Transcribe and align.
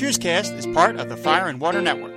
Cheerscast 0.00 0.56
is 0.56 0.66
part 0.68 0.96
of 0.96 1.10
the 1.10 1.16
Fire 1.18 1.48
and 1.48 1.60
Water 1.60 1.82
Network. 1.82 2.14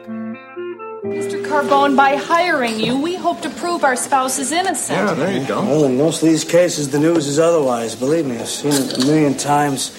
Mr. 1.03 1.45
Carbone, 1.45 1.97
by 1.97 2.15
hiring 2.15 2.79
you, 2.79 2.97
we 2.97 3.15
hope 3.15 3.41
to 3.41 3.49
prove 3.49 3.83
our 3.83 3.97
spouse 3.97 4.39
is 4.39 4.53
innocent. 4.53 4.97
Yeah, 4.97 5.13
there 5.13 5.37
you 5.37 5.45
go. 5.45 5.61
Well, 5.61 5.83
in 5.83 5.97
most 5.97 6.23
of 6.23 6.29
these 6.29 6.45
cases, 6.45 6.91
the 6.91 6.99
news 6.99 7.27
is 7.27 7.39
otherwise. 7.39 7.93
Believe 7.93 8.25
me, 8.25 8.37
I've 8.37 8.47
seen 8.47 8.71
it 8.71 9.03
a 9.03 9.05
million 9.05 9.35
times. 9.35 9.91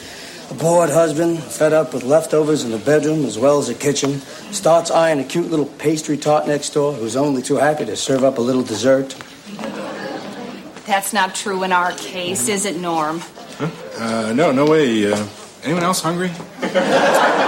A 0.50 0.54
bored 0.54 0.88
husband, 0.88 1.42
fed 1.42 1.74
up 1.74 1.92
with 1.92 2.04
leftovers 2.04 2.64
in 2.64 2.70
the 2.70 2.78
bedroom 2.78 3.26
as 3.26 3.38
well 3.38 3.58
as 3.58 3.66
the 3.66 3.74
kitchen, 3.74 4.20
starts 4.50 4.90
eyeing 4.90 5.20
a 5.20 5.24
cute 5.24 5.50
little 5.50 5.66
pastry 5.66 6.16
tart 6.16 6.46
next 6.46 6.70
door 6.70 6.94
who's 6.94 7.16
only 7.16 7.42
too 7.42 7.56
happy 7.56 7.84
to 7.84 7.96
serve 7.96 8.24
up 8.24 8.38
a 8.38 8.40
little 8.40 8.62
dessert. 8.62 9.14
That's 10.86 11.12
not 11.12 11.34
true 11.34 11.62
in 11.64 11.72
our 11.72 11.92
case, 11.92 12.48
is 12.48 12.64
it, 12.64 12.78
Norm? 12.78 13.20
Uh, 13.98 14.32
no, 14.34 14.52
no 14.52 14.64
way. 14.64 15.12
Uh, 15.12 15.26
anyone 15.64 15.82
else 15.82 16.00
hungry? 16.00 16.30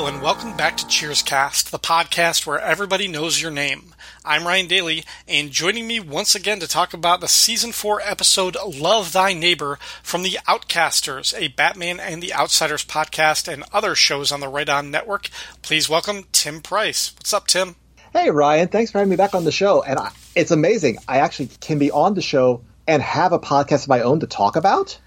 Hello 0.00 0.10
and 0.14 0.22
welcome 0.22 0.56
back 0.56 0.78
to 0.78 0.86
Cheerscast, 0.86 1.68
the 1.68 1.78
podcast 1.78 2.46
where 2.46 2.58
everybody 2.58 3.06
knows 3.06 3.42
your 3.42 3.50
name. 3.50 3.94
I'm 4.24 4.46
Ryan 4.46 4.66
Daly, 4.66 5.04
and 5.28 5.50
joining 5.50 5.86
me 5.86 6.00
once 6.00 6.34
again 6.34 6.58
to 6.60 6.66
talk 6.66 6.94
about 6.94 7.20
the 7.20 7.28
season 7.28 7.70
4 7.70 8.00
episode 8.00 8.56
Love 8.64 9.12
Thy 9.12 9.34
Neighbor 9.34 9.78
from 10.02 10.22
the 10.22 10.38
Outcasters, 10.48 11.38
a 11.38 11.48
Batman 11.48 12.00
and 12.00 12.22
the 12.22 12.32
Outsiders 12.32 12.82
podcast 12.82 13.46
and 13.46 13.62
other 13.74 13.94
shows 13.94 14.32
on 14.32 14.40
the 14.40 14.48
Right 14.48 14.70
On 14.70 14.90
Network. 14.90 15.28
Please 15.60 15.90
welcome 15.90 16.24
Tim 16.32 16.62
Price. 16.62 17.12
What's 17.16 17.34
up, 17.34 17.46
Tim? 17.46 17.76
Hey, 18.14 18.30
Ryan. 18.30 18.68
Thanks 18.68 18.90
for 18.90 19.00
having 19.00 19.10
me 19.10 19.16
back 19.16 19.34
on 19.34 19.44
the 19.44 19.52
show. 19.52 19.82
And 19.82 19.98
I, 19.98 20.12
it's 20.34 20.50
amazing. 20.50 20.96
I 21.08 21.18
actually 21.18 21.50
can 21.60 21.78
be 21.78 21.90
on 21.90 22.14
the 22.14 22.22
show 22.22 22.62
and 22.88 23.02
have 23.02 23.34
a 23.34 23.38
podcast 23.38 23.82
of 23.82 23.88
my 23.88 24.00
own 24.00 24.20
to 24.20 24.26
talk 24.26 24.56
about. 24.56 24.98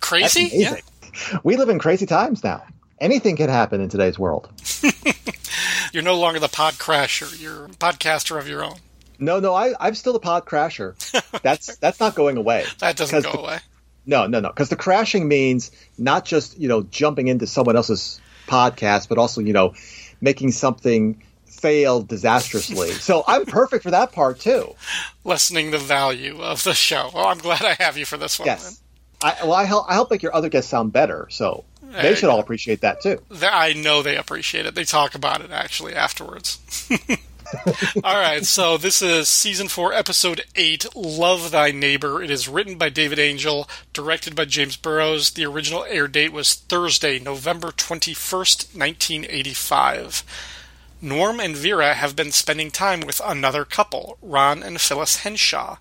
Crazy? 0.00 0.46
Amazing. 0.46 0.82
We 1.44 1.56
live 1.56 1.68
in 1.68 1.78
crazy 1.78 2.06
times 2.06 2.42
now. 2.42 2.64
Anything 3.00 3.36
can 3.36 3.48
happen 3.48 3.80
in 3.80 3.88
today's 3.88 4.18
world. 4.18 4.48
You're 5.92 6.02
no 6.02 6.16
longer 6.18 6.38
the 6.38 6.48
pod 6.48 6.74
crasher, 6.74 7.40
you're 7.40 7.64
a 7.64 7.68
podcaster 7.70 8.38
of 8.38 8.46
your 8.46 8.62
own. 8.64 8.76
No, 9.18 9.40
no, 9.40 9.54
I, 9.54 9.74
I'm 9.80 9.94
still 9.96 10.14
a 10.14 10.20
pod 10.20 10.46
crasher. 10.46 10.94
That's 11.42 11.76
that's 11.76 11.98
not 11.98 12.14
going 12.14 12.36
away. 12.36 12.64
That 12.78 12.96
doesn't 12.96 13.22
go 13.24 13.32
the- 13.32 13.38
away. 13.38 13.58
No, 14.06 14.26
no, 14.26 14.40
no. 14.40 14.48
Because 14.48 14.68
the 14.70 14.76
crashing 14.76 15.28
means 15.28 15.70
not 15.98 16.24
just 16.24 16.58
you 16.58 16.68
know 16.68 16.82
jumping 16.82 17.28
into 17.28 17.46
someone 17.46 17.76
else's 17.76 18.20
podcast, 18.46 19.08
but 19.08 19.18
also 19.18 19.40
you 19.40 19.52
know 19.52 19.74
making 20.20 20.52
something 20.52 21.22
fail 21.46 22.02
disastrously. 22.02 22.90
so 22.92 23.24
I'm 23.26 23.44
perfect 23.44 23.82
for 23.82 23.90
that 23.90 24.12
part 24.12 24.40
too. 24.40 24.74
Lessening 25.24 25.70
the 25.70 25.78
value 25.78 26.40
of 26.40 26.62
the 26.64 26.74
show. 26.74 27.10
Well, 27.14 27.26
I'm 27.26 27.38
glad 27.38 27.62
I 27.62 27.74
have 27.82 27.96
you 27.96 28.06
for 28.06 28.16
this 28.16 28.38
one. 28.38 28.46
Yes. 28.46 28.80
I, 29.22 29.36
well, 29.42 29.52
I 29.52 29.64
help. 29.64 29.86
I 29.88 29.94
help 29.94 30.10
make 30.10 30.22
your 30.22 30.34
other 30.34 30.48
guests 30.48 30.70
sound 30.70 30.92
better. 30.92 31.26
So 31.30 31.64
they 31.90 32.14
should 32.14 32.28
all 32.28 32.40
appreciate 32.40 32.80
that 32.82 33.00
too. 33.02 33.20
I 33.42 33.72
know 33.72 34.02
they 34.02 34.16
appreciate 34.16 34.66
it. 34.66 34.74
They 34.74 34.84
talk 34.84 35.14
about 35.14 35.40
it 35.40 35.50
actually 35.50 35.94
afterwards. 35.94 36.58
All 38.04 38.14
right, 38.14 38.44
so 38.44 38.76
this 38.76 39.02
is 39.02 39.28
season 39.28 39.66
four, 39.66 39.92
episode 39.92 40.42
eight, 40.54 40.86
"Love 40.94 41.50
Thy 41.50 41.72
Neighbor." 41.72 42.22
It 42.22 42.30
is 42.30 42.48
written 42.48 42.78
by 42.78 42.90
David 42.90 43.18
Angell, 43.18 43.68
directed 43.92 44.36
by 44.36 44.44
James 44.44 44.76
Burrows. 44.76 45.30
The 45.30 45.46
original 45.46 45.84
air 45.88 46.06
date 46.06 46.32
was 46.32 46.54
Thursday, 46.54 47.18
November 47.18 47.72
twenty-first, 47.72 48.76
nineteen 48.76 49.26
eighty-five. 49.28 50.22
Norm 51.02 51.40
and 51.40 51.56
Vera 51.56 51.94
have 51.94 52.14
been 52.14 52.30
spending 52.30 52.70
time 52.70 53.00
with 53.00 53.20
another 53.24 53.64
couple, 53.64 54.16
Ron 54.22 54.62
and 54.62 54.80
Phyllis 54.80 55.16
Henshaw. 55.16 55.76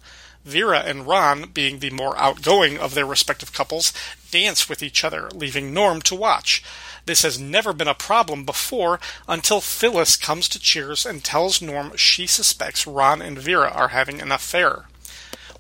Vera 0.45 0.79
and 0.79 1.05
Ron, 1.05 1.49
being 1.51 1.79
the 1.79 1.89
more 1.91 2.17
outgoing 2.17 2.77
of 2.79 2.95
their 2.95 3.05
respective 3.05 3.53
couples, 3.53 3.93
dance 4.31 4.69
with 4.69 4.83
each 4.83 5.03
other, 5.03 5.29
leaving 5.33 5.73
Norm 5.73 6.01
to 6.03 6.15
watch. 6.15 6.63
This 7.05 7.23
has 7.23 7.39
never 7.39 7.73
been 7.73 7.87
a 7.87 7.95
problem 7.95 8.45
before 8.45 8.99
until 9.27 9.61
Phyllis 9.61 10.15
comes 10.15 10.47
to 10.49 10.59
Cheers 10.59 11.05
and 11.05 11.23
tells 11.23 11.61
Norm 11.61 11.95
she 11.95 12.27
suspects 12.27 12.85
Ron 12.85 13.21
and 13.21 13.39
Vera 13.39 13.69
are 13.69 13.89
having 13.89 14.21
an 14.21 14.31
affair. 14.31 14.85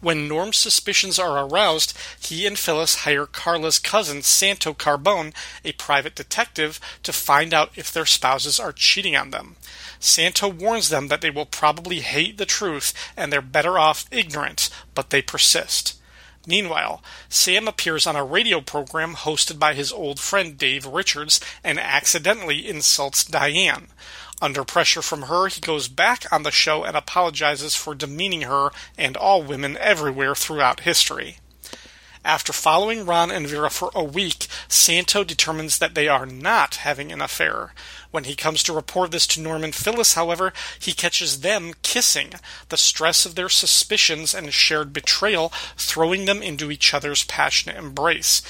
When 0.01 0.29
Norm's 0.29 0.55
suspicions 0.55 1.19
are 1.19 1.45
aroused, 1.45 1.97
he 2.19 2.45
and 2.45 2.57
Phyllis 2.57 3.03
hire 3.03 3.25
Carla's 3.25 3.79
cousin, 3.79 4.21
Santo 4.21 4.73
Carbone, 4.73 5.33
a 5.65 5.73
private 5.73 6.15
detective, 6.15 6.79
to 7.03 7.11
find 7.11 7.53
out 7.53 7.71
if 7.75 7.91
their 7.91 8.05
spouses 8.05 8.61
are 8.61 8.71
cheating 8.71 9.17
on 9.17 9.31
them. 9.31 9.57
Santo 9.99 10.47
warns 10.47 10.87
them 10.87 11.09
that 11.09 11.19
they 11.19 11.29
will 11.29 11.45
probably 11.45 11.99
hate 11.99 12.37
the 12.37 12.45
truth 12.45 12.93
and 13.17 13.31
they're 13.31 13.41
better 13.41 13.77
off 13.77 14.05
ignorant, 14.09 14.69
but 14.95 15.09
they 15.09 15.21
persist. 15.21 15.98
Meanwhile, 16.49 17.03
Sam 17.29 17.67
appears 17.67 18.07
on 18.07 18.15
a 18.15 18.25
radio 18.25 18.59
program 18.59 19.13
hosted 19.13 19.59
by 19.59 19.75
his 19.75 19.91
old 19.91 20.19
friend 20.19 20.57
Dave 20.57 20.83
Richards 20.87 21.39
and 21.63 21.79
accidentally 21.79 22.67
insults 22.67 23.23
Diane. 23.23 23.89
Under 24.41 24.63
pressure 24.63 25.03
from 25.03 25.23
her, 25.23 25.47
he 25.47 25.61
goes 25.61 25.87
back 25.87 26.25
on 26.33 26.41
the 26.41 26.49
show 26.49 26.83
and 26.83 26.97
apologizes 26.97 27.75
for 27.75 27.93
demeaning 27.93 28.41
her 28.41 28.71
and 28.97 29.15
all 29.15 29.43
women 29.43 29.77
everywhere 29.77 30.33
throughout 30.33 30.79
history. 30.79 31.37
After 32.25 32.51
following 32.51 33.05
Ron 33.05 33.29
and 33.29 33.47
Vera 33.47 33.69
for 33.69 33.91
a 33.93 34.03
week, 34.03 34.47
Santo 34.67 35.23
determines 35.23 35.77
that 35.77 35.93
they 35.93 36.07
are 36.07 36.25
not 36.25 36.77
having 36.77 37.11
an 37.11 37.21
affair. 37.21 37.75
When 38.11 38.23
he 38.23 38.35
comes 38.35 38.63
to 38.63 38.73
report 38.73 39.11
this 39.11 39.27
to 39.27 39.41
Norman 39.41 39.71
Phyllis, 39.71 40.15
however, 40.15 40.51
he 40.79 40.93
catches 40.93 41.41
them 41.41 41.73
kissing, 41.83 42.33
the 42.69 42.77
stress 42.77 43.25
of 43.25 43.35
their 43.35 43.49
suspicions 43.49 44.33
and 44.33 44.51
shared 44.51 44.93
betrayal 44.93 45.49
throwing 45.77 46.25
them 46.25 46.41
into 46.41 46.71
each 46.71 46.93
other's 46.93 47.23
passionate 47.23 47.77
embrace. 47.77 48.41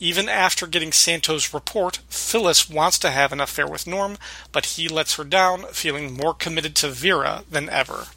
Even 0.00 0.28
after 0.28 0.66
getting 0.66 0.90
Santo's 0.90 1.54
report, 1.54 2.00
Phyllis 2.08 2.68
wants 2.68 2.98
to 2.98 3.10
have 3.12 3.32
an 3.32 3.40
affair 3.40 3.68
with 3.68 3.86
Norm, 3.86 4.18
but 4.50 4.66
he 4.66 4.88
lets 4.88 5.14
her 5.14 5.24
down, 5.24 5.66
feeling 5.66 6.16
more 6.16 6.34
committed 6.34 6.74
to 6.76 6.88
Vera 6.88 7.44
than 7.48 7.68
ever. 7.68 8.08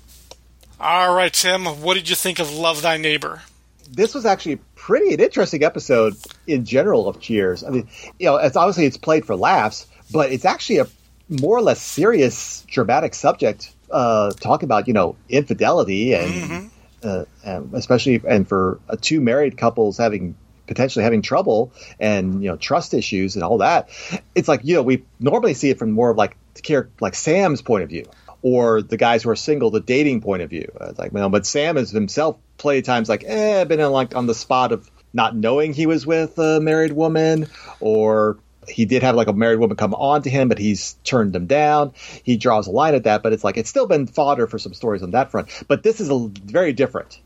All 0.79 1.13
right, 1.13 1.31
Tim, 1.31 1.65
what 1.65 1.93
did 1.93 2.09
you 2.09 2.15
think 2.15 2.39
of 2.39 2.51
Love 2.51 2.81
Thy 2.81 2.97
Neighbor? 2.97 3.43
This 3.89 4.15
was 4.15 4.25
actually 4.25 4.57
pretty 4.75 5.13
an 5.13 5.19
interesting 5.19 5.63
episode 5.63 6.15
in 6.47 6.65
general 6.65 7.07
of 7.07 7.19
Cheers. 7.19 7.63
I 7.63 7.69
mean, 7.69 7.87
you 8.19 8.25
know, 8.25 8.37
it's 8.37 8.57
obviously 8.57 8.85
it's 8.85 8.97
played 8.97 9.25
for 9.25 9.35
laughs, 9.35 9.85
but 10.11 10.31
it's 10.31 10.45
actually 10.45 10.79
a 10.79 10.87
more 11.29 11.57
or 11.57 11.61
less 11.61 11.81
serious, 11.81 12.63
dramatic 12.67 13.13
subject. 13.13 13.73
Uh, 13.89 14.31
talking 14.31 14.67
about 14.67 14.87
you 14.87 14.93
know 14.93 15.15
infidelity 15.29 16.13
and, 16.13 16.69
uh, 17.03 17.23
and 17.45 17.73
especially 17.73 18.21
and 18.27 18.47
for 18.47 18.79
uh, 18.89 18.97
two 18.99 19.21
married 19.21 19.57
couples 19.57 19.97
having 19.97 20.35
potentially 20.67 21.03
having 21.03 21.21
trouble 21.21 21.71
and 21.97 22.43
you 22.43 22.49
know 22.49 22.57
trust 22.57 22.93
issues 22.93 23.35
and 23.35 23.43
all 23.43 23.59
that. 23.59 23.89
It's 24.35 24.49
like 24.49 24.61
you 24.63 24.75
know 24.75 24.83
we 24.83 25.05
normally 25.19 25.53
see 25.53 25.69
it 25.69 25.79
from 25.79 25.91
more 25.91 26.09
of 26.09 26.17
like 26.17 26.35
the 26.55 26.61
character 26.61 26.91
like 26.99 27.15
Sam's 27.15 27.61
point 27.61 27.83
of 27.83 27.89
view 27.89 28.05
or 28.41 28.81
the 28.81 28.97
guys 28.97 29.23
who 29.23 29.29
are 29.29 29.35
single, 29.35 29.71
the 29.71 29.79
dating 29.79 30.21
point 30.21 30.41
of 30.41 30.49
view. 30.49 30.71
It's 30.81 30.99
like, 30.99 31.11
you 31.11 31.19
know, 31.19 31.29
but 31.29 31.45
Sam 31.45 31.77
is 31.77 31.91
himself 31.91 32.37
played 32.57 32.85
times 32.85 33.09
like, 33.09 33.23
eh, 33.25 33.63
been 33.63 33.79
in 33.79 33.91
like 33.91 34.15
on 34.15 34.27
the 34.27 34.35
spot 34.35 34.71
of 34.71 34.89
not 35.13 35.35
knowing 35.35 35.73
he 35.73 35.87
was 35.87 36.05
with 36.05 36.37
a 36.37 36.59
married 36.59 36.93
woman, 36.93 37.47
or 37.79 38.37
he 38.69 38.85
did 38.85 39.03
have 39.03 39.15
like 39.15 39.27
a 39.27 39.33
married 39.33 39.59
woman 39.59 39.77
come 39.77 39.93
on 39.93 40.21
to 40.23 40.29
him, 40.29 40.49
but 40.49 40.57
he's 40.57 40.93
turned 41.03 41.33
them 41.33 41.47
down. 41.47 41.93
He 42.23 42.37
draws 42.37 42.67
a 42.67 42.71
line 42.71 42.95
at 42.95 43.03
that, 43.03 43.23
but 43.23 43.33
it's 43.33 43.43
like 43.43 43.57
it's 43.57 43.69
still 43.69 43.87
been 43.87 44.07
fodder 44.07 44.47
for 44.47 44.59
some 44.59 44.73
stories 44.73 45.03
on 45.03 45.11
that 45.11 45.31
front. 45.31 45.49
But 45.67 45.83
this 45.83 45.99
is 45.99 46.09
a 46.09 46.27
very 46.27 46.73
different, 46.73 47.19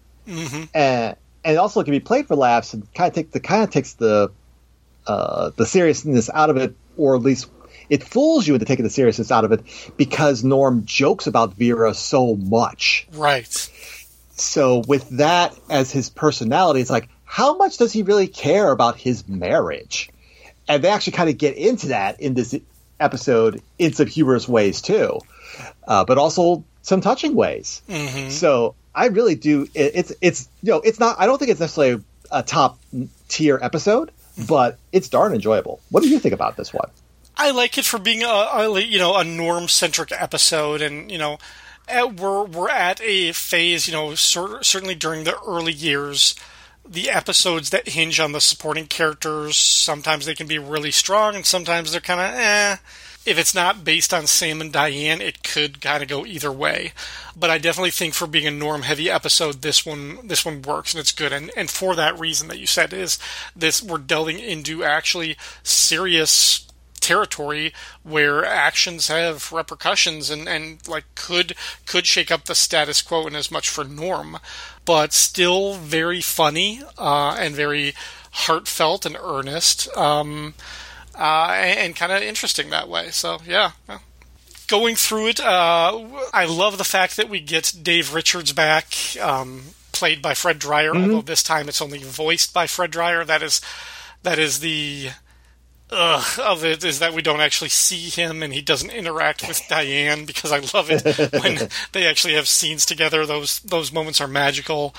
and 0.74 1.16
and 1.44 1.56
it 1.56 1.58
also 1.58 1.84
can 1.84 1.92
be 1.92 2.00
played 2.00 2.28
for 2.28 2.36
laughs 2.36 2.74
and 2.74 2.92
kind 2.94 3.10
of 3.10 3.16
take 3.16 3.32
the 3.32 3.40
kind 3.40 3.64
of 3.64 3.70
takes 3.72 3.94
the 3.94 4.32
uh, 5.08 5.52
the 5.56 5.66
seriousness 5.66 6.30
out 6.34 6.50
of 6.50 6.58
it, 6.58 6.76
or 6.98 7.16
at 7.16 7.22
least 7.22 7.50
it 7.90 8.04
fools 8.04 8.48
you 8.48 8.54
into 8.54 8.66
taking 8.66 8.84
the 8.84 8.90
seriousness 8.90 9.32
out 9.32 9.44
of 9.44 9.52
it 9.52 9.62
because 9.98 10.44
Norm 10.44 10.86
jokes 10.86 11.28
about 11.28 11.56
Vera 11.56 11.94
so 11.94 12.36
much. 12.36 13.08
Right. 13.14 13.48
So 14.32 14.84
with 14.88 15.10
that 15.18 15.58
as 15.70 15.92
his 15.92 16.10
personality, 16.10 16.82
it's 16.82 16.90
like 16.90 17.10
how 17.26 17.58
much 17.58 17.78
does 17.78 17.94
he 17.94 18.04
really 18.04 18.28
care 18.28 18.72
about 18.72 18.98
his 18.98 19.28
marriage? 19.28 20.10
And 20.68 20.84
they 20.84 20.90
actually 20.90 21.14
kind 21.14 21.30
of 21.30 21.38
get 21.38 21.58
into 21.58 21.88
that 21.88 22.22
in 22.22 22.34
this 22.34 22.56
episode 23.00 23.62
in 23.80 23.94
some 23.94 24.08
humorous 24.08 24.48
ways 24.48 24.82
too, 24.82 25.20
uh, 25.88 26.06
but 26.06 26.18
also 26.18 26.64
some 26.82 27.02
touching 27.02 27.36
ways. 27.36 27.82
So 28.30 28.76
I 28.94 29.08
really 29.08 29.36
do. 29.36 29.64
It, 29.74 29.92
it's 29.96 30.14
it's 30.22 30.50
you 30.62 30.72
know 30.72 30.82
it's 30.82 31.00
not. 31.00 31.20
I 31.20 31.26
don't 31.26 31.38
think 31.38 31.52
it's 31.52 31.60
necessarily 31.60 32.04
a 32.32 32.44
top 32.44 32.80
tier 33.28 33.60
episode, 33.62 34.12
but 34.48 34.78
it's 34.92 35.10
darn 35.10 35.34
enjoyable. 35.34 35.80
What 35.90 36.04
do 36.04 36.10
you 36.10 36.20
think 36.20 36.34
about 36.34 36.58
this 36.58 36.74
one? 36.74 36.90
I 37.36 37.52
like 37.52 37.78
it 37.78 37.86
for 37.86 37.98
being 37.98 38.24
a, 38.24 38.28
a 38.28 38.80
you 38.80 39.00
know 39.00 39.16
a 39.16 39.24
norm 39.24 39.68
centric 39.68 40.12
episode, 40.12 40.82
and 40.82 41.12
you 41.12 41.18
know 41.18 41.38
at, 41.88 42.20
we're 42.20 42.44
we're 42.44 42.70
at 42.70 43.02
a 43.02 43.32
phase 43.32 43.88
you 43.88 43.94
know 43.94 44.16
cer- 44.16 44.64
certainly 44.64 44.96
during 44.96 45.24
the 45.24 45.38
early 45.48 45.74
years. 45.74 46.36
The 46.88 47.10
episodes 47.10 47.70
that 47.70 47.90
hinge 47.90 48.20
on 48.20 48.32
the 48.32 48.42
supporting 48.42 48.88
characters 48.88 49.56
sometimes 49.58 50.26
they 50.26 50.36
can 50.36 50.48
be 50.48 50.60
really 50.60 50.92
strong, 50.92 51.36
and 51.36 51.46
sometimes 51.46 51.92
they're 51.92 52.02
kind 52.02 52.20
of 52.20 52.40
eh. 52.40 52.78
If 53.24 53.38
it's 53.38 53.54
not 53.54 53.84
based 53.84 54.16
on 54.16 54.26
Sam 54.26 54.62
and 54.62 54.74
Diane, 54.74 55.22
it 55.22 55.44
could 55.44 55.80
kind 55.80 56.02
of 56.02 56.10
go 56.10 56.26
either 56.26 56.52
way. 56.52 56.94
But 57.38 57.52
I 57.52 57.60
definitely 57.60 57.92
think 57.92 58.16
for 58.16 58.26
being 58.26 58.48
a 58.48 58.52
norm 58.52 58.82
heavy 58.82 59.12
episode, 59.12 59.62
this 59.62 59.86
one 59.86 60.28
this 60.28 60.44
one 60.44 60.64
works 60.64 60.94
and 60.94 61.00
it's 61.00 61.12
good. 61.12 61.32
And 61.32 61.52
and 61.56 61.70
for 61.70 61.96
that 61.96 62.20
reason 62.20 62.48
that 62.48 62.60
you 62.60 62.66
said 62.66 62.94
is 62.94 63.20
this 63.56 63.84
we're 63.84 64.00
delving 64.00 64.40
into 64.40 64.84
actually 64.84 65.38
serious 65.62 66.66
territory 67.02 67.74
where 68.04 68.46
actions 68.46 69.08
have 69.08 69.52
repercussions 69.52 70.30
and, 70.30 70.48
and 70.48 70.88
like 70.88 71.04
could 71.16 71.56
could 71.86 72.06
shake 72.06 72.32
up 72.32 72.46
the 72.46 72.56
status 72.56 73.02
quo 73.02 73.28
and 73.28 73.36
as 73.36 73.52
much 73.52 73.68
for 73.68 73.84
norm, 73.84 74.38
but 74.86 75.14
still 75.14 75.76
very 75.76 76.22
funny 76.22 76.82
uh, 76.98 77.36
and 77.40 77.56
very 77.56 77.94
heartfelt 78.32 79.06
and 79.06 79.18
earnest, 79.22 79.96
um, 79.98 80.54
uh, 81.18 81.52
and, 81.54 81.80
and 81.80 81.96
kind 81.96 82.12
of 82.12 82.22
interesting 82.22 82.70
that 82.70 82.90
way. 82.90 83.10
So 83.10 83.40
yeah. 83.46 83.72
Going 84.68 84.96
through 84.96 85.28
it, 85.28 85.40
uh, 85.42 86.00
I 86.34 86.46
love 86.46 86.78
the 86.78 86.86
fact 86.86 87.18
that 87.18 87.28
we 87.28 87.42
get 87.42 87.74
Dave 87.84 88.14
Richards 88.14 88.54
back, 88.54 88.96
um, 89.20 89.64
played 89.92 90.22
by 90.22 90.34
Fred 90.34 90.60
Dryer. 90.60 90.96
Although 90.96 91.22
this 91.22 91.44
time 91.44 91.68
it's 91.68 91.82
only 91.82 92.00
voiced 92.00 92.54
by 92.54 92.68
Fred 92.68 92.90
Dryer. 92.90 93.26
That 93.26 93.44
is 93.44 93.60
that 94.24 94.40
is 94.40 94.62
the 94.62 95.10
ugh 95.92 96.40
of 96.40 96.64
it 96.64 96.84
is 96.84 97.00
that 97.00 97.14
we 97.14 97.22
don't 97.22 97.42
actually 97.42 97.70
see 97.70 98.10
him 98.10 98.42
and 98.42 98.54
he 98.54 98.62
doesn't 98.62 98.92
interact 98.92 99.48
with 99.48 99.62
Diane 99.70 100.26
because 100.26 100.52
I 100.52 100.60
love 100.74 100.90
it 100.90 101.32
when 101.34 101.70
they 101.92 102.06
actually 102.06 102.34
have 102.36 102.48
scenes 102.48 102.86
together. 102.86 103.26
Those 103.26 103.60
those 103.60 103.92
moments 103.92 104.22
are 104.22 104.28
magical. 104.28 104.96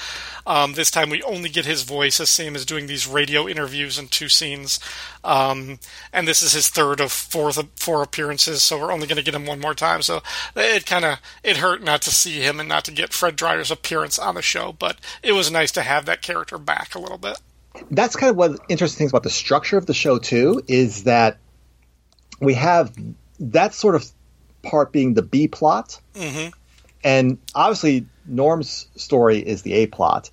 Um, 0.46 0.74
this 0.74 0.90
time 0.90 1.08
we 1.08 1.22
only 1.22 1.48
get 1.48 1.64
his 1.64 1.82
voice, 1.82 2.20
as 2.20 2.30
same 2.30 2.54
as 2.54 2.66
doing 2.66 2.86
these 2.86 3.06
radio 3.06 3.48
interviews 3.48 3.98
in 3.98 4.08
two 4.08 4.28
scenes. 4.28 4.80
Um, 5.24 5.78
and 6.12 6.26
this 6.26 6.42
is 6.42 6.52
his 6.52 6.68
third 6.68 7.00
of 7.00 7.12
four 7.12 7.52
four 7.52 8.02
appearances, 8.02 8.62
so 8.62 8.78
we're 8.78 8.92
only 8.92 9.06
going 9.06 9.16
to 9.16 9.22
get 9.22 9.34
him 9.34 9.46
one 9.46 9.60
more 9.60 9.74
time. 9.74 10.02
So 10.02 10.22
it 10.54 10.86
kind 10.86 11.04
of 11.04 11.18
it 11.42 11.58
hurt 11.58 11.82
not 11.82 12.02
to 12.02 12.10
see 12.10 12.40
him 12.40 12.60
and 12.60 12.68
not 12.68 12.84
to 12.86 12.92
get 12.92 13.12
Fred 13.12 13.36
Dryer's 13.36 13.70
appearance 13.70 14.18
on 14.18 14.34
the 14.34 14.42
show, 14.42 14.72
but 14.72 14.98
it 15.22 15.32
was 15.32 15.50
nice 15.50 15.72
to 15.72 15.82
have 15.82 16.04
that 16.06 16.22
character 16.22 16.58
back 16.58 16.94
a 16.94 16.98
little 16.98 17.18
bit 17.18 17.38
that's 17.90 18.16
kind 18.16 18.30
of 18.30 18.36
one 18.36 18.50
of 18.50 18.56
the 18.56 18.62
interesting 18.68 18.98
things 18.98 19.12
about 19.12 19.22
the 19.22 19.30
structure 19.30 19.76
of 19.76 19.86
the 19.86 19.94
show 19.94 20.18
too 20.18 20.62
is 20.68 21.04
that 21.04 21.38
we 22.40 22.54
have 22.54 22.92
that 23.40 23.74
sort 23.74 23.94
of 23.94 24.04
part 24.62 24.92
being 24.92 25.14
the 25.14 25.22
B 25.22 25.48
plot, 25.48 26.00
mm-hmm. 26.14 26.50
and 27.02 27.38
obviously 27.54 28.06
Norm's 28.26 28.86
story 28.96 29.38
is 29.38 29.62
the 29.62 29.72
A 29.74 29.86
plot, 29.86 30.30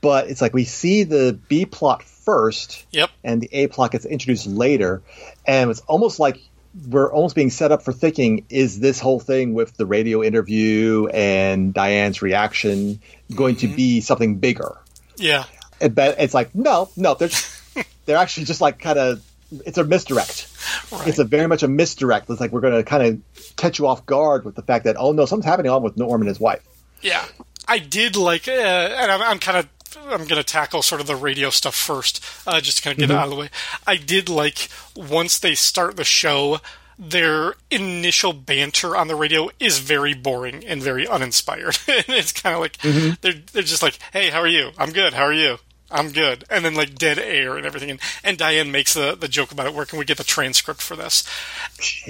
but 0.00 0.28
it's 0.28 0.40
like 0.40 0.54
we 0.54 0.64
see 0.64 1.04
the 1.04 1.38
B 1.48 1.64
plot 1.66 2.02
first, 2.02 2.84
Yep. 2.90 3.10
and 3.24 3.40
the 3.40 3.48
A 3.52 3.66
plot 3.66 3.92
gets 3.92 4.04
introduced 4.04 4.46
later, 4.46 5.02
and 5.46 5.70
it's 5.70 5.80
almost 5.80 6.20
like 6.20 6.40
we're 6.88 7.12
almost 7.12 7.34
being 7.34 7.50
set 7.50 7.72
up 7.72 7.82
for 7.82 7.92
thinking: 7.92 8.46
is 8.48 8.80
this 8.80 9.00
whole 9.00 9.20
thing 9.20 9.54
with 9.54 9.76
the 9.76 9.86
radio 9.86 10.22
interview 10.22 11.06
and 11.08 11.74
Diane's 11.74 12.22
reaction 12.22 13.00
going 13.34 13.56
to 13.56 13.68
be 13.68 14.00
something 14.00 14.36
bigger? 14.36 14.76
Yeah. 15.16 15.44
But 15.90 16.16
it's 16.18 16.34
like 16.34 16.54
no, 16.54 16.90
no, 16.96 17.14
they're 17.14 17.30
they're 18.06 18.16
actually 18.16 18.44
just 18.44 18.60
like 18.60 18.78
kind 18.78 18.98
of 18.98 19.22
it's 19.66 19.78
a 19.78 19.84
misdirect. 19.84 20.48
Right. 20.90 21.08
It's 21.08 21.18
a 21.18 21.24
very 21.24 21.46
much 21.46 21.62
a 21.62 21.68
misdirect. 21.68 22.28
It's 22.30 22.40
like 22.40 22.52
we're 22.52 22.60
going 22.60 22.74
to 22.74 22.82
kind 22.82 23.02
of 23.02 23.56
catch 23.56 23.78
you 23.78 23.86
off 23.86 24.06
guard 24.06 24.44
with 24.44 24.54
the 24.54 24.62
fact 24.62 24.84
that 24.84 24.96
oh 24.98 25.12
no, 25.12 25.26
something's 25.26 25.46
happening 25.50 25.70
on 25.70 25.82
with 25.82 25.96
Norm 25.96 26.20
and 26.22 26.28
his 26.28 26.40
wife. 26.40 26.66
Yeah, 27.00 27.24
I 27.66 27.78
did 27.78 28.16
like, 28.16 28.48
uh, 28.48 28.52
and 28.52 29.10
I'm, 29.10 29.22
I'm 29.22 29.38
kind 29.38 29.58
of. 29.58 29.68
I'm 29.94 30.26
going 30.26 30.40
to 30.40 30.42
tackle 30.42 30.80
sort 30.80 31.02
of 31.02 31.06
the 31.06 31.14
radio 31.14 31.50
stuff 31.50 31.74
first, 31.74 32.24
uh, 32.46 32.62
just 32.62 32.78
to 32.78 32.82
kind 32.82 32.94
of 32.94 32.98
get 32.98 33.10
it 33.10 33.16
out 33.16 33.24
of 33.24 33.30
the 33.30 33.36
way. 33.36 33.50
I 33.86 33.96
did 33.96 34.30
like 34.30 34.70
once 34.96 35.38
they 35.38 35.54
start 35.54 35.96
the 35.96 36.04
show, 36.04 36.60
their 36.98 37.54
initial 37.70 38.32
banter 38.32 38.96
on 38.96 39.08
the 39.08 39.14
radio 39.14 39.50
is 39.60 39.80
very 39.80 40.14
boring 40.14 40.64
and 40.64 40.82
very 40.82 41.06
uninspired. 41.06 41.76
it's 41.86 42.32
kind 42.32 42.54
of 42.54 42.60
like 42.60 42.78
they're 43.20 43.34
they're 43.52 43.62
just 43.62 43.82
like, 43.82 43.98
"Hey, 44.14 44.30
how 44.30 44.40
are 44.40 44.48
you? 44.48 44.70
I'm 44.78 44.92
good. 44.92 45.12
How 45.12 45.24
are 45.24 45.32
you? 45.32 45.58
I'm 45.92 46.10
good." 46.10 46.44
And 46.50 46.64
then 46.64 46.74
like 46.74 46.94
dead 46.94 47.18
air 47.18 47.56
and 47.56 47.66
everything. 47.66 47.90
And, 47.90 48.00
and 48.24 48.38
Diane 48.38 48.72
makes 48.72 48.94
the 48.94 49.16
the 49.18 49.28
joke 49.28 49.52
about 49.52 49.66
it. 49.66 49.74
Where 49.74 49.86
can 49.86 49.98
we 49.98 50.04
get 50.04 50.18
the 50.18 50.24
transcript 50.24 50.82
for 50.82 50.96
this? 50.96 51.24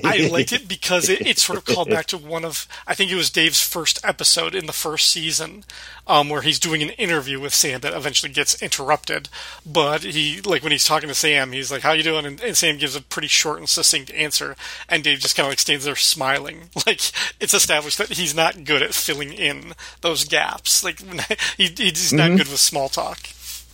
I 0.04 0.28
liked 0.28 0.52
it 0.52 0.68
because 0.68 1.08
it, 1.08 1.26
it 1.26 1.38
sort 1.38 1.58
of 1.58 1.64
called 1.64 1.90
back 1.90 2.06
to 2.06 2.18
one 2.18 2.44
of 2.44 2.66
I 2.86 2.94
think 2.94 3.10
it 3.10 3.16
was 3.16 3.30
Dave's 3.30 3.62
first 3.62 4.00
episode 4.04 4.54
in 4.54 4.66
the 4.66 4.72
first 4.72 5.10
season, 5.10 5.64
um, 6.06 6.28
where 6.28 6.42
he's 6.42 6.58
doing 6.58 6.82
an 6.82 6.90
interview 6.90 7.40
with 7.40 7.54
Sam 7.54 7.80
that 7.80 7.94
eventually 7.94 8.32
gets 8.32 8.60
interrupted. 8.62 9.28
But 9.64 10.02
he 10.02 10.40
like 10.40 10.62
when 10.62 10.72
he's 10.72 10.84
talking 10.84 11.08
to 11.08 11.14
Sam, 11.14 11.52
he's 11.52 11.70
like, 11.70 11.82
"How 11.82 11.92
you 11.92 12.02
doing?" 12.02 12.26
And, 12.26 12.40
and 12.40 12.56
Sam 12.56 12.78
gives 12.78 12.96
a 12.96 13.02
pretty 13.02 13.28
short 13.28 13.58
and 13.58 13.68
succinct 13.68 14.10
answer, 14.12 14.56
and 14.88 15.02
Dave 15.02 15.20
just 15.20 15.36
kind 15.36 15.46
of 15.46 15.52
like 15.52 15.60
stands 15.60 15.84
there 15.84 15.96
smiling. 15.96 16.70
Like 16.84 17.00
it's 17.38 17.54
established 17.54 17.98
that 17.98 18.10
he's 18.10 18.34
not 18.34 18.64
good 18.64 18.82
at 18.82 18.92
filling 18.92 19.32
in 19.32 19.74
those 20.00 20.24
gaps. 20.24 20.82
Like 20.82 20.98
he, 21.56 21.68
he's 21.68 22.12
not 22.12 22.36
good 22.36 22.48
with 22.48 22.58
small 22.58 22.88
talk. 22.88 23.20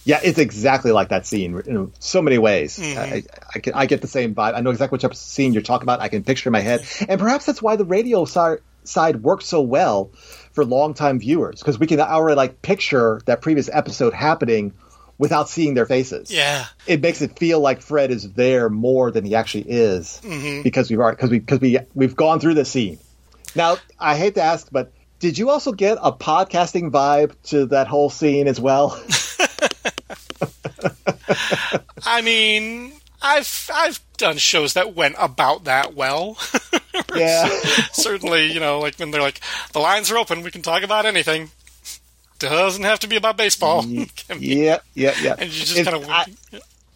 Yeah, 0.05 0.21
it's 0.23 0.39
exactly 0.39 0.91
like 0.93 1.11
that 1.11 1.27
scene 1.27 1.61
in 1.67 1.93
so 1.99 2.23
many 2.23 2.39
ways. 2.39 2.79
Mm-hmm. 2.79 2.99
I, 2.99 3.23
I, 3.55 3.59
can, 3.59 3.75
I 3.75 3.87
get 3.87 4.00
the 4.00 4.06
same 4.09 4.35
vibe. 4.35 4.55
I 4.55 4.61
know 4.61 4.71
exactly 4.71 4.99
which 5.03 5.17
scene 5.17 5.53
you're 5.53 5.62
talking 5.62 5.85
about. 5.85 6.00
I 6.00 6.09
can 6.09 6.25
picture 6.25 6.49
in 6.49 6.53
my 6.53 6.61
head, 6.61 6.87
and 7.09 7.21
perhaps 7.21 7.45
that's 7.47 7.61
why 7.61 7.77
the 7.77 7.85
radio 7.85 8.25
side 8.25 8.59
side 8.85 9.23
works 9.23 9.45
so 9.47 9.61
well 9.61 10.11
for 10.53 10.65
longtime 10.65 11.19
viewers 11.21 11.61
because 11.61 11.79
we 11.79 11.87
can 11.87 12.00
already 12.00 12.37
like 12.37 12.62
picture 12.62 13.21
that 13.27 13.43
previous 13.43 13.69
episode 13.71 14.15
happening 14.15 14.73
without 15.19 15.49
seeing 15.49 15.75
their 15.75 15.85
faces. 15.85 16.31
Yeah. 16.31 16.65
it 16.87 17.03
makes 17.03 17.21
it 17.21 17.39
feel 17.39 17.61
like 17.61 17.83
Fred 17.83 18.11
is 18.11 18.33
there 18.33 18.71
more 18.71 19.11
than 19.11 19.25
he 19.27 19.35
actually 19.35 19.65
is 19.69 20.21
Mm-hmm. 20.25 20.62
because 20.62 20.89
we've 20.89 21.01
already 21.01 21.17
because 21.17 21.31
we 21.31 21.39
because 21.41 21.61
we 21.61 21.79
we've 21.94 22.17
gone 22.17 22.41
through 22.41 22.55
the 22.55 22.65
scene. 22.65 22.99
Now, 23.55 23.77
I 23.99 24.17
hate 24.17 24.37
to 24.37 24.43
ask, 24.43 24.69
but 24.71 24.93
did 25.19 25.37
you 25.37 25.51
also 25.51 25.73
get 25.73 25.99
a 26.01 26.12
podcasting 26.12 26.91
vibe 26.91 27.35
to 27.49 27.67
that 27.67 27.89
whole 27.89 28.09
scene 28.11 28.47
as 28.49 28.61
well? 28.61 28.99
I 32.07 32.23
mean, 32.23 32.93
I've 33.23 33.71
I've 33.75 34.01
done 34.17 34.37
shows 34.39 34.75
that 34.75 34.95
went 34.95 35.17
about 35.19 35.65
that 35.65 35.95
well. 35.95 36.37
yeah. 37.17 37.49
Certainly, 37.93 38.53
you 38.53 38.61
know, 38.61 38.79
like 38.81 38.97
when 38.99 39.11
they're 39.11 39.20
like, 39.23 39.41
the 39.73 39.79
lines 39.81 40.11
are 40.11 40.19
open, 40.19 40.43
we 40.43 40.51
can 40.51 40.63
talk 40.63 40.82
about 40.82 41.06
anything. 41.06 41.51
Doesn't 42.39 42.85
have 42.85 43.01
to 43.01 43.08
be 43.08 43.17
about 43.17 43.37
baseball. 43.37 43.85
Yeah, 43.85 44.79
yeah, 44.94 45.15
yeah. 45.20 45.35
And 45.39 45.51
you 45.53 45.65
just 45.65 45.85
kind 45.85 45.97
of 45.97 46.08
I- 46.08 46.27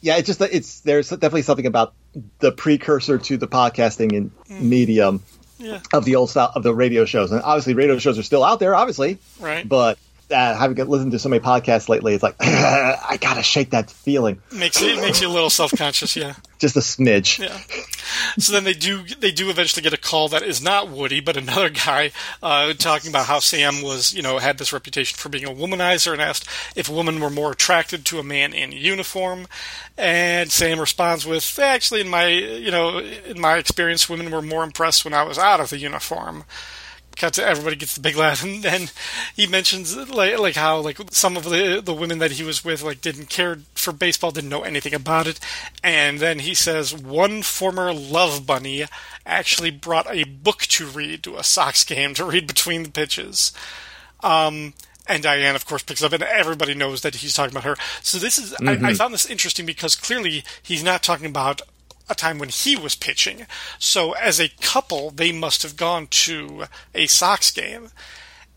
yeah, 0.01 0.17
it's 0.17 0.27
just 0.27 0.39
that 0.41 0.53
it's 0.53 0.81
there's 0.81 1.11
definitely 1.11 1.43
something 1.43 1.67
about 1.67 1.95
the 2.41 2.53
precursor 2.53 3.19
to 3.19 3.37
the 3.37 3.49
podcasting 3.49 4.17
and 4.17 4.31
medium 4.49 5.19
Mm. 5.61 5.67
Yeah. 5.69 5.81
of 5.93 6.05
the 6.05 6.17
old 6.17 6.29
style 6.29 6.51
of 6.57 6.65
the 6.65 6.75
radio 6.75 7.05
shows, 7.05 7.31
and 7.31 7.41
obviously 7.41 7.75
radio 7.75 7.97
shows 7.99 8.19
are 8.19 8.25
still 8.25 8.43
out 8.43 8.59
there, 8.59 8.75
obviously, 8.75 9.19
Right. 9.39 9.69
But 9.69 9.97
uh, 10.33 10.57
having 10.57 10.77
listened 10.89 11.13
to 11.13 11.19
so 11.19 11.29
many 11.29 11.41
podcasts 11.41 11.89
lately, 11.89 12.15
it's 12.15 12.23
like 12.23 12.37
I 12.41 13.19
gotta 13.21 13.43
shake 13.43 13.71
that 13.71 13.91
feeling 13.91 14.41
makes 14.53 14.81
you, 14.81 14.89
it 14.89 15.01
makes 15.01 15.21
you 15.21 15.29
a 15.29 15.31
little 15.31 15.51
self 15.51 15.73
conscious. 15.77 16.17
Yeah. 16.17 16.35
just 16.59 16.77
a 16.77 16.81
smidge. 16.81 17.39
Yeah. 17.39 17.59
So 18.39 18.53
then 18.53 18.65
they 18.65 18.73
do 18.73 19.03
they 19.03 19.31
do 19.31 19.51
eventually 19.51 19.83
get 19.83 19.93
a 19.93 19.99
call 19.99 20.29
that 20.29 20.43
is 20.43 20.63
not 20.63 20.89
Woody, 20.89 21.21
but 21.21 21.37
another 21.37 21.71
guy 21.71 22.13
uh, 22.43 22.73
talking 22.75 23.11
about 23.11 23.27
how 23.27 23.39
Sam 23.39 23.83
was 23.83 24.15
you 24.15 24.23
know 24.23 24.39
had 24.39 24.59
this 24.59 24.73
reputation 24.73 25.17
for 25.17 25.29
being 25.29 25.45
a 25.45 25.51
womanizer 25.51 26.13
and 26.13 26.23
asked 26.23 26.49
if 26.77 26.89
women 26.89 27.21
were 27.21 27.31
more 27.31 27.53
attracted 27.53 28.05
to 28.07 28.19
a 28.19 28.23
man 28.23 28.53
in 28.53 28.73
uniform, 28.73 29.47
and 29.97 30.51
Sam 30.51 30.81
responds 30.81 31.27
with 31.27 31.59
actually 31.59 32.01
in 32.01 32.09
my 32.09 32.29
you 32.29 32.71
know 32.71 32.99
in 32.99 33.41
my 33.41 33.57
experience 33.57 34.09
women 34.09 34.31
were 34.31 34.43
more 34.43 34.65
impressed 34.65 35.05
when 35.05 35.15
I 35.15 35.23
was 35.23 35.39
out 35.39 35.61
of 35.61 35.71
the 35.71 35.79
uniform. 35.79 36.45
Cut 37.17 37.35
to 37.35 37.47
everybody 37.47 37.77
gets 37.77 37.95
the 37.95 38.01
big 38.01 38.17
laugh, 38.17 38.43
and 38.45 38.63
then 38.63 38.91
he 39.35 39.47
mentions 39.47 39.97
like 39.97 40.39
like 40.39 40.55
how 40.55 40.81
like 40.81 40.99
some 41.11 41.37
of 41.37 41.45
the 41.45 41.81
the 41.85 41.95
women 41.95 42.19
that 42.19 42.33
he 42.33 42.43
was 42.43 42.65
with 42.65 42.83
like 42.83 43.01
didn't 43.01 43.29
care 43.29 43.59
for 43.75 43.93
baseball, 43.93 44.31
didn't 44.31 44.51
know 44.51 44.63
anything 44.63 44.95
about 44.95 45.27
it, 45.27 45.39
and 45.83 46.19
then 46.19 46.41
he 46.41 46.55
says 46.55 46.95
one 46.95 47.43
former 47.43 47.93
love 47.93 48.47
bunny 48.47 48.85
actually 49.25 49.71
brought 49.71 50.07
a 50.11 50.25
book 50.25 50.63
to 50.63 50.87
read 50.87 51.23
to 51.23 51.37
a 51.37 51.45
Sox 51.45 51.85
game 51.85 52.15
to 52.15 52.25
read 52.25 52.47
between 52.47 52.83
the 52.83 52.91
pitches. 52.91 53.53
Um, 54.23 54.75
and 55.07 55.23
Diane, 55.23 55.57
of 55.57 55.67
course, 55.67 55.83
picks 55.83 56.03
up, 56.03 56.13
and 56.13 56.23
everybody 56.23 56.75
knows 56.75 57.03
that 57.03 57.17
he's 57.17 57.35
talking 57.35 57.53
about 57.53 57.65
her. 57.65 57.77
So 58.03 58.19
this 58.19 58.39
is 58.39 58.55
I, 58.65 58.79
I 58.83 58.95
found 58.95 59.13
this 59.13 59.27
interesting 59.27 59.67
because 59.67 59.97
clearly 59.97 60.45
he's 60.63 60.85
not 60.85 61.03
talking 61.03 61.27
about 61.27 61.61
a 62.09 62.15
time 62.15 62.39
when 62.39 62.49
he 62.49 62.77
was 62.77 62.95
pitching. 62.95 63.47
So 63.79 64.13
as 64.13 64.41
a 64.41 64.49
couple, 64.61 65.11
they 65.11 65.33
must 65.33 65.63
have 65.63 65.77
gone 65.77 66.07
to 66.09 66.65
a 66.95 67.07
Sox 67.07 67.51
game, 67.51 67.91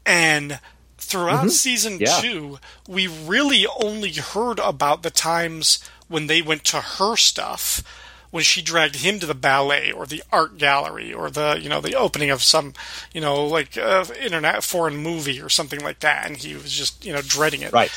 and 0.05 0.59
throughout 0.97 1.51
season 1.51 1.99
Yeah. 1.99 2.19
two, 2.21 2.59
we 2.87 3.07
really 3.07 3.65
only 3.79 4.11
heard 4.13 4.59
about 4.59 5.03
the 5.03 5.11
times 5.11 5.79
when 6.07 6.27
they 6.27 6.41
went 6.41 6.63
to 6.65 6.81
her 6.81 7.15
stuff 7.15 7.83
when 8.31 8.43
she 8.43 8.61
dragged 8.61 8.97
him 8.97 9.17
to 9.19 9.25
the 9.25 9.33
ballet 9.35 9.91
or 9.93 10.05
the 10.05 10.21
art 10.31 10.57
gallery 10.57 11.13
or 11.13 11.29
the 11.29 11.57
you 11.61 11.69
know 11.69 11.79
the 11.79 11.95
opening 11.95 12.29
of 12.29 12.43
some 12.43 12.73
you 13.13 13.21
know 13.21 13.45
like 13.45 13.77
uh, 13.77 14.03
internet 14.21 14.61
foreign 14.63 14.97
movie 14.97 15.39
or 15.39 15.47
something 15.47 15.79
like 15.81 15.99
that, 16.01 16.25
and 16.27 16.37
he 16.37 16.53
was 16.53 16.71
just 16.71 17.05
you 17.05 17.13
know 17.13 17.21
dreading 17.21 17.61
it. 17.61 17.71
Right. 17.71 17.91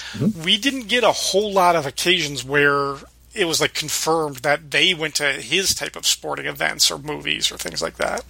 We 0.44 0.56
didn't 0.58 0.86
get 0.88 1.02
a 1.02 1.10
whole 1.12 1.52
lot 1.52 1.74
of 1.76 1.86
occasions 1.86 2.44
where 2.44 2.96
it 3.34 3.46
was 3.46 3.60
like 3.60 3.74
confirmed 3.74 4.36
that 4.38 4.70
they 4.70 4.94
went 4.94 5.14
to 5.16 5.32
his 5.32 5.74
type 5.74 5.96
of 5.96 6.06
sporting 6.06 6.46
events 6.46 6.90
or 6.90 6.98
movies 6.98 7.52
or 7.52 7.56
things 7.56 7.82
like 7.82 7.96
that. 7.96 8.24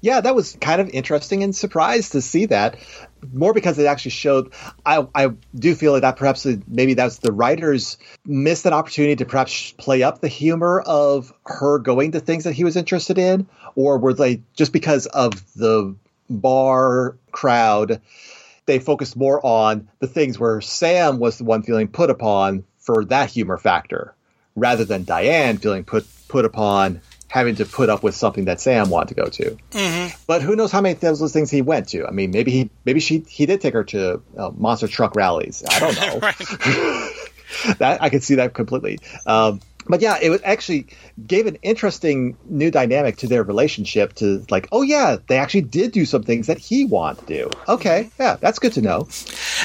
yeah, 0.00 0.20
that 0.20 0.34
was 0.34 0.56
kind 0.60 0.80
of 0.80 0.88
interesting 0.90 1.42
and 1.42 1.54
surprised 1.54 2.12
to 2.12 2.20
see 2.20 2.46
that. 2.46 2.76
More 3.32 3.52
because 3.52 3.78
it 3.78 3.86
actually 3.86 4.12
showed. 4.12 4.52
I 4.84 5.06
I 5.14 5.28
do 5.54 5.74
feel 5.74 5.98
that 6.00 6.16
perhaps 6.16 6.46
uh, 6.46 6.56
maybe 6.68 6.94
that's 6.94 7.18
the 7.18 7.32
writers 7.32 7.96
missed 8.24 8.66
an 8.66 8.72
opportunity 8.72 9.16
to 9.16 9.24
perhaps 9.24 9.72
play 9.72 10.02
up 10.02 10.20
the 10.20 10.28
humor 10.28 10.80
of 10.80 11.32
her 11.46 11.78
going 11.78 12.12
to 12.12 12.20
things 12.20 12.44
that 12.44 12.52
he 12.52 12.62
was 12.62 12.76
interested 12.76 13.18
in, 13.18 13.48
or 13.74 13.98
were 13.98 14.14
they 14.14 14.42
just 14.54 14.72
because 14.72 15.06
of 15.06 15.32
the 15.54 15.96
bar 16.28 17.16
crowd, 17.32 18.00
they 18.66 18.78
focused 18.78 19.16
more 19.16 19.44
on 19.44 19.88
the 20.00 20.06
things 20.06 20.38
where 20.38 20.60
Sam 20.60 21.18
was 21.18 21.38
the 21.38 21.44
one 21.44 21.62
feeling 21.62 21.88
put 21.88 22.10
upon 22.10 22.64
for 22.78 23.04
that 23.06 23.30
humor 23.30 23.58
factor, 23.58 24.14
rather 24.56 24.84
than 24.84 25.04
Diane 25.04 25.58
feeling 25.58 25.84
put 25.84 26.06
put 26.28 26.44
upon 26.44 27.00
having 27.28 27.56
to 27.56 27.66
put 27.66 27.88
up 27.88 28.02
with 28.02 28.14
something 28.14 28.46
that 28.46 28.60
Sam 28.60 28.88
wanted 28.88 29.08
to 29.08 29.14
go 29.14 29.26
to. 29.28 29.56
But 30.26 30.42
who 30.42 30.56
knows 30.56 30.72
how 30.72 30.80
many 30.80 30.94
of 30.94 31.00
those 31.00 31.32
things 31.32 31.50
he 31.50 31.62
went 31.62 31.88
to? 31.88 32.06
I 32.06 32.10
mean, 32.10 32.30
maybe 32.30 32.50
he 32.50 32.70
maybe 32.84 33.00
she 33.00 33.20
he 33.28 33.46
did 33.46 33.60
take 33.60 33.74
her 33.74 33.84
to 33.84 34.22
uh, 34.36 34.50
monster 34.56 34.88
truck 34.88 35.14
rallies. 35.14 35.62
I 35.68 35.78
don't 35.78 35.96
know. 35.96 37.10
That 37.78 38.02
I 38.02 38.10
could 38.10 38.22
see 38.22 38.36
that 38.36 38.54
completely. 38.54 38.98
Um, 39.24 39.60
but 39.88 40.00
yeah, 40.00 40.18
it 40.20 40.30
was 40.30 40.40
actually 40.44 40.86
gave 41.26 41.46
an 41.46 41.56
interesting 41.62 42.36
new 42.46 42.70
dynamic 42.70 43.16
to 43.18 43.28
their 43.28 43.42
relationship. 43.42 44.14
To 44.14 44.44
like, 44.50 44.68
oh 44.72 44.82
yeah, 44.82 45.16
they 45.26 45.38
actually 45.38 45.62
did 45.62 45.92
do 45.92 46.04
some 46.04 46.22
things 46.22 46.46
that 46.48 46.58
he 46.58 46.84
wanted 46.84 47.26
to 47.26 47.26
do. 47.26 47.50
Okay, 47.68 48.10
yeah, 48.18 48.36
that's 48.36 48.58
good 48.58 48.72
to 48.74 48.82
know. 48.82 49.08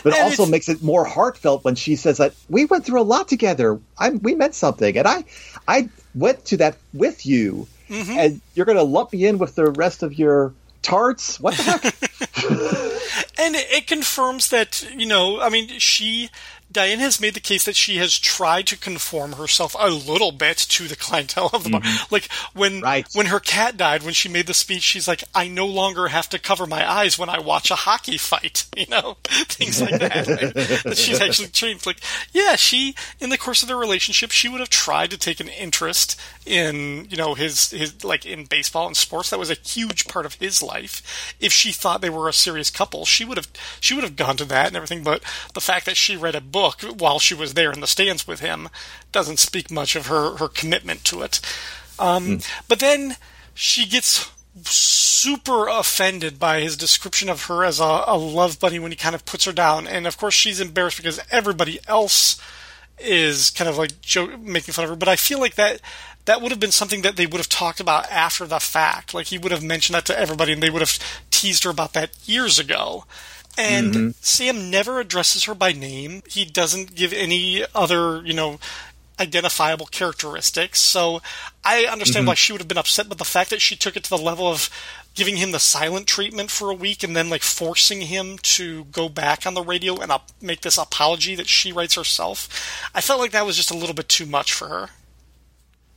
But 0.03 0.13
it 0.13 0.19
And 0.19 0.23
also 0.23 0.45
makes 0.45 0.69
it 0.69 0.81
more 0.81 1.05
heartfelt 1.05 1.63
when 1.63 1.75
she 1.75 1.95
says 1.95 2.17
that 2.17 2.33
we 2.49 2.65
went 2.65 2.85
through 2.85 3.01
a 3.01 3.03
lot 3.03 3.27
together. 3.27 3.79
I 3.97 4.09
we 4.11 4.35
meant 4.35 4.55
something, 4.55 4.97
and 4.97 5.07
I 5.07 5.23
I 5.67 5.89
went 6.15 6.45
to 6.45 6.57
that 6.57 6.77
with 6.93 7.25
you, 7.25 7.67
Mm-hmm. 7.89 8.11
and 8.17 8.41
you're 8.55 8.65
going 8.65 8.77
to 8.77 8.83
lump 8.83 9.11
me 9.11 9.25
in 9.25 9.37
with 9.37 9.55
the 9.55 9.69
rest 9.69 10.01
of 10.01 10.17
your 10.17 10.53
tarts. 10.81 11.41
What 11.41 11.57
the 11.57 11.63
heck? 11.63 11.93
And 13.37 13.55
it 13.55 13.87
confirms 13.87 14.49
that, 14.49 14.87
you 14.95 15.05
know, 15.07 15.41
I 15.41 15.49
mean, 15.49 15.67
she, 15.79 16.29
Diane 16.71 16.99
has 16.99 17.19
made 17.19 17.33
the 17.33 17.39
case 17.39 17.65
that 17.65 17.75
she 17.75 17.97
has 17.97 18.17
tried 18.17 18.67
to 18.67 18.77
conform 18.77 19.33
herself 19.33 19.75
a 19.79 19.89
little 19.89 20.31
bit 20.31 20.57
to 20.57 20.87
the 20.87 20.95
clientele 20.95 21.49
of 21.53 21.63
the 21.63 21.69
bar. 21.71 21.81
Mm-hmm. 21.81 22.13
Like 22.13 22.29
when 22.53 22.81
Right. 22.81 23.07
when 23.13 23.25
her 23.27 23.39
cat 23.39 23.77
died, 23.77 24.03
when 24.03 24.13
she 24.13 24.29
made 24.29 24.47
the 24.47 24.53
speech, 24.53 24.83
she's 24.83 25.07
like, 25.07 25.23
"I 25.35 25.47
no 25.47 25.65
longer 25.65 26.07
have 26.07 26.29
to 26.29 26.39
cover 26.39 26.65
my 26.65 26.89
eyes 26.89 27.17
when 27.19 27.29
I 27.29 27.39
watch 27.39 27.71
a 27.71 27.75
hockey 27.75 28.17
fight," 28.17 28.65
you 28.77 28.85
know, 28.87 29.17
things 29.23 29.81
like 29.81 29.99
that. 29.99 30.27
right? 30.27 30.53
that 30.83 30.97
she's 30.97 31.19
actually 31.19 31.49
changed. 31.49 31.85
Like, 31.85 31.99
yeah, 32.31 32.55
she 32.55 32.95
in 33.19 33.29
the 33.29 33.37
course 33.37 33.61
of 33.61 33.67
their 33.67 33.77
relationship, 33.77 34.31
she 34.31 34.47
would 34.47 34.59
have 34.61 34.69
tried 34.69 35.11
to 35.11 35.17
take 35.17 35.39
an 35.39 35.49
interest 35.49 36.19
in, 36.45 37.07
you 37.09 37.17
know, 37.17 37.33
his 37.33 37.71
his 37.71 38.03
like 38.03 38.25
in 38.25 38.45
baseball 38.45 38.87
and 38.87 38.95
sports. 38.95 39.29
That 39.29 39.39
was 39.39 39.49
a 39.51 39.55
huge 39.55 40.07
part 40.07 40.25
of 40.25 40.35
his 40.35 40.63
life. 40.63 41.35
If 41.39 41.51
she 41.51 41.71
thought 41.71 42.01
they 42.01 42.09
were 42.09 42.29
a 42.29 42.33
serious 42.33 42.69
couple, 42.69 43.05
she 43.05 43.25
would 43.25 43.37
have 43.37 43.47
she 43.79 43.93
would 43.93 44.03
have 44.03 44.15
gone 44.15 44.37
to 44.37 44.45
that 44.45 44.67
and 44.67 44.75
everything. 44.75 45.03
But 45.03 45.21
the 45.53 45.61
fact 45.61 45.85
that 45.85 45.97
she 45.97 46.15
read 46.15 46.35
a 46.35 46.41
book 46.41 46.60
while 46.69 47.19
she 47.19 47.33
was 47.33 47.53
there 47.53 47.71
in 47.71 47.81
the 47.81 47.87
stands 47.87 48.27
with 48.27 48.39
him 48.39 48.69
doesn't 49.11 49.39
speak 49.39 49.71
much 49.71 49.95
of 49.95 50.07
her 50.07 50.37
her 50.37 50.47
commitment 50.47 51.03
to 51.05 51.21
it. 51.21 51.39
Um, 51.99 52.39
But 52.67 52.79
then 52.79 53.17
she 53.53 53.85
gets 53.85 54.29
super 54.63 55.67
offended 55.67 56.39
by 56.39 56.59
his 56.59 56.75
description 56.75 57.29
of 57.29 57.45
her 57.45 57.63
as 57.63 57.79
a, 57.79 58.03
a 58.07 58.17
love 58.17 58.59
bunny 58.59 58.79
when 58.79 58.91
he 58.91 58.97
kind 58.97 59.15
of 59.15 59.25
puts 59.25 59.45
her 59.45 59.53
down, 59.53 59.87
and 59.87 60.05
of 60.07 60.17
course 60.17 60.33
she's 60.33 60.59
embarrassed 60.59 60.97
because 60.97 61.19
everybody 61.31 61.79
else 61.87 62.39
is 62.99 63.49
kind 63.49 63.69
of 63.69 63.77
like 63.77 64.01
joke, 64.01 64.39
making 64.39 64.73
fun 64.73 64.83
of 64.83 64.89
her. 64.89 64.95
But 64.95 65.07
I 65.09 65.15
feel 65.15 65.39
like 65.39 65.55
that 65.55 65.81
that 66.25 66.41
would 66.41 66.51
have 66.51 66.59
been 66.59 66.71
something 66.71 67.01
that 67.01 67.15
they 67.15 67.25
would 67.25 67.39
have 67.39 67.49
talked 67.49 67.79
about 67.79 68.09
after 68.11 68.45
the 68.45 68.59
fact. 68.59 69.13
Like 69.13 69.27
he 69.27 69.37
would 69.37 69.51
have 69.51 69.63
mentioned 69.63 69.95
that 69.95 70.05
to 70.05 70.19
everybody, 70.19 70.53
and 70.53 70.61
they 70.61 70.69
would 70.69 70.81
have 70.81 70.99
teased 71.31 71.63
her 71.63 71.69
about 71.69 71.93
that 71.93 72.11
years 72.25 72.59
ago. 72.59 73.05
And 73.57 73.93
mm-hmm. 73.93 74.09
Sam 74.21 74.69
never 74.69 74.99
addresses 74.99 75.43
her 75.43 75.53
by 75.53 75.73
name. 75.73 76.23
He 76.27 76.45
doesn't 76.45 76.95
give 76.95 77.13
any 77.13 77.63
other, 77.75 78.21
you 78.23 78.33
know, 78.33 78.59
identifiable 79.19 79.85
characteristics. 79.85 80.79
So 80.79 81.21
I 81.63 81.85
understand 81.85 82.25
why 82.25 82.33
mm-hmm. 82.33 82.37
she 82.37 82.53
would 82.53 82.61
have 82.61 82.67
been 82.67 82.77
upset, 82.77 83.07
but 83.07 83.17
the 83.17 83.25
fact 83.25 83.49
that 83.51 83.61
she 83.61 83.75
took 83.75 83.95
it 83.95 84.03
to 84.05 84.09
the 84.09 84.17
level 84.17 84.47
of 84.47 84.69
giving 85.13 85.35
him 85.37 85.51
the 85.51 85.59
silent 85.59 86.07
treatment 86.07 86.49
for 86.49 86.71
a 86.71 86.75
week 86.75 87.03
and 87.03 87.15
then 87.15 87.29
like 87.29 87.43
forcing 87.43 88.01
him 88.01 88.37
to 88.39 88.85
go 88.85 89.09
back 89.09 89.45
on 89.45 89.53
the 89.53 89.63
radio 89.63 89.99
and 89.99 90.11
up, 90.11 90.29
make 90.41 90.61
this 90.61 90.77
apology 90.77 91.35
that 91.35 91.47
she 91.47 91.71
writes 91.71 91.95
herself, 91.95 92.89
I 92.95 93.01
felt 93.01 93.19
like 93.19 93.31
that 93.31 93.45
was 93.45 93.57
just 93.57 93.71
a 93.71 93.77
little 93.77 93.95
bit 93.95 94.09
too 94.09 94.25
much 94.25 94.53
for 94.53 94.67
her. 94.69 94.89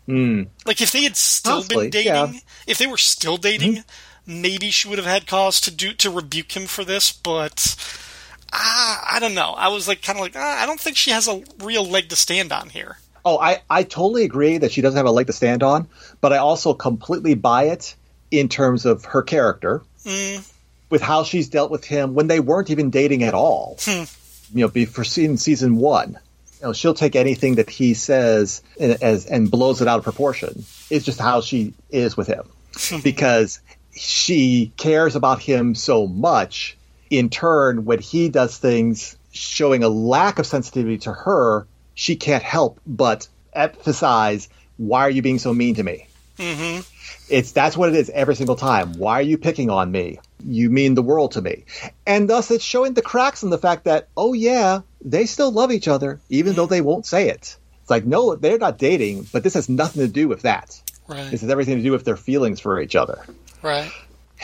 Mm. 0.09 0.49
Like 0.67 0.83
if 0.83 0.93
they 0.93 1.05
had 1.05 1.17
still 1.17 1.65
been 1.67 1.91
dating, 1.91 2.13
yeah. 2.13 2.33
if 2.67 2.79
they 2.79 2.87
were 2.87 2.99
still 2.99 3.37
dating, 3.37 3.73
mm-hmm. 3.73 3.89
Maybe 4.27 4.71
she 4.71 4.89
would 4.89 4.99
have 4.99 5.07
had 5.07 5.27
cause 5.27 5.61
to 5.63 5.71
do 5.71 5.93
to 5.95 6.11
rebuke 6.11 6.57
him 6.57 6.67
for 6.67 6.85
this. 6.85 7.13
But 7.13 7.77
ah, 8.53 9.05
I 9.11 9.21
don't 9.21 9.35
know. 9.35 9.55
I 9.57 9.69
was 9.69 9.89
like 9.89 10.03
kind 10.03 10.19
of 10.19 10.23
like 10.23 10.37
ah, 10.37 10.63
I 10.63 10.67
don't 10.67 10.81
think 10.81 10.97
she 10.97 11.11
has 11.11 11.29
a 11.29 11.43
real 11.63 11.85
leg 11.85 12.09
to 12.11 12.17
stand 12.17 12.53
on 12.53 12.69
here. 12.69 12.99
Oh, 13.27 13.39
I, 13.39 13.63
I 13.71 13.85
totally 13.85 14.25
agree 14.25 14.59
that 14.59 14.71
she 14.71 14.83
doesn't 14.83 14.99
have 14.99 15.07
a 15.07 15.11
leg 15.11 15.29
to 15.29 15.33
stand 15.33 15.63
on, 15.63 15.89
but 16.21 16.35
I 16.35 16.39
also 16.39 16.75
completely 16.75 17.35
buy 17.35 17.65
it 17.65 17.95
in 18.31 18.51
terms 18.51 18.85
of 18.85 19.07
her 19.07 19.23
character, 19.23 19.83
with 20.91 21.01
how 21.01 21.25
she's 21.25 21.49
dealt 21.49 21.71
with 21.71 21.85
him 21.85 22.13
when 22.13 22.27
they 22.27 22.39
weren't 22.39 22.69
even 22.69 22.91
dating 22.91 23.23
at 23.23 23.33
all. 23.33 23.79
You 23.87 24.07
know, 24.53 24.69
before 24.69 25.05
season 25.05 25.39
season 25.39 25.77
one, 25.77 26.19
you 26.61 26.67
know, 26.67 26.73
she'll 26.75 26.93
take 26.93 27.17
anything 27.17 27.55
that 27.55 27.71
he 27.71 27.95
says 27.95 28.63
and, 28.79 29.03
as 29.03 29.25
and 29.25 29.51
blows 29.51 29.81
it 29.81 29.89
out 29.89 29.99
of 29.99 30.05
proportion. 30.05 30.65
It's 30.91 31.07
just 31.07 31.19
how 31.19 31.41
she 31.41 31.73
is 31.89 32.19
with 32.19 32.27
him, 32.27 32.45
because 33.03 33.61
she 33.97 34.73
cares 34.77 35.17
about 35.17 35.41
him 35.41 35.75
so 35.75 36.07
much. 36.07 36.77
In 37.11 37.31
turn, 37.31 37.85
when 37.85 38.01
he 38.01 38.29
does 38.29 38.57
things 38.59 39.17
showing 39.33 39.83
a 39.83 39.89
lack 39.89 40.39
of 40.39 40.47
sensitivity 40.47 40.99
to 40.99 41.13
her, 41.13 41.67
she 41.95 42.17
can't 42.17 42.43
help 42.43 42.81
but 42.87 43.29
emphasize, 43.53 44.49
"Why 44.77 45.03
are 45.03 45.11
you 45.11 45.23
being 45.23 45.39
so 45.39 45.53
mean 45.55 45.77
to 45.77 45.83
me?" 45.83 46.09
Mm-hmm. 46.39 46.81
It's 47.29 47.53
that's 47.53 47.77
what 47.77 47.89
it 47.89 47.95
is 47.95 48.11
every 48.11 48.35
single 48.35 48.57
time. 48.57 48.95
Why 48.95 49.19
are 49.19 49.23
you 49.23 49.39
picking 49.39 49.71
on 49.71 49.91
me? 49.91 50.19
You 50.45 50.71
mean 50.71 50.95
the 50.95 51.03
world 51.03 51.33
to 51.33 51.43
me, 51.43 51.65
and 52.07 52.29
thus 52.29 52.51
it's 52.51 52.65
showing 52.65 52.95
the 52.95 53.03
cracks 53.03 53.43
in 53.43 53.51
the 53.51 53.59
fact 53.59 53.85
that 53.85 54.09
oh 54.17 54.33
yeah, 54.33 54.81
they 55.05 55.27
still 55.27 55.53
love 55.53 55.71
each 55.73 55.89
other 55.89 56.21
even 56.29 56.55
though 56.55 56.67
they 56.67 56.81
won't 56.81 57.07
say 57.07 57.29
it. 57.29 57.57
It's 57.83 57.91
like 57.91 58.05
no, 58.05 58.35
they're 58.35 58.59
not 58.59 58.79
dating, 58.79 59.29
but 59.33 59.43
this 59.43 59.55
has 59.55 59.69
nothing 59.69 60.03
to 60.03 60.09
do 60.09 60.27
with 60.27 60.43
that. 60.43 60.81
Right. 61.07 61.31
This 61.31 61.43
has 61.43 61.51
everything 61.51 61.77
to 61.77 61.83
do 61.83 61.93
with 61.93 62.05
their 62.05 62.17
feelings 62.17 62.61
for 62.61 62.81
each 62.81 62.97
other. 62.97 63.25
Right. 63.65 63.91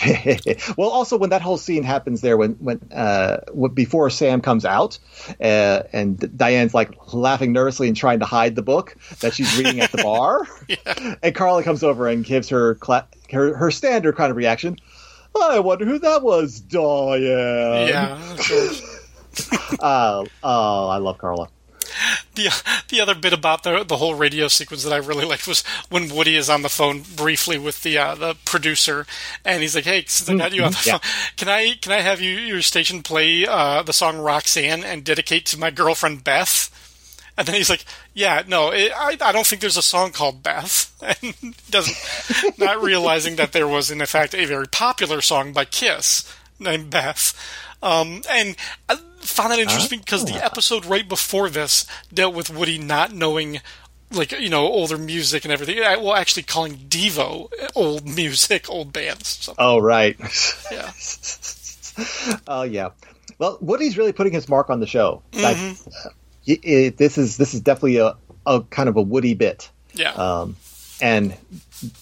well, 0.78 0.88
also 0.88 1.18
when 1.18 1.30
that 1.30 1.42
whole 1.42 1.58
scene 1.58 1.82
happens 1.82 2.22
there, 2.22 2.36
when 2.36 2.52
when 2.52 2.80
uh, 2.90 3.40
before 3.74 4.08
Sam 4.08 4.40
comes 4.40 4.64
out, 4.64 4.98
uh, 5.40 5.82
and 5.92 6.36
Diane's 6.36 6.72
like 6.72 7.12
laughing 7.12 7.52
nervously 7.52 7.88
and 7.88 7.96
trying 7.96 8.20
to 8.20 8.24
hide 8.24 8.54
the 8.54 8.62
book 8.62 8.96
that 9.20 9.34
she's 9.34 9.54
reading 9.58 9.80
at 9.80 9.92
the 9.92 9.98
bar, 10.02 10.46
and 11.22 11.34
Carla 11.34 11.62
comes 11.62 11.82
over 11.82 12.08
and 12.08 12.24
gives 12.24 12.48
her 12.48 12.76
cla- 12.76 13.08
her 13.30 13.54
her 13.54 13.70
standard 13.70 14.16
kind 14.16 14.30
of 14.30 14.36
reaction. 14.36 14.78
I 15.38 15.60
wonder 15.60 15.84
who 15.84 15.98
that 15.98 16.22
was, 16.22 16.60
Diane. 16.60 17.88
Yeah. 17.88 18.18
Uh, 19.78 20.24
oh, 20.42 20.88
I 20.88 20.96
love 20.96 21.18
Carla. 21.18 21.48
The 22.44 22.82
the 22.88 23.00
other 23.00 23.14
bit 23.14 23.32
about 23.32 23.62
the 23.62 23.84
the 23.84 23.96
whole 23.96 24.14
radio 24.14 24.48
sequence 24.48 24.82
that 24.84 24.92
I 24.92 24.96
really 24.96 25.24
liked 25.24 25.46
was 25.46 25.62
when 25.88 26.14
Woody 26.14 26.36
is 26.36 26.48
on 26.50 26.62
the 26.62 26.68
phone 26.68 27.02
briefly 27.16 27.58
with 27.58 27.82
the 27.82 27.98
uh, 27.98 28.14
the 28.14 28.36
producer, 28.44 29.06
and 29.44 29.62
he's 29.62 29.74
like, 29.74 29.84
"Hey, 29.84 30.04
since 30.06 30.28
I 30.28 30.36
got 30.36 30.52
you 30.52 30.64
on 30.64 30.72
the 30.72 30.82
Yeah. 30.84 30.98
phone, 30.98 31.34
can 31.36 31.48
I 31.48 31.74
can 31.80 31.92
I 31.92 32.00
have 32.00 32.20
you 32.20 32.30
your 32.32 32.62
station 32.62 33.02
play 33.02 33.46
uh, 33.46 33.82
the 33.82 33.92
song 33.92 34.18
Roxanne 34.18 34.84
and 34.84 35.04
dedicate 35.04 35.46
to 35.46 35.58
my 35.58 35.70
girlfriend 35.70 36.24
Beth?" 36.24 36.70
And 37.38 37.46
then 37.46 37.54
he's 37.54 37.70
like, 37.70 37.84
"Yeah, 38.12 38.42
no, 38.46 38.70
it, 38.70 38.92
I 38.94 39.16
I 39.20 39.32
don't 39.32 39.46
think 39.46 39.60
there's 39.62 39.76
a 39.76 39.82
song 39.82 40.12
called 40.12 40.42
Beth," 40.42 40.92
and 41.22 41.54
doesn't 41.70 42.58
not 42.58 42.82
realizing 42.82 43.36
that 43.36 43.52
there 43.52 43.68
was 43.68 43.90
in 43.90 44.04
fact 44.06 44.34
a 44.34 44.44
very 44.44 44.66
popular 44.68 45.20
song 45.20 45.52
by 45.52 45.64
Kiss 45.64 46.24
named 46.58 46.90
Beth. 46.90 47.32
Um, 47.82 48.20
and 48.30 48.56
I 48.90 48.98
found 49.20 49.52
that 49.52 49.58
interesting 49.58 50.00
because 50.00 50.24
the 50.24 50.42
episode 50.44 50.84
right 50.86 51.08
before 51.08 51.48
this 51.50 51.86
dealt 52.12 52.34
with 52.34 52.50
Woody 52.50 52.78
not 52.78 53.12
knowing, 53.14 53.60
like, 54.10 54.32
you 54.32 54.48
know, 54.48 54.66
older 54.66 54.98
music 54.98 55.44
and 55.44 55.52
everything. 55.52 55.78
Uh, 55.78 55.96
Well, 56.00 56.14
actually 56.14 56.42
calling 56.44 56.76
Devo 56.76 57.48
old 57.74 58.08
music, 58.16 58.68
old 58.68 58.92
bands. 58.92 59.28
So, 59.28 59.54
Oh, 59.58 59.78
right. 59.78 60.16
yeah. 60.72 60.90
Oh 62.46 62.62
yeah. 62.62 62.90
Well, 63.38 63.58
Woody's 63.60 63.98
really 63.98 64.12
putting 64.12 64.32
his 64.32 64.48
mark 64.48 64.70
on 64.70 64.80
the 64.80 64.86
show. 64.86 65.22
Like, 65.34 65.56
y- 66.46 66.58
it- 66.62 66.96
this 66.96 67.18
is 67.18 67.36
this 67.36 67.52
is 67.54 67.60
definitely 67.60 67.98
a, 67.98 68.14
a 68.46 68.62
kind 68.62 68.88
of 68.88 68.96
a 68.96 69.02
Woody 69.02 69.34
bit. 69.34 69.70
Yeah. 69.94 70.12
Um, 70.12 70.56
and 71.02 71.34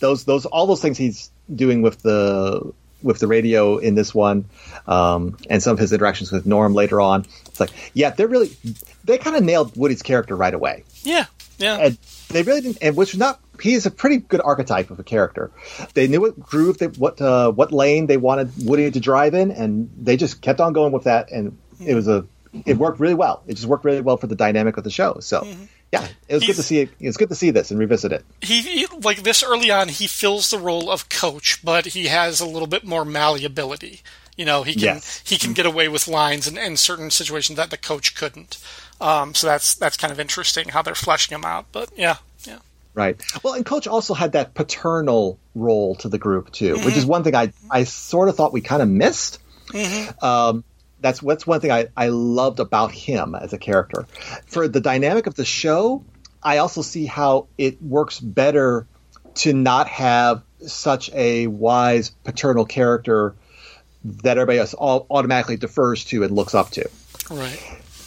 those 0.01 0.25
those 0.25 0.47
all 0.47 0.67
those 0.67 0.83
things 0.83 0.99
he's 0.99 1.31
doing 1.53 1.83
with 1.83 2.03
the 2.03 2.73
with 3.03 3.19
the 3.19 3.27
radio 3.27 3.79
in 3.79 3.95
this 3.95 4.15
one, 4.15 4.47
um, 4.87 5.37
and 5.49 5.63
some 5.63 5.73
of 5.73 5.79
his 5.79 5.93
interactions 5.93 6.33
with 6.33 6.47
Norm 6.47 6.75
later 6.75 7.01
on. 7.01 7.27
It's 7.47 7.61
like, 7.61 7.71
yeah, 7.95 8.11
they're 8.11 8.29
really 8.29 8.51
they 9.05 9.19
kind 9.19 9.37
of 9.37 9.43
nailed 9.43 9.77
Woody's 9.77 10.03
character 10.03 10.37
right 10.37 10.55
away, 10.55 10.85
Yeah, 11.03 11.27
yeah. 11.59 11.77
and 11.77 11.99
they 12.29 12.43
really 12.43 12.61
didn't. 12.61 12.79
And 12.83 12.97
which 12.97 13.15
is 13.15 13.19
not 13.19 13.41
he's 13.61 13.87
a 13.87 13.91
pretty 13.91 14.19
good 14.19 14.41
archetype 14.41 14.91
of 14.91 14.99
a 14.99 15.05
character. 15.05 15.51
They 15.95 16.07
knew 16.09 16.21
what 16.21 16.39
groove, 16.39 16.79
they, 16.79 16.87
what 16.87 17.21
uh, 17.21 17.51
what 17.53 17.73
lane 17.73 18.07
they 18.07 18.17
wanted 18.17 18.53
Woody 18.65 18.91
to 18.91 19.01
drive 19.01 19.35
in, 19.35 19.51
and 19.51 19.91
they 20.01 20.17
just 20.17 20.41
kept 20.43 20.61
on 20.61 20.73
going 20.73 20.93
with 20.93 21.05
that, 21.05 21.31
and 21.33 21.57
it 21.85 21.95
was 21.95 22.09
a 22.09 22.27
it 22.67 22.77
worked 22.77 23.01
really 23.01 23.15
well. 23.15 23.43
It 23.47 23.55
just 23.55 23.67
worked 23.67 23.85
really 23.85 24.01
well 24.01 24.17
for 24.17 24.27
the 24.27 24.35
dynamic 24.37 24.77
of 24.77 24.85
the 24.85 24.91
show. 24.91 25.19
So. 25.21 25.47
Yeah, 25.91 26.07
it 26.29 26.35
was 26.35 26.45
good 26.45 26.57
to 26.57 26.63
see 26.63 26.81
it. 26.81 26.91
It 27.01 27.07
was 27.07 27.17
good 27.17 27.31
to 27.31 27.35
see 27.35 27.51
this 27.51 27.71
and 27.71 27.81
revisit 27.81 28.13
it. 28.13 28.23
he, 28.43 28.61
he 28.61 28.87
like 29.03 29.23
this 29.23 29.43
early 29.43 29.71
on 29.71 29.89
he 29.89 30.07
fills 30.07 30.51
the 30.51 30.59
role 30.59 30.91
of 30.91 31.09
coach 31.09 31.65
but 31.65 31.87
he 31.87 32.09
has 32.09 32.41
a 32.43 32.47
little 32.47 32.67
bit 32.69 32.85
more 32.85 33.07
malleability 33.07 34.03
you 34.37 34.45
know 34.45 34.65
he 34.65 34.75
can 34.75 34.83
Yes. 34.83 35.23
he 35.27 35.39
can 35.39 35.55
get 35.55 35.65
away 35.65 35.89
with 35.89 36.07
lines 36.07 36.47
in, 36.47 36.59
in 36.59 36.77
certain 36.77 37.11
situations 37.11 37.57
that 37.57 37.71
the 37.71 37.79
coach 37.79 38.15
couldn't 38.15 38.59
um, 39.01 39.35
so 39.35 39.47
that's 39.47 39.75
that's 39.77 39.97
kind 39.97 40.13
of 40.13 40.21
interesting 40.21 40.69
how 40.69 40.83
they're 40.83 40.95
fleshing 40.95 41.35
him 41.35 41.45
out 41.47 41.65
but 41.73 41.89
yeah 41.97 42.17
yeah 42.45 42.59
Right. 42.93 43.19
Well, 43.43 43.55
and 43.55 43.65
Coach 43.65 43.87
also 43.87 44.13
had 44.13 44.33
that 44.33 44.53
paternal 44.55 45.39
role 45.55 45.95
to 45.97 46.09
the 46.11 46.19
group 46.19 46.51
too, 46.53 46.79
which 46.81 46.97
is 46.99 47.07
one 47.07 47.23
thing 47.25 47.35
I 47.35 47.53
I 47.71 47.85
sort 47.85 48.29
of 48.29 48.37
thought 48.37 48.53
we 48.53 48.61
kind 48.61 48.83
of 48.83 48.89
missed. 48.91 49.39
Um, 50.21 50.65
that's 51.01 51.23
what's 51.23 51.47
one 51.47 51.61
thing 51.61 51.71
I, 51.71 51.89
I 51.97 52.09
loved 52.09 52.61
about 52.61 52.93
him 52.93 53.35
as 53.35 53.53
a 53.53 53.59
character. 53.59 54.07
For 54.47 54.69
the 54.69 54.81
dynamic 54.81 55.27
of 55.27 55.35
the 55.35 55.45
show, 55.45 56.05
I 56.43 56.59
also 56.59 56.83
see 56.83 57.07
how 57.07 57.49
it 57.57 57.83
works 57.83 58.21
better 58.21 58.87
to 59.37 59.53
not 59.53 59.89
have 59.89 60.43
such 60.67 61.11
a 61.13 61.47
wise 61.47 62.11
paternal 62.25 62.65
character 62.65 63.35
that 64.05 64.39
everybody 64.39 64.59
else 64.59 64.75
all 64.75 65.07
automatically 65.11 65.57
defers 65.57 66.05
to 66.07 66.23
and 66.23 66.35
looks 66.35 66.55
up 66.55 66.71
to. 66.71 66.89
right 67.31 67.61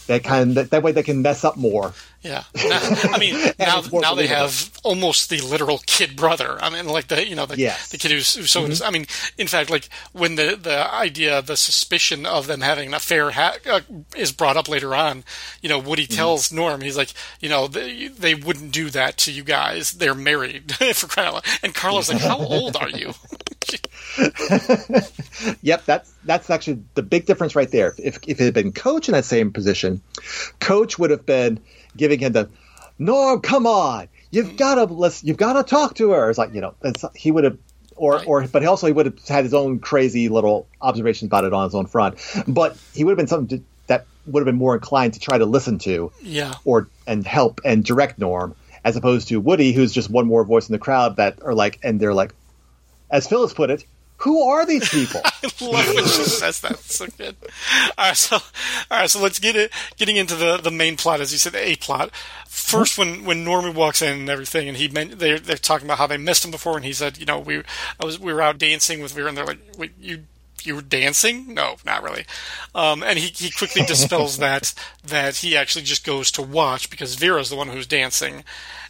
That 0.08 0.24
kind 0.24 0.56
that, 0.56 0.72
that 0.72 0.84
way 0.84 0.92
they 0.92 1.04
can 1.04 1.22
mess 1.22 1.44
up 1.44 1.58
more. 1.58 1.94
yeah. 2.22 2.44
Now- 2.56 2.80
i 3.14 3.18
mean 3.20 3.36
now 3.60 3.82
now 3.94 4.14
they 4.16 4.28
have 4.28 4.72
almost 4.84 5.30
the 5.30 5.40
literal 5.42 5.80
kid 5.86 6.16
brother. 6.16 6.58
I 6.62 6.70
mean 6.70 6.88
like 6.88 7.08
the 7.08 7.28
you 7.28 7.36
know 7.36 7.46
the, 7.46 7.58
Yes. 7.58 7.90
the 7.90 7.98
kid 7.98 8.12
who's, 8.12 8.36
who's 8.36 8.52
so 8.52 8.68
i 8.86 8.92
mean 8.92 9.06
in 9.38 9.48
fact 9.48 9.70
like 9.70 9.90
when 10.14 10.36
the 10.36 10.58
the 10.62 10.92
idea 10.94 11.42
the 11.42 11.56
suspicion 11.58 12.26
of 12.26 12.48
them 12.48 12.62
having 12.62 12.88
an 12.90 12.94
affair 12.94 13.32
ha- 13.32 13.58
uh, 13.70 13.82
is 14.16 14.32
brought 14.32 14.58
up 14.58 14.68
later 14.68 14.94
on 14.96 15.24
you 15.62 15.70
know 15.70 15.80
woody 15.80 16.06
tells 16.08 16.52
norm 16.52 16.82
he's 16.82 16.98
like 16.98 17.14
you 17.40 17.50
know 17.50 17.68
they, 17.68 18.08
they 18.08 18.36
wouldn't 18.36 18.72
do 18.72 18.90
that 18.90 19.18
to 19.18 19.32
you 19.32 19.44
guys. 19.44 19.92
They're 19.94 20.16
married 20.16 20.72
for 20.96 21.08
crying 21.08 21.28
out 21.30 21.34
loud 21.36 21.46
and 21.64 21.74
carla's 21.74 22.10
like 22.12 22.22
how 22.22 22.38
old 22.38 22.76
are 22.76 22.90
you 22.90 23.14
Yep, 25.62 25.86
that's 25.86 26.14
that's 26.26 26.50
actually 26.50 26.84
the 26.96 27.04
big 27.04 27.26
difference 27.26 27.56
right 27.56 27.70
there. 27.72 27.94
If 27.98 28.20
if 28.28 28.40
it 28.40 28.46
had 28.46 28.54
been 28.54 28.72
Coach 28.72 29.08
in 29.10 29.14
that 29.14 29.26
same 29.26 29.52
position, 29.52 30.02
Coach 30.60 31.00
would 31.00 31.12
have 31.12 31.26
been 31.26 31.60
giving 31.96 32.20
him 32.20 32.34
the 32.34 32.50
Norm, 33.00 33.42
come 33.42 33.66
on, 33.66 34.08
you've 34.30 34.48
mm-hmm. 34.48 34.56
got 34.58 34.76
to 34.76 34.84
let's 34.86 35.24
you've 35.24 35.38
got 35.38 35.54
to 35.54 35.64
talk 35.64 35.96
to 35.96 36.12
her. 36.12 36.30
It's 36.30 36.38
like 36.38 36.54
you 36.54 36.62
know, 36.62 36.76
he 37.16 37.32
would 37.32 37.44
have. 37.44 37.58
Or, 37.98 38.24
or, 38.24 38.48
but 38.48 38.66
also 38.66 38.88
he 38.88 38.94
would 38.94 39.06
have 39.06 39.28
had 39.28 39.44
his 39.44 39.54
own 39.54 39.78
crazy 39.78 40.28
little 40.28 40.68
observations 40.82 41.28
about 41.28 41.44
it 41.44 41.54
on 41.54 41.66
his 41.66 41.76
own 41.76 41.86
front. 41.86 42.16
But 42.48 42.76
he 42.96 43.04
would 43.04 43.12
have 43.12 43.18
been 43.18 43.28
something 43.28 43.60
to, 43.60 43.64
that 43.88 44.08
would 44.26 44.40
have 44.40 44.46
been 44.46 44.56
more 44.56 44.74
inclined 44.74 45.14
to 45.16 45.20
try 45.20 45.38
to 45.38 45.46
listen 45.46 45.78
to, 45.80 46.12
yeah 46.24 46.56
or 46.66 46.88
and 47.06 47.28
help 47.28 47.62
and 47.64 47.86
direct 47.86 48.18
Norm, 48.18 48.56
as 48.84 48.96
opposed 48.96 49.28
to 49.28 49.40
Woody, 49.40 49.72
who's 49.72 49.92
just 49.92 50.10
one 50.10 50.26
more 50.26 50.44
voice 50.44 50.68
in 50.68 50.74
the 50.74 50.80
crowd 50.80 51.18
that 51.18 51.44
are 51.44 51.54
like, 51.54 51.78
and 51.84 52.00
they're 52.00 52.14
like, 52.14 52.34
as 53.12 53.28
Phyllis 53.28 53.54
put 53.54 53.70
it, 53.70 53.86
who 54.22 54.44
are 54.44 54.66
these 54.66 54.88
people? 54.88 55.22
I 55.26 55.52
love 55.62 55.96
when 55.96 56.06
she 56.06 56.24
says 56.24 56.62
that. 56.62 56.74
It's 56.74 56.96
so 56.96 57.08
good. 57.08 57.36
All 57.98 58.10
right, 58.10 58.18
so 58.18 58.36
all 58.36 59.00
right, 59.00 59.10
so 59.10 59.20
let's 59.20 59.40
get 59.40 59.56
it 59.56 59.72
getting 59.98 60.16
into 60.16 60.36
the, 60.36 60.58
the 60.58 60.70
main 60.70 60.96
plot, 60.96 61.22
as 61.22 61.32
you 61.32 61.40
said, 61.40 61.54
the 61.54 61.70
A 61.70 61.76
plot. 61.76 62.12
First, 62.48 62.98
when 62.98 63.26
when 63.26 63.44
Norman 63.44 63.74
walks 63.74 64.02
in 64.02 64.20
and 64.20 64.30
everything, 64.30 64.68
and 64.68 64.78
he 64.78 64.88
meant 64.88 65.18
they're 65.18 65.40
they're 65.40 65.58
talking 65.58 65.88
about 65.88 65.98
how 65.98 66.06
they 66.06 66.18
missed 66.18 66.46
him 66.46 66.52
before, 66.52 66.76
and 66.76 66.86
he 66.86 66.94
said, 66.94 67.18
you 67.18 67.26
know, 67.26 67.40
we 67.40 67.64
I 68.00 68.06
was 68.06 68.20
we 68.20 68.32
were 68.32 68.42
out 68.42 68.60
dancing 68.60 69.02
with 69.02 69.14
Vera, 69.14 69.28
and 69.28 69.38
they're 69.38 69.46
like, 69.46 69.60
wait, 69.78 69.92
you. 70.00 70.24
You 70.64 70.76
were 70.76 70.84
dancing? 70.84 71.56
No, 71.56 71.78
not 71.88 72.04
really. 72.04 72.24
Um, 72.76 73.02
and 73.02 73.18
he, 73.18 73.30
he 73.30 73.50
quickly 73.50 73.82
dispels 73.82 74.38
that 74.38 74.76
that 75.04 75.38
he 75.38 75.58
actually 75.58 75.86
just 75.86 76.06
goes 76.06 76.30
to 76.34 76.44
watch 76.44 76.92
because 76.92 77.16
Vera's 77.16 77.50
the 77.50 77.56
one 77.56 77.70
who's 77.70 77.88
dancing. 77.88 78.44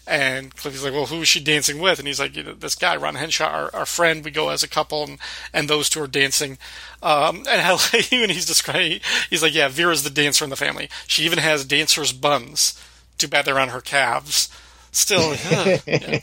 And 0.08 0.56
Cliffy's 0.56 0.84
like, 0.84 0.94
well, 0.94 1.06
who 1.06 1.22
is 1.22 1.28
she 1.28 1.40
dancing 1.40 1.80
with? 1.80 2.00
And 2.00 2.08
he's 2.08 2.20
like, 2.20 2.36
you 2.36 2.44
know, 2.44 2.54
this 2.54 2.76
guy, 2.76 2.96
Ron 2.96 3.16
Henshaw, 3.16 3.46
our, 3.46 3.76
our 3.76 3.86
friend. 3.86 4.26
We 4.26 4.32
go 4.32 4.50
as 4.50 4.64
a 4.64 4.68
couple, 4.68 5.04
and, 5.04 5.20
and 5.54 5.70
those 5.70 5.90
two 5.90 6.02
are 6.02 6.08
dancing. 6.08 6.58
Um, 7.04 7.46
and 7.50 7.80
when 8.12 8.30
he's 8.30 8.46
describing, 8.46 9.00
he's 9.30 9.44
like, 9.44 9.54
yeah, 9.54 9.68
Vera's 9.68 10.04
the 10.04 10.10
dancer 10.10 10.44
in 10.44 10.50
the 10.50 10.56
family. 10.56 10.90
She 11.08 11.24
even 11.24 11.40
has 11.40 11.66
dancer's 11.66 12.14
buns. 12.14 12.82
Too 13.18 13.28
bad 13.28 13.46
they're 13.46 13.60
on 13.60 13.70
her 13.70 13.82
calves. 13.82 14.50
Still, 14.94 15.36
yeah, 15.52 15.78
yeah. 15.88 16.20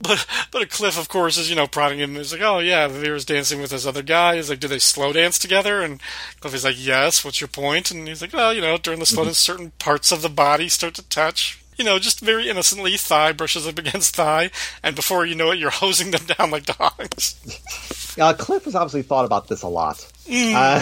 but 0.00 0.26
but 0.52 0.70
Cliff, 0.70 0.96
of 0.96 1.08
course, 1.08 1.36
is 1.36 1.50
you 1.50 1.56
know 1.56 1.66
prodding 1.66 1.98
him. 1.98 2.14
He's 2.14 2.32
like, 2.32 2.40
"Oh 2.40 2.60
yeah, 2.60 2.86
Vera's 2.86 3.24
dancing 3.24 3.60
with 3.60 3.70
this 3.70 3.84
other 3.84 4.02
guy." 4.02 4.36
He's 4.36 4.48
like, 4.48 4.60
"Do 4.60 4.68
they 4.68 4.78
slow 4.78 5.12
dance 5.12 5.40
together?" 5.40 5.82
And 5.82 6.00
Cliff 6.38 6.54
is 6.54 6.62
like, 6.62 6.76
"Yes." 6.78 7.24
What's 7.24 7.40
your 7.40 7.48
point? 7.48 7.90
And 7.90 8.06
he's 8.06 8.22
like, 8.22 8.32
"Well, 8.32 8.54
you 8.54 8.60
know, 8.60 8.76
during 8.76 9.00
the 9.00 9.06
slow 9.06 9.24
dance, 9.24 9.38
certain 9.38 9.72
parts 9.80 10.12
of 10.12 10.22
the 10.22 10.28
body 10.28 10.68
start 10.68 10.94
to 10.94 11.08
touch." 11.08 11.63
You 11.78 11.84
know, 11.84 11.98
just 11.98 12.20
very 12.20 12.48
innocently, 12.48 12.96
thigh 12.96 13.32
brushes 13.32 13.66
up 13.66 13.78
against 13.78 14.14
thigh, 14.14 14.50
and 14.82 14.94
before 14.94 15.26
you 15.26 15.34
know 15.34 15.50
it, 15.50 15.58
you're 15.58 15.70
hosing 15.70 16.12
them 16.12 16.24
down 16.26 16.50
like 16.50 16.66
dogs. 16.66 17.34
Uh, 18.16 18.32
Cliff 18.32 18.64
has 18.64 18.76
obviously 18.76 19.02
thought 19.02 19.24
about 19.24 19.48
this 19.48 19.62
a 19.62 19.66
lot, 19.66 20.06
uh, 20.30 20.80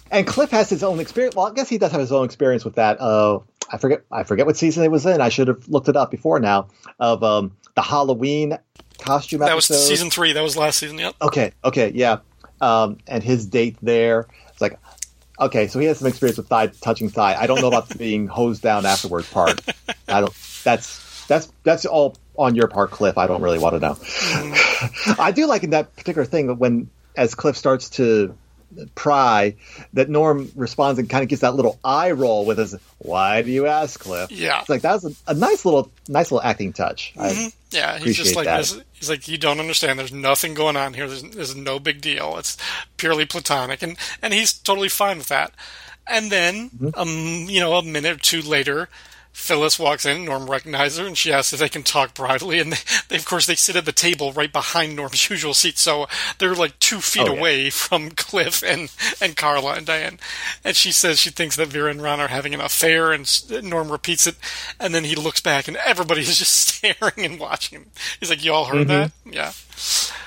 and 0.10 0.26
Cliff 0.26 0.50
has 0.50 0.70
his 0.70 0.82
own 0.82 0.98
experience. 0.98 1.36
Well, 1.36 1.46
I 1.46 1.52
guess 1.52 1.68
he 1.68 1.76
does 1.76 1.92
have 1.92 2.00
his 2.00 2.10
own 2.10 2.24
experience 2.24 2.64
with 2.64 2.76
that. 2.76 2.98
Uh, 3.02 3.40
I 3.70 3.76
forget. 3.76 4.02
I 4.10 4.22
forget 4.22 4.46
what 4.46 4.56
season 4.56 4.82
it 4.84 4.90
was 4.90 5.04
in. 5.04 5.20
I 5.20 5.28
should 5.28 5.48
have 5.48 5.68
looked 5.68 5.90
it 5.90 5.96
up 5.96 6.10
before 6.10 6.40
now. 6.40 6.68
Of 6.98 7.22
um, 7.22 7.54
the 7.74 7.82
Halloween 7.82 8.56
costume 8.98 9.40
That 9.40 9.54
was 9.54 9.70
episode. 9.70 9.88
season 9.88 10.08
three. 10.08 10.32
That 10.32 10.40
was 10.42 10.56
last 10.56 10.78
season. 10.78 10.98
Yep. 10.98 11.16
Okay. 11.20 11.52
Okay. 11.62 11.92
Yeah. 11.94 12.20
Um, 12.62 12.96
and 13.06 13.22
his 13.22 13.44
date 13.44 13.76
there. 13.82 14.26
It's 14.48 14.62
like. 14.62 14.78
Okay, 15.38 15.68
so 15.68 15.78
he 15.78 15.86
has 15.86 15.98
some 15.98 16.08
experience 16.08 16.36
with 16.36 16.48
thigh 16.48 16.66
touching 16.66 17.08
thigh. 17.10 17.34
I 17.34 17.46
don't 17.46 17.60
know 17.62 17.68
about 17.68 17.88
the 17.88 17.96
being 17.96 18.26
hosed 18.26 18.60
down 18.62 18.84
afterwards 18.86 19.30
part. 19.30 19.60
I 20.10 20.20
don't. 20.20 20.34
That's 20.64 21.26
that's 21.26 21.50
that's 21.62 21.86
all 21.86 22.16
on 22.36 22.54
your 22.54 22.68
part, 22.68 22.90
Cliff. 22.90 23.18
I 23.18 23.26
don't 23.26 23.42
really 23.42 23.58
want 23.58 23.74
to 23.74 23.80
know. 23.80 23.98
I 25.18 25.32
do 25.34 25.46
like 25.46 25.62
in 25.62 25.70
that 25.70 25.94
particular 25.96 26.24
thing 26.24 26.56
when 26.58 26.90
as 27.16 27.34
Cliff 27.34 27.56
starts 27.56 27.90
to 27.90 28.36
pry, 28.94 29.56
that 29.94 30.08
Norm 30.08 30.50
responds 30.54 30.98
and 31.00 31.10
kind 31.10 31.22
of 31.24 31.28
gives 31.28 31.40
that 31.40 31.54
little 31.56 31.78
eye 31.84 32.12
roll 32.12 32.44
with 32.46 32.58
his 32.58 32.76
"Why 32.98 33.42
do 33.42 33.50
you 33.50 33.66
ask, 33.66 33.98
Cliff?" 34.00 34.30
Yeah. 34.30 34.60
it's 34.60 34.68
like 34.68 34.82
that 34.82 34.92
was 35.02 35.04
a, 35.26 35.30
a 35.30 35.34
nice 35.34 35.64
little 35.64 35.90
nice 36.08 36.30
little 36.30 36.46
acting 36.46 36.72
touch. 36.72 37.12
I, 37.18 37.52
Yeah, 37.70 37.98
he's 37.98 38.16
just 38.16 38.36
like 38.36 38.46
this. 38.46 38.80
He's 38.92 39.08
like, 39.08 39.28
you 39.28 39.38
don't 39.38 39.60
understand. 39.60 39.98
There's 39.98 40.12
nothing 40.12 40.54
going 40.54 40.76
on 40.76 40.94
here. 40.94 41.06
There's, 41.08 41.22
there's 41.22 41.56
no 41.56 41.78
big 41.78 42.00
deal. 42.00 42.36
It's 42.38 42.56
purely 42.96 43.26
platonic, 43.26 43.82
and 43.82 43.96
and 44.22 44.32
he's 44.34 44.52
totally 44.52 44.88
fine 44.88 45.18
with 45.18 45.28
that. 45.28 45.52
And 46.06 46.30
then, 46.32 46.70
Mm-hmm. 46.70 46.98
um, 46.98 47.46
you 47.48 47.60
know, 47.60 47.74
a 47.74 47.82
minute 47.84 48.16
or 48.16 48.18
two 48.20 48.42
later, 48.42 48.88
Phyllis 49.32 49.78
walks 49.78 50.04
in. 50.04 50.24
Norm 50.24 50.50
recognizes 50.50 50.98
her, 50.98 51.06
and 51.06 51.16
she 51.16 51.32
asks 51.32 51.52
if 51.52 51.60
they 51.60 51.68
can 51.68 51.82
talk 51.82 52.14
privately. 52.14 52.58
And 52.58 52.72
they, 53.08 53.16
of 53.16 53.24
course, 53.24 53.46
they 53.46 53.54
sit 53.54 53.76
at 53.76 53.84
the 53.84 53.92
table 53.92 54.32
right 54.32 54.52
behind 54.52 54.96
Norm's 54.96 55.28
usual 55.30 55.54
seat, 55.54 55.78
so 55.78 56.06
they're 56.38 56.54
like 56.54 56.78
two 56.78 57.00
feet 57.00 57.28
Oh, 57.28 57.32
yeah. 57.32 57.38
away 57.38 57.70
from 57.70 58.10
Cliff 58.16 58.62
and 58.62 58.92
and 59.20 59.36
Carla 59.36 59.74
and 59.74 59.86
Diane. 59.86 60.18
And 60.64 60.76
she 60.76 60.92
says 60.92 61.18
she 61.18 61.30
thinks 61.30 61.56
that 61.56 61.68
Vera 61.68 61.90
and 61.90 62.02
Ron 62.02 62.20
are 62.20 62.28
having 62.28 62.54
an 62.54 62.60
affair, 62.60 63.12
and 63.12 63.28
Norm 63.64 63.90
repeats 63.90 64.26
it. 64.26 64.36
And 64.78 64.94
then 64.94 65.04
he 65.04 65.14
looks 65.14 65.40
back, 65.40 65.68
and 65.68 65.76
everybody 65.78 66.22
is 66.22 66.38
just 66.38 66.52
staring 66.52 67.24
and 67.24 67.40
watching 67.40 67.80
him. 67.80 67.86
He's 68.18 68.30
like, 68.30 68.44
"You 68.44 68.52
all 68.52 68.66
heard 68.66 68.88
mm-hmm. 68.88 69.30
that? 69.30 69.34
Yeah, 69.34 69.52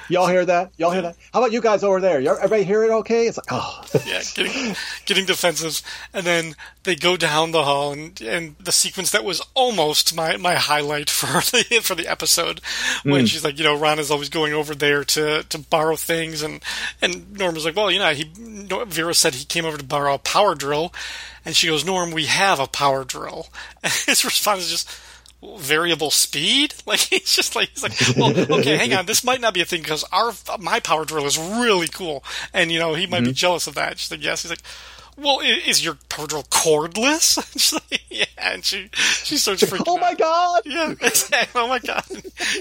y'all 0.10 0.28
hear 0.28 0.46
that? 0.46 0.72
Y'all 0.78 0.92
hear 0.92 1.02
that? 1.02 1.16
How 1.34 1.40
about 1.40 1.52
you 1.52 1.62
guys 1.62 1.84
over 1.84 2.00
there? 2.00 2.20
Y'all, 2.20 2.38
everybody 2.38 2.64
hear 2.64 2.84
it? 2.84 2.92
Okay? 2.92 3.28
It's 3.28 3.38
like 3.38 3.48
oh. 3.52 3.84
yeah." 4.06 4.22
Getting 4.36 4.76
getting 5.06 5.26
defensive, 5.26 5.82
and 6.14 6.26
then 6.26 6.56
they 6.84 6.96
go 6.96 7.18
down 7.18 7.52
the 7.52 7.64
hall, 7.64 7.94
and 7.94 8.20
and 8.22 8.56
the 8.60 8.72
sequence 8.72 9.12
that 9.12 9.24
was 9.24 9.42
almost 9.54 10.16
my 10.16 10.38
my 10.38 10.56
highlight 10.56 11.10
for 11.10 11.28
the 11.52 11.82
for 11.82 11.96
the 11.96 12.08
episode 12.08 12.62
hmm. 13.04 13.12
when 13.12 13.26
she's 13.26 13.44
like, 13.44 13.58
you 13.58 13.64
know, 13.64 13.78
Ron 13.78 14.00
is 14.00 14.12
always 14.12 14.30
going 14.30 14.54
over 14.54 14.76
there 14.76 15.04
to 15.04 15.44
to 15.44 15.60
borrow 15.60 15.96
things, 15.96 16.42
and 16.42 16.64
and 17.02 17.34
Norm 17.38 17.56
is 17.56 17.66
like, 17.66 17.76
well, 17.76 17.92
you 17.92 18.00
know, 18.00 18.14
he 18.14 18.32
Vera 18.34 19.14
said 19.14 19.36
he 19.36 19.46
came 19.46 19.66
over 19.66 19.78
to 19.78 19.84
borrow 19.84 20.16
a 20.16 20.20
power 20.20 20.56
drill, 20.56 20.94
and 21.46 21.56
she 21.56 21.68
goes, 21.68 21.86
Norm, 21.86 22.12
we 22.12 22.26
have 22.26 22.60
a 22.60 22.68
power 22.68 23.04
drill, 23.04 23.48
and 23.84 23.92
his 23.92 24.26
response 24.26 24.64
is 24.64 24.72
just. 24.72 25.00
Variable 25.58 26.12
speed, 26.12 26.74
like 26.86 27.00
he's 27.00 27.36
just 27.36 27.56
like 27.56 27.70
he's 27.70 27.84
like, 27.84 28.18
well, 28.18 28.60
okay, 28.60 28.78
hang 28.78 28.94
on, 28.94 29.06
this 29.06 29.24
might 29.24 29.42
not 29.42 29.54
be 29.54 29.62
a 29.62 29.66
thing 29.66 29.82
because 29.82 30.04
our 30.06 30.32
my 30.60 30.80
power 30.80 31.06
drill 31.06 31.26
is 31.26 31.38
really 31.38 31.88
cool, 31.88 32.24
and 32.54 32.72
you 32.72 32.80
know 32.80 32.94
he 32.94 33.08
might 33.08 33.22
be 33.22 33.28
mm-hmm. 33.28 33.34
jealous 33.34 33.68
of 33.68 33.76
that. 33.76 34.00
She's 34.00 34.12
like, 34.12 34.24
yes, 34.24 34.44
he's 34.44 34.52
like, 34.52 34.64
well, 35.18 35.42
is 35.42 35.84
your 35.84 35.98
power 36.10 36.28
drill 36.28 36.44
cordless? 36.44 37.40
She's 37.54 37.74
like, 37.74 38.02
yeah, 38.10 38.26
and 38.38 38.66
she 38.66 38.90
she 38.94 39.38
starts 39.38 39.64
freaking 39.64 39.84
oh 39.88 39.98
my 39.98 40.14
god! 40.16 40.64
Yeah. 40.66 40.94
Oh 41.56 41.68
my 41.68 41.80
god. 41.80 42.04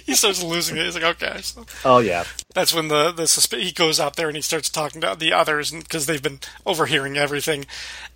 He 0.04 0.14
starts 0.14 0.42
losing 0.42 0.76
it. 0.76 0.84
He's 0.84 0.94
like, 0.94 1.22
okay. 1.22 1.40
So 1.42 1.64
Oh 1.84 1.98
yeah. 1.98 2.24
that's 2.54 2.74
when 2.74 2.88
the 2.88 3.10
the 3.10 3.24
susp- 3.24 3.58
he 3.58 3.72
goes 3.72 3.98
out 3.98 4.16
there 4.16 4.28
and 4.28 4.36
he 4.36 4.42
starts 4.42 4.68
talking 4.68 5.00
to 5.00 5.16
the 5.18 5.32
others 5.32 5.70
because 5.70 6.06
they've 6.06 6.22
been 6.22 6.40
overhearing 6.66 7.16
everything, 7.16 7.66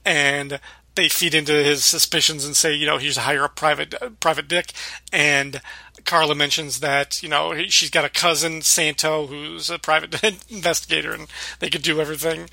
and 0.04 0.60
they 0.96 1.08
feed 1.08 1.34
into 1.34 1.52
his 1.52 1.84
suspicions 1.84 2.44
and 2.44 2.56
say, 2.56 2.74
you 2.74 2.86
know, 2.86 2.98
he's 2.98 3.16
hire 3.16 3.44
a 3.44 3.48
private 3.48 3.94
uh, 4.00 4.10
private 4.20 4.48
dick, 4.48 4.72
and 5.12 5.60
Carla 6.04 6.34
mentions 6.34 6.80
that 6.80 7.22
you 7.22 7.28
know 7.28 7.52
he, 7.52 7.68
she's 7.68 7.90
got 7.90 8.04
a 8.04 8.10
cousin 8.10 8.62
Santo 8.62 9.26
who's 9.26 9.70
a 9.70 9.78
private 9.78 10.22
investigator 10.50 11.12
and 11.12 11.28
they 11.60 11.70
could 11.70 11.82
do 11.82 12.00
everything, 12.00 12.50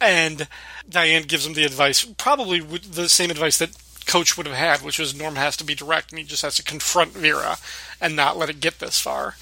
and 0.00 0.48
Diane 0.88 1.22
gives 1.22 1.46
him 1.46 1.54
the 1.54 1.64
advice, 1.64 2.04
probably 2.04 2.60
the 2.60 3.08
same 3.08 3.30
advice 3.30 3.58
that. 3.58 3.70
Coach 4.06 4.36
would 4.36 4.46
have 4.46 4.54
had, 4.54 4.82
which 4.82 5.00
was 5.00 5.18
Norm 5.18 5.34
has 5.34 5.56
to 5.56 5.64
be 5.64 5.74
direct, 5.74 6.12
and 6.12 6.20
he 6.20 6.24
just 6.24 6.42
has 6.42 6.54
to 6.54 6.62
confront 6.62 7.10
Vera 7.10 7.56
and 8.00 8.14
not 8.14 8.38
let 8.38 8.48
it 8.48 8.60
get 8.60 8.78
this 8.78 9.00
far. 9.00 9.34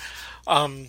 Um, 0.47 0.89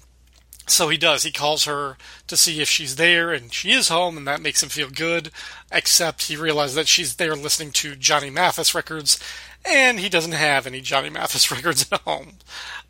so 0.67 0.89
he 0.89 0.97
does. 0.97 1.23
He 1.23 1.32
calls 1.32 1.65
her 1.65 1.97
to 2.28 2.38
see 2.38 2.62
if 2.62 2.69
she's 2.69 2.95
there, 2.95 3.32
and 3.32 3.54
she 3.54 3.71
is 3.71 3.89
home, 3.89 4.17
and 4.17 4.28
that 4.28 4.41
makes 4.41 4.62
him 4.63 4.69
feel 4.69 4.89
good. 4.89 5.32
Except 5.71 6.23
he 6.23 6.36
realizes 6.36 6.75
that 6.75 6.88
she's 6.88 7.15
there 7.15 7.36
listening 7.36 7.71
to 7.73 7.95
Johnny 7.95 8.30
Mathis 8.30 8.75
records, 8.75 9.19
and 9.63 9.99
he 9.99 10.10
doesn't 10.10 10.32
have 10.34 10.65
any 10.67 10.82
Johnny 10.82 11.10
Mathis 11.10 11.51
records 11.56 11.88
at 11.91 12.01
home. 12.01 12.34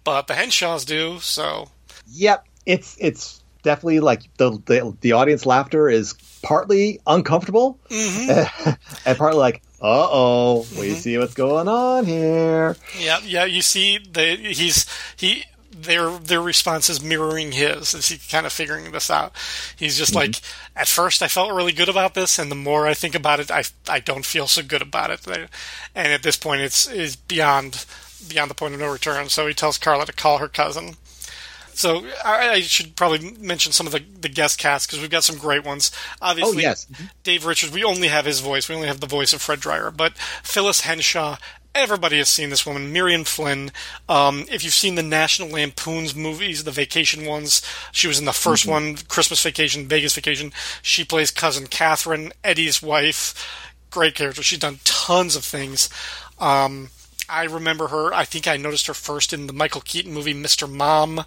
But 0.04 0.28
the 0.28 0.36
Henshaws 0.36 0.86
do, 0.86 1.20
so 1.20 1.70
Yep. 2.12 2.46
It's 2.66 2.98
it's 3.00 3.44
definitely 3.64 4.00
like 4.00 4.22
the 4.38 4.52
the, 4.66 4.96
the 5.02 5.12
audience 5.14 5.46
laughter 5.46 5.90
is 5.90 6.14
partly 6.42 7.00
uncomfortable 7.08 7.80
and 7.92 9.18
partly 9.18 9.40
like, 9.40 9.62
uh 9.82 10.08
oh, 10.10 10.66
we 10.80 10.92
see 10.94 11.18
what's 11.18 11.34
going 11.34 11.68
on 11.68 12.06
here. 12.06 12.76
yeah, 13.00 13.20
yeah. 13.24 13.46
You 13.46 13.62
see, 13.62 13.98
the 13.98 14.36
he's 14.36 14.86
he. 15.16 15.44
Their 15.78 16.12
their 16.12 16.42
response 16.42 16.90
is 16.90 17.04
mirroring 17.04 17.52
his 17.52 17.94
as 17.94 18.08
he 18.08 18.18
kind 18.18 18.46
of 18.46 18.54
figuring 18.54 18.92
this 18.92 19.10
out. 19.10 19.34
He's 19.76 19.98
just 19.98 20.12
mm-hmm. 20.12 20.20
like, 20.20 20.42
at 20.76 20.88
first 20.88 21.22
I 21.22 21.28
felt 21.28 21.54
really 21.54 21.74
good 21.74 21.90
about 21.90 22.14
this, 22.14 22.40
and 22.40 22.50
the 22.50 22.56
more 22.56 22.88
I 22.88 22.94
think 22.94 23.14
about 23.14 23.40
it, 23.40 23.52
I 23.52 23.64
I 23.88 24.00
don't 24.00 24.26
feel 24.26 24.48
so 24.48 24.64
good 24.64 24.82
about 24.82 25.12
it. 25.12 25.28
And 25.94 26.14
at 26.14 26.24
this 26.24 26.38
point, 26.38 26.62
it's 26.62 26.88
is 26.88 27.16
beyond 27.16 27.86
beyond 28.28 28.50
the 28.50 28.56
point 28.56 28.74
of 28.74 28.80
no 28.80 28.92
return. 28.92 29.30
So 29.30 29.48
he 29.48 29.54
tells 29.54 29.78
Carla 29.78 30.06
to 30.06 30.14
call 30.14 30.38
her 30.38 30.48
cousin. 30.48 30.96
So 31.76 32.06
I, 32.24 32.52
I 32.52 32.62
should 32.62 32.96
probably 32.96 33.32
mention 33.38 33.74
some 33.74 33.86
of 33.86 33.92
the, 33.92 34.00
the 34.00 34.30
guest 34.30 34.58
cast 34.58 34.88
because 34.88 35.02
we've 35.02 35.10
got 35.10 35.26
some 35.26 35.38
great 35.38 35.66
ones. 35.66 35.92
Oh, 36.22 36.30
Obviously, 36.30 36.66
Oh, 36.66 36.70
yes. 36.70 36.86
Mm-hmm. 36.86 37.06
Dave 37.24 37.46
Richards. 37.46 37.74
We 37.74 37.84
only 37.84 38.08
have 38.08 38.26
his 38.26 38.40
voice. 38.40 38.70
We 38.70 38.76
only 38.76 38.88
have 38.88 39.02
the 39.02 39.08
voice 39.08 39.34
of 39.34 39.42
Fred 39.42 39.60
Dryer. 39.60 39.92
But 39.92 40.14
Phyllis 40.42 40.82
Henshaw. 40.82 41.38
Everybody 41.76 42.18
has 42.20 42.30
seen 42.30 42.50
this 42.50 42.66
woman, 42.66 42.94
Miriam 42.94 43.26
Flynn. 43.26 43.70
Um, 44.08 44.46
if 44.50 44.64
you've 44.64 44.74
seen 44.74 44.96
the 44.96 45.04
National 45.04 45.50
Lampoon's 45.50 46.16
movies, 46.16 46.64
the 46.64 46.72
vacation 46.72 47.26
ones, 47.26 47.62
she 47.92 48.08
was 48.08 48.18
in 48.18 48.24
the 48.24 48.32
1st 48.32 48.66
one, 48.66 48.96
Christmas 49.10 49.44
Vacation, 49.44 49.86
Vegas 49.86 50.16
Vacation. 50.16 50.54
She 50.82 51.04
plays 51.04 51.32
cousin 51.32 51.68
Catherine, 51.68 52.32
Eddie's 52.46 52.82
wife. 52.82 53.74
Great 53.92 54.16
character. 54.16 54.42
She's 54.42 54.60
done 54.60 54.80
tons 54.86 55.36
of 55.36 55.44
things. 55.44 55.90
Um, 56.40 56.92
I 57.28 57.44
remember 57.44 57.88
her. 57.90 58.14
I 58.14 58.24
think 58.24 58.48
I 58.48 58.56
noticed 58.56 58.88
her 58.88 58.94
first 58.94 59.34
in 59.34 59.48
the 59.48 59.54
Michael 59.54 59.82
Keaton 59.82 60.14
movie 60.14 60.34
Mr. 60.34 60.72
Mom. 60.72 61.26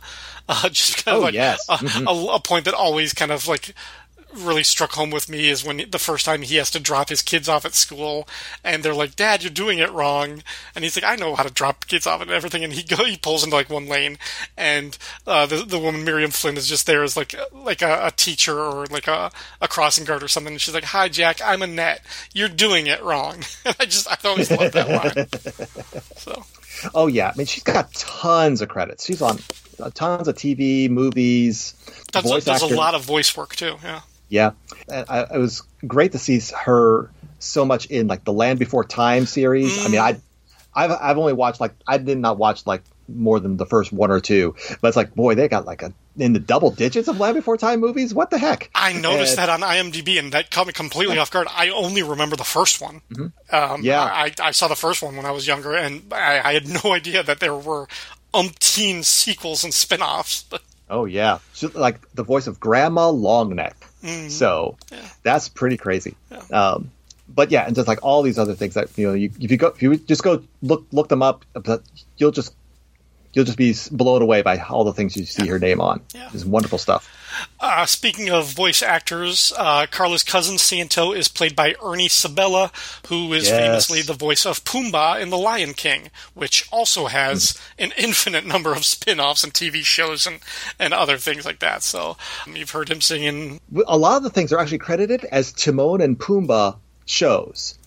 Uh, 0.48 0.68
just 0.70 1.04
kind 1.04 1.16
of 1.16 1.22
Oh, 1.22 1.26
like 1.26 1.34
yes. 1.34 1.66
a, 1.68 2.08
a, 2.08 2.34
a 2.36 2.40
point 2.40 2.64
that 2.64 2.74
always 2.74 3.12
kind 3.12 3.30
of 3.32 3.46
like 3.48 3.74
really 4.34 4.62
struck 4.62 4.92
home 4.92 5.10
with 5.10 5.28
me 5.28 5.48
is 5.48 5.64
when 5.64 5.82
the 5.90 5.98
first 5.98 6.24
time 6.24 6.42
he 6.42 6.56
has 6.56 6.70
to 6.70 6.80
drop 6.80 7.08
his 7.08 7.22
kids 7.22 7.48
off 7.48 7.64
at 7.64 7.74
school 7.74 8.28
and 8.62 8.82
they're 8.82 8.94
like 8.94 9.16
dad 9.16 9.42
you're 9.42 9.50
doing 9.50 9.78
it 9.78 9.90
wrong. 9.90 10.42
And 10.74 10.84
he's 10.84 10.96
like 10.96 11.04
i 11.04 11.16
know 11.16 11.34
how 11.34 11.42
to 11.42 11.52
drop 11.52 11.86
kids 11.86 12.06
off 12.06 12.20
and 12.20 12.30
everything. 12.30 12.64
And 12.64 12.72
he 12.72 12.82
go 12.82 13.04
he 13.04 13.16
pulls 13.16 13.44
into 13.44 13.56
like 13.56 13.70
one 13.70 13.86
lane 13.86 14.18
and 14.56 14.96
uh, 15.26 15.46
the, 15.46 15.64
the 15.64 15.78
woman 15.78 16.04
miriam 16.04 16.30
flynn 16.30 16.56
is 16.56 16.68
just 16.68 16.86
there 16.86 17.02
as 17.02 17.16
like 17.16 17.34
like 17.52 17.82
a, 17.82 18.06
a 18.06 18.10
teacher 18.10 18.58
or 18.58 18.86
like 18.86 19.08
a, 19.08 19.30
a 19.60 19.68
crossing 19.68 20.04
guard 20.04 20.22
or 20.22 20.28
something. 20.28 20.54
And 20.54 20.60
she's 20.60 20.74
like 20.74 20.84
hi 20.84 21.08
jack 21.08 21.40
i'm 21.44 21.62
annette. 21.62 22.02
You're 22.32 22.48
doing 22.48 22.86
it 22.86 23.02
wrong. 23.02 23.36
And 23.64 23.76
i 23.80 23.84
just 23.84 24.10
i 24.10 24.28
always 24.28 24.50
loved 24.50 24.74
that 24.74 24.88
line. 24.88 25.26
So. 26.16 26.44
Oh 26.94 27.06
yeah, 27.06 27.30
I 27.32 27.36
mean 27.36 27.46
she's 27.46 27.62
got 27.62 27.92
tons 27.94 28.60
of 28.60 28.68
credits. 28.68 29.06
She's 29.06 29.22
on 29.22 29.38
uh, 29.80 29.90
tons 29.90 30.28
of 30.28 30.36
TV, 30.36 30.90
movies, 30.90 31.74
that's, 32.12 32.28
voice 32.28 32.44
there's 32.44 32.62
actor. 32.62 32.74
a 32.74 32.76
lot 32.76 32.94
of 32.94 33.04
voice 33.04 33.36
work 33.36 33.56
too. 33.56 33.76
Yeah 33.82 34.00
Yeah, 34.28 34.52
and 34.92 35.06
I, 35.08 35.22
it 35.34 35.38
was 35.38 35.62
great 35.86 36.12
to 36.12 36.18
see 36.18 36.40
her 36.64 37.10
so 37.38 37.64
much 37.64 37.86
in 37.86 38.06
like 38.08 38.24
the 38.24 38.32
Land 38.32 38.58
Before 38.58 38.84
Time 38.84 39.24
series. 39.26 39.84
I 39.84 39.88
mean, 39.88 40.00
I, 40.00 40.20
I've 40.74 40.90
I've 40.90 41.18
only 41.18 41.32
watched 41.32 41.60
like 41.60 41.74
I 41.86 41.98
did 41.98 42.18
not 42.18 42.36
watch 42.38 42.66
like 42.66 42.82
more 43.08 43.40
than 43.40 43.56
the 43.56 43.64
first 43.64 43.90
one 43.90 44.10
or 44.10 44.20
two, 44.20 44.54
but 44.82 44.88
it's 44.88 44.96
like 44.96 45.14
boy, 45.14 45.34
they 45.34 45.48
got 45.48 45.64
like 45.64 45.82
a 45.82 45.92
in 46.18 46.32
the 46.32 46.40
double 46.40 46.70
digits 46.70 47.06
of 47.08 47.18
Land 47.20 47.36
Before 47.36 47.56
Time 47.56 47.80
movies. 47.80 48.12
What 48.12 48.28
the 48.30 48.38
heck? 48.38 48.70
I 48.74 48.92
noticed 48.92 49.38
And- 49.38 49.48
that 49.48 49.48
on 49.48 49.60
IMDb, 49.60 50.18
and 50.18 50.32
that 50.32 50.50
caught 50.50 50.66
me 50.66 50.72
completely 50.74 51.16
off 51.16 51.30
guard. 51.30 51.46
I 51.50 51.70
only 51.70 52.02
remember 52.02 52.36
the 52.36 52.44
first 52.44 52.80
one. 52.82 53.00
Um, 53.16 53.32
Mm-hmm. 53.52 53.84
Yeah. 53.84 54.02
I, 54.02 54.32
I 54.42 54.50
saw 54.50 54.68
the 54.68 54.74
first 54.76 55.00
one 55.02 55.16
when 55.16 55.24
I 55.24 55.30
was 55.30 55.46
younger, 55.46 55.74
and 55.74 56.12
I, 56.12 56.40
I 56.44 56.52
had 56.54 56.66
no 56.68 56.92
idea 56.92 57.22
that 57.22 57.38
there 57.40 57.54
were 57.56 57.86
umpteen 58.34 59.04
sequels 59.04 59.64
and 59.64 59.72
spin-offs. 59.72 60.44
Oh 60.90 61.04
yeah, 61.04 61.38
She's 61.52 61.74
like 61.74 62.00
the 62.14 62.22
voice 62.22 62.46
of 62.46 62.58
Grandma 62.58 63.10
Longneck. 63.10 63.74
Mm-hmm. 64.02 64.28
So 64.28 64.76
that's 65.22 65.48
pretty 65.48 65.76
crazy. 65.76 66.16
Um, 66.50 66.90
but 67.28 67.50
yeah, 67.50 67.66
and 67.66 67.74
just 67.74 67.88
like 67.88 68.02
all 68.02 68.22
these 68.22 68.38
other 68.38 68.54
things 68.54 68.74
that 68.74 68.96
you 68.96 69.08
know, 69.08 69.14
you, 69.14 69.30
if 69.40 69.50
you 69.50 69.56
go, 69.56 69.68
if 69.68 69.82
you 69.82 69.96
just 69.96 70.22
go 70.22 70.42
look 70.62 70.86
look 70.92 71.08
them 71.08 71.22
up, 71.22 71.44
but 71.52 71.82
you'll 72.16 72.30
just 72.30 72.54
you'll 73.32 73.44
just 73.44 73.58
be 73.58 73.74
blown 73.92 74.22
away 74.22 74.42
by 74.42 74.58
all 74.58 74.84
the 74.84 74.92
things 74.92 75.16
you 75.16 75.24
see 75.24 75.46
her 75.48 75.58
name 75.58 75.80
on. 75.80 76.00
Yeah. 76.14 76.30
It's 76.32 76.44
wonderful 76.44 76.78
stuff. 76.78 77.14
Uh, 77.60 77.86
speaking 77.86 78.28
of 78.30 78.46
voice 78.52 78.82
actors, 78.82 79.52
uh, 79.56 79.86
Carla's 79.90 80.22
cousin 80.22 80.58
Santo 80.58 81.12
is 81.12 81.28
played 81.28 81.54
by 81.56 81.74
Ernie 81.82 82.08
Sabella, 82.08 82.70
who 83.08 83.32
is 83.32 83.48
Yes. 83.48 83.58
famously 83.58 84.02
the 84.02 84.12
voice 84.14 84.46
of 84.46 84.64
Pumbaa 84.64 85.20
in 85.20 85.30
The 85.30 85.38
Lion 85.38 85.74
King, 85.74 86.10
which 86.34 86.66
also 86.70 87.06
has 87.06 87.58
an 87.78 87.92
infinite 87.96 88.46
number 88.46 88.72
of 88.72 88.84
spin-offs 88.84 89.44
and 89.44 89.52
TV 89.52 89.82
shows 89.84 90.26
and, 90.26 90.40
and 90.78 90.94
other 90.94 91.18
things 91.18 91.44
like 91.44 91.58
that. 91.60 91.82
So 91.82 92.16
um, 92.46 92.56
you've 92.56 92.70
heard 92.70 92.88
him 92.88 93.00
singing 93.00 93.60
A 93.86 93.96
lot 93.98 94.16
of 94.16 94.22
the 94.22 94.30
things 94.30 94.52
are 94.52 94.58
actually 94.58 94.78
credited 94.78 95.24
as 95.24 95.52
Timon 95.52 96.00
and 96.00 96.18
Pumbaa 96.18 96.76
shows. 97.06 97.78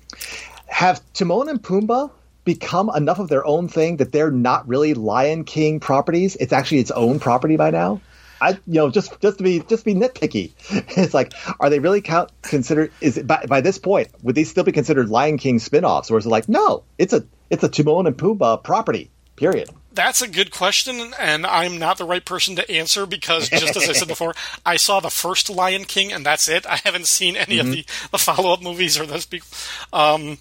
Have 0.67 1.01
Timon 1.13 1.49
and 1.49 1.61
Pumbaa 1.61 2.11
become 2.43 2.89
enough 2.95 3.19
of 3.19 3.29
their 3.29 3.45
own 3.45 3.67
thing 3.67 3.97
that 3.97 4.11
they're 4.11 4.31
not 4.31 4.67
really 4.67 4.93
Lion 4.93 5.43
King 5.43 5.79
properties? 5.79 6.35
It's 6.37 6.53
actually 6.53 6.79
its 6.79 6.91
own 6.91 7.19
property 7.19 7.55
by 7.55 7.69
now. 7.71 8.01
I, 8.41 8.51
you 8.65 8.73
know, 8.73 8.89
just 8.89 9.19
just 9.21 9.37
to 9.37 9.43
be 9.43 9.59
just 9.61 9.85
be 9.85 9.93
nitpicky, 9.93 10.51
it's 10.97 11.13
like, 11.13 11.33
are 11.59 11.69
they 11.69 11.79
really 11.79 12.01
count 12.01 12.31
considered? 12.41 12.91
Is 12.99 13.17
it 13.17 13.27
by, 13.27 13.45
by 13.47 13.61
this 13.61 13.77
point 13.77 14.09
would 14.23 14.35
they 14.35 14.43
still 14.43 14.63
be 14.63 14.71
considered 14.71 15.09
Lion 15.09 15.37
King 15.37 15.59
spin-offs, 15.59 16.09
or 16.09 16.17
is 16.17 16.25
it 16.25 16.29
like, 16.29 16.49
no, 16.49 16.83
it's 16.97 17.13
a 17.13 17.23
it's 17.49 17.63
a 17.63 17.69
Timon 17.69 18.07
and 18.07 18.17
Pumbaa 18.17 18.63
property. 18.63 19.11
Period. 19.35 19.69
That's 19.93 20.21
a 20.21 20.27
good 20.27 20.51
question, 20.51 21.13
and 21.19 21.45
I'm 21.45 21.77
not 21.77 21.97
the 21.97 22.05
right 22.05 22.23
person 22.23 22.55
to 22.57 22.71
answer 22.71 23.05
because, 23.05 23.49
just 23.49 23.75
as 23.75 23.89
I 23.89 23.93
said 23.93 24.07
before, 24.07 24.33
I 24.65 24.77
saw 24.77 24.99
the 24.99 25.09
first 25.09 25.49
Lion 25.49 25.85
King, 25.85 26.13
and 26.13 26.25
that's 26.25 26.47
it. 26.47 26.65
I 26.65 26.77
haven't 26.83 27.07
seen 27.07 27.35
any 27.35 27.59
of 27.59 27.65
the, 27.65 27.85
the 28.11 28.17
follow 28.17 28.53
up 28.53 28.61
movies 28.61 28.99
or 28.99 29.05
those 29.05 29.25
people. 29.25 29.47
Um, 29.91 30.37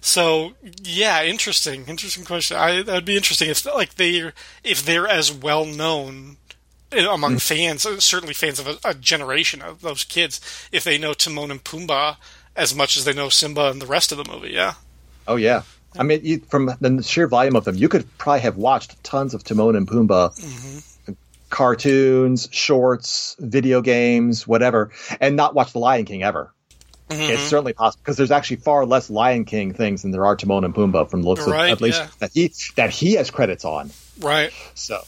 so 0.00 0.52
yeah, 0.82 1.24
interesting, 1.24 1.86
interesting 1.86 2.24
question. 2.24 2.58
I, 2.58 2.82
that'd 2.82 3.06
be 3.06 3.16
interesting 3.16 3.48
if 3.48 3.64
like 3.64 3.94
they 3.94 4.32
if 4.62 4.84
they're 4.84 5.08
as 5.08 5.32
well 5.32 5.64
known 5.64 6.36
among 6.98 7.32
hmm. 7.32 7.38
fans, 7.38 7.86
uh, 7.86 8.00
certainly 8.00 8.34
fans 8.34 8.58
of 8.58 8.66
a, 8.66 8.78
a 8.84 8.94
generation 8.94 9.62
of 9.62 9.80
those 9.80 10.04
kids, 10.04 10.40
if 10.72 10.84
they 10.84 10.98
know 10.98 11.14
Timon 11.14 11.50
and 11.50 11.62
Pumbaa 11.62 12.16
as 12.56 12.74
much 12.74 12.96
as 12.96 13.04
they 13.04 13.12
know 13.12 13.28
Simba 13.28 13.70
and 13.70 13.80
the 13.80 13.86
rest 13.86 14.12
of 14.12 14.18
the 14.18 14.30
movie. 14.30 14.52
Yeah. 14.52 14.74
Oh 15.26 15.36
yeah. 15.36 15.62
I 15.96 16.02
mean, 16.02 16.20
you, 16.24 16.40
from 16.40 16.66
the 16.80 17.02
sheer 17.02 17.28
volume 17.28 17.56
of 17.56 17.64
them, 17.64 17.76
you 17.76 17.88
could 17.88 18.06
probably 18.18 18.40
have 18.40 18.56
watched 18.56 19.02
tons 19.04 19.32
of 19.32 19.44
Timon 19.44 19.76
and 19.76 19.86
Pumbaa 19.86 20.36
mm-hmm. 20.36 21.12
cartoons, 21.50 22.48
shorts, 22.50 23.36
video 23.38 23.80
games, 23.80 24.46
whatever, 24.46 24.90
and 25.20 25.36
not 25.36 25.54
watch 25.54 25.72
The 25.72 25.78
Lion 25.78 26.04
King 26.04 26.24
ever. 26.24 26.52
It's 27.10 27.20
mm-hmm. 27.20 27.48
certainly 27.48 27.74
possible 27.74 28.00
because 28.02 28.16
there's 28.16 28.30
actually 28.30 28.56
far 28.56 28.86
less 28.86 29.10
Lion 29.10 29.44
King 29.44 29.74
things 29.74 30.02
than 30.02 30.10
there 30.10 30.26
are 30.26 30.34
Timon 30.36 30.64
and 30.64 30.74
Pumbaa 30.74 31.08
from 31.08 31.22
the 31.22 31.28
looks 31.28 31.46
Right, 31.46 31.66
of 31.66 31.72
at 31.78 31.80
least 31.80 32.00
yeah. 32.00 32.08
that 32.18 32.30
he 32.32 32.52
that 32.76 32.90
he 32.90 33.12
has 33.14 33.30
credits 33.30 33.64
on. 33.64 33.90
Right. 34.18 34.52
So, 34.74 35.02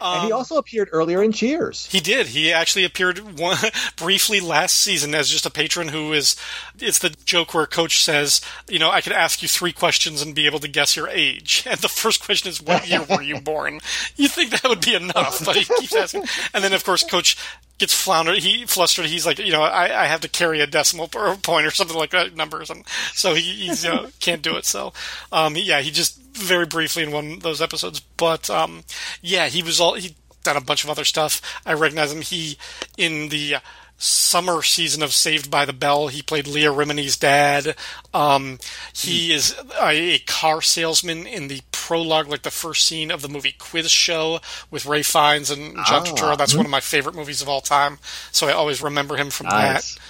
Um, 0.00 0.18
and 0.18 0.26
he 0.26 0.32
also 0.32 0.56
appeared 0.56 0.88
earlier 0.92 1.22
in 1.22 1.32
Cheers. 1.32 1.86
He 1.86 2.00
did. 2.00 2.28
He 2.28 2.52
actually 2.52 2.84
appeared 2.84 3.38
one, 3.38 3.56
briefly 3.96 4.40
last 4.40 4.76
season 4.76 5.14
as 5.14 5.28
just 5.28 5.46
a 5.46 5.50
patron 5.50 5.88
who 5.88 6.12
is. 6.12 6.36
It's 6.78 6.98
the 6.98 7.10
joke 7.24 7.54
where 7.54 7.66
Coach 7.66 8.02
says, 8.02 8.40
"You 8.68 8.78
know, 8.78 8.90
I 8.90 9.00
could 9.00 9.12
ask 9.12 9.42
you 9.42 9.48
three 9.48 9.72
questions 9.72 10.22
and 10.22 10.34
be 10.34 10.46
able 10.46 10.60
to 10.60 10.68
guess 10.68 10.96
your 10.96 11.08
age." 11.08 11.64
And 11.68 11.78
the 11.80 11.88
first 11.88 12.24
question 12.24 12.48
is, 12.48 12.62
"What 12.62 12.88
year 12.88 13.02
were 13.02 13.22
you 13.22 13.40
born?" 13.40 13.80
You 14.16 14.28
think 14.28 14.50
that 14.50 14.68
would 14.68 14.80
be 14.80 14.94
enough, 14.94 15.44
but 15.44 15.56
he 15.56 15.64
keeps 15.64 15.94
asking. 15.94 16.24
And 16.52 16.64
then, 16.64 16.72
of 16.72 16.84
course, 16.84 17.04
Coach 17.04 17.36
gets 17.78 17.94
floundered. 17.94 18.38
He 18.38 18.66
flustered. 18.66 19.06
He's 19.06 19.26
like, 19.26 19.38
you 19.38 19.52
know, 19.52 19.62
I, 19.62 20.04
I 20.04 20.06
have 20.06 20.20
to 20.20 20.28
carry 20.28 20.60
a 20.60 20.66
decimal 20.66 21.08
point 21.08 21.66
or 21.66 21.70
something 21.70 21.96
like 21.96 22.10
that 22.10 22.36
numbers, 22.36 22.70
and 22.70 22.86
so 23.14 23.34
he 23.34 23.40
he's, 23.40 23.84
you 23.84 23.90
know, 23.90 24.08
can't 24.20 24.42
do 24.42 24.56
it. 24.56 24.64
So, 24.64 24.92
um, 25.32 25.56
yeah, 25.56 25.80
he 25.80 25.90
just 25.90 26.20
very 26.32 26.66
briefly 26.66 27.02
in 27.02 27.12
one 27.12 27.32
of 27.32 27.42
those 27.42 27.62
episodes, 27.62 28.00
but 28.00 28.50
um, 28.50 28.84
yeah, 29.22 29.48
he 29.48 29.62
was 29.62 29.80
all 29.80 29.94
he 29.94 30.14
done 30.44 30.56
a 30.56 30.60
bunch 30.60 30.84
of 30.84 30.90
other 30.90 31.04
stuff. 31.04 31.40
I 31.64 31.74
recognize 31.74 32.12
him. 32.12 32.22
He 32.22 32.58
in 32.96 33.28
the 33.28 33.56
summer 33.98 34.62
season 34.62 35.02
of 35.02 35.12
Saved 35.12 35.50
by 35.50 35.64
the 35.64 35.72
Bell, 35.72 36.08
he 36.08 36.22
played 36.22 36.46
Leah 36.46 36.72
Remini's 36.72 37.16
dad. 37.16 37.76
Um, 38.14 38.58
he 38.94 39.30
mm. 39.30 39.34
is 39.34 39.56
a, 39.80 40.14
a 40.14 40.18
car 40.20 40.62
salesman 40.62 41.26
in 41.26 41.48
the 41.48 41.60
prologue, 41.72 42.28
like 42.28 42.42
the 42.42 42.50
first 42.50 42.86
scene 42.86 43.10
of 43.10 43.22
the 43.22 43.28
movie 43.28 43.54
Quiz 43.58 43.90
Show 43.90 44.40
with 44.70 44.86
Ralph 44.86 45.06
Fiennes 45.06 45.50
and 45.50 45.74
John 45.86 46.02
ah. 46.02 46.04
Turturro. 46.04 46.38
That's 46.38 46.52
mm-hmm. 46.52 46.58
one 46.58 46.66
of 46.66 46.70
my 46.70 46.80
favorite 46.80 47.16
movies 47.16 47.42
of 47.42 47.48
all 47.48 47.60
time. 47.60 47.98
So 48.30 48.46
I 48.48 48.52
always 48.52 48.82
remember 48.82 49.16
him 49.16 49.30
from 49.30 49.48
Nice. 49.48 49.94
that. 49.94 50.00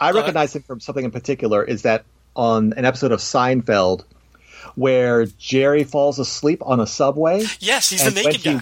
I 0.00 0.10
recognize 0.10 0.54
him 0.54 0.62
from 0.62 0.80
something 0.80 1.04
in 1.04 1.10
particular. 1.10 1.64
Is 1.64 1.82
that 1.82 2.04
on 2.34 2.74
an 2.74 2.84
episode 2.84 3.12
of 3.12 3.20
Seinfeld 3.20 4.04
where 4.74 5.24
Jerry 5.24 5.84
falls 5.84 6.18
asleep 6.18 6.62
on 6.64 6.80
a 6.80 6.86
subway? 6.86 7.44
Yes, 7.60 7.90
he's 7.90 8.04
the 8.04 8.10
naked 8.10 8.42
guy. 8.42 8.52
he 8.52 8.60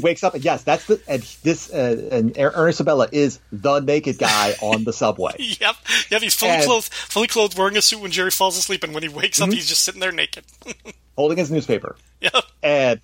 wakes 0.00 0.24
up 0.24 0.34
and 0.34 0.44
yes, 0.44 0.62
that's 0.62 0.86
the 0.86 1.00
and 1.08 1.22
this 1.42 1.72
uh, 1.72 2.08
and 2.12 2.36
Ernest 2.38 2.78
Sabella 2.78 3.08
is 3.12 3.38
the 3.52 3.80
naked 3.80 4.18
guy 4.18 4.54
on 4.60 4.84
the 4.84 4.92
subway. 4.92 5.32
Yep, 5.38 5.76
yep. 6.10 6.22
He's 6.22 6.34
fully 6.34 6.52
And- 6.52 6.64
clothed, 6.64 6.92
fully 6.92 7.26
clothed, 7.28 7.56
wearing 7.58 7.76
a 7.76 7.82
suit 7.82 8.00
when 8.00 8.10
Jerry 8.10 8.30
falls 8.30 8.56
asleep, 8.58 8.82
and 8.84 8.92
when 8.94 9.02
he 9.02 9.08
wakes 9.08 9.38
Mm-hmm. 9.40 9.50
up, 9.50 9.54
he's 9.54 9.68
just 9.68 9.84
sitting 9.84 10.00
there 10.00 10.12
naked. 10.12 10.44
holding 11.16 11.38
his 11.38 11.50
newspaper. 11.50 11.96
yep. 12.20 12.34
And 12.62 13.00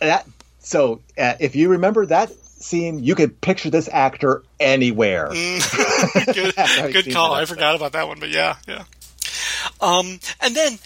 that 0.00 0.26
so 0.60 1.00
uh, 1.18 1.34
if 1.40 1.56
you 1.56 1.70
remember 1.70 2.06
that 2.06 2.30
scene, 2.30 3.02
you 3.02 3.14
could 3.14 3.40
picture 3.40 3.70
this 3.70 3.88
actor 3.92 4.42
anywhere. 4.60 5.28
good, 6.26 6.54
good 6.92 7.12
call. 7.12 7.32
I 7.34 7.44
forgot 7.44 7.74
about 7.76 7.92
that 7.92 8.08
one, 8.08 8.18
but 8.20 8.30
yeah, 8.30 8.56
yeah. 8.66 8.84
Um, 9.80 10.18
and 10.40 10.54
then 10.54 10.78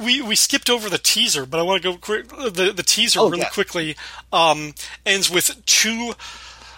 we 0.00 0.20
we 0.22 0.34
skipped 0.36 0.70
over 0.70 0.88
the 0.88 0.98
teaser, 0.98 1.46
but 1.46 1.58
I 1.60 1.62
want 1.62 1.82
to 1.82 1.90
go 1.92 1.96
quick. 1.98 2.28
The 2.28 2.72
the 2.74 2.82
teaser 2.82 3.20
Oh, 3.20 3.28
really 3.28 3.42
yeah. 3.42 3.48
quickly 3.50 3.96
um, 4.32 4.74
ends 5.06 5.30
with 5.30 5.64
two 5.66 6.14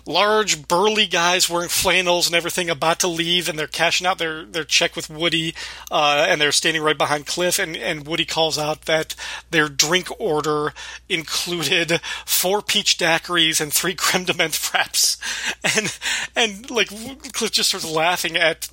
large 0.06 0.68
burly 0.68 1.06
guys 1.06 1.48
wearing 1.48 1.68
flannels 1.70 2.26
and 2.26 2.36
everything 2.36 2.68
about 2.68 3.00
to 3.00 3.08
leave 3.08 3.48
and 3.48 3.58
they're 3.58 3.66
cashing 3.66 4.06
out 4.06 4.18
their, 4.18 4.44
their 4.44 4.62
check 4.62 4.94
with 4.94 5.08
Woody 5.08 5.54
uh, 5.90 6.26
and 6.28 6.38
they're 6.38 6.52
standing 6.52 6.82
right 6.82 6.98
behind 6.98 7.26
Cliff 7.26 7.58
and, 7.58 7.74
and 7.74 8.06
Woody 8.06 8.26
calls 8.26 8.58
out 8.58 8.82
that 8.82 9.14
their 9.50 9.66
drink 9.66 10.08
order 10.20 10.74
included 11.08 12.02
four 12.26 12.60
peach 12.60 12.98
daiquiris 12.98 13.62
and 13.62 13.72
three 13.72 13.94
creme 13.98 14.24
de 14.24 14.34
menthe 14.34 14.58
fraps 14.58 15.16
and 15.74 15.98
and 16.36 16.70
like 16.70 16.88
Cliff 17.32 17.50
just 17.52 17.70
starts 17.70 17.86
laughing 17.90 18.36
at 18.36 18.68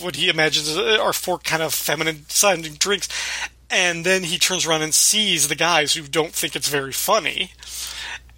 what 0.00 0.16
he 0.16 0.28
imagines 0.28 0.76
are 0.76 1.12
four 1.12 1.38
kind 1.38 1.62
of 1.62 1.74
feminine 1.74 2.24
sounding 2.28 2.74
drinks 2.74 3.08
and 3.70 4.04
then 4.04 4.24
he 4.24 4.38
turns 4.38 4.66
around 4.66 4.82
and 4.82 4.94
sees 4.94 5.48
the 5.48 5.54
guys 5.54 5.94
who 5.94 6.02
don't 6.02 6.32
think 6.32 6.56
it's 6.56 6.68
very 6.68 6.92
funny 6.92 7.52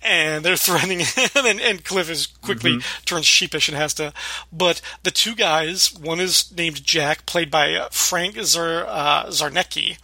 and 0.02 0.44
they're 0.44 0.56
threatening 0.56 1.00
him, 1.00 1.28
and, 1.36 1.60
and 1.60 1.84
Cliff 1.84 2.10
is 2.10 2.26
quickly 2.26 2.78
turns 3.04 3.26
sheepish 3.26 3.68
and 3.68 3.76
has 3.76 3.94
to. 3.94 4.12
But 4.52 4.80
the 5.02 5.10
two 5.10 5.34
guys, 5.34 5.92
one 5.92 6.20
is 6.20 6.52
named 6.56 6.84
Jack, 6.84 7.26
played 7.26 7.50
by 7.50 7.74
uh, 7.74 7.88
Frank 7.90 8.36
Zar, 8.42 8.84
uh, 8.86 9.26
Zarnecki, 9.26 9.98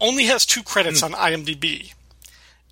only 0.00 0.24
has 0.24 0.44
two 0.44 0.62
credits 0.62 1.02
on 1.02 1.12
IMDb. 1.12 1.92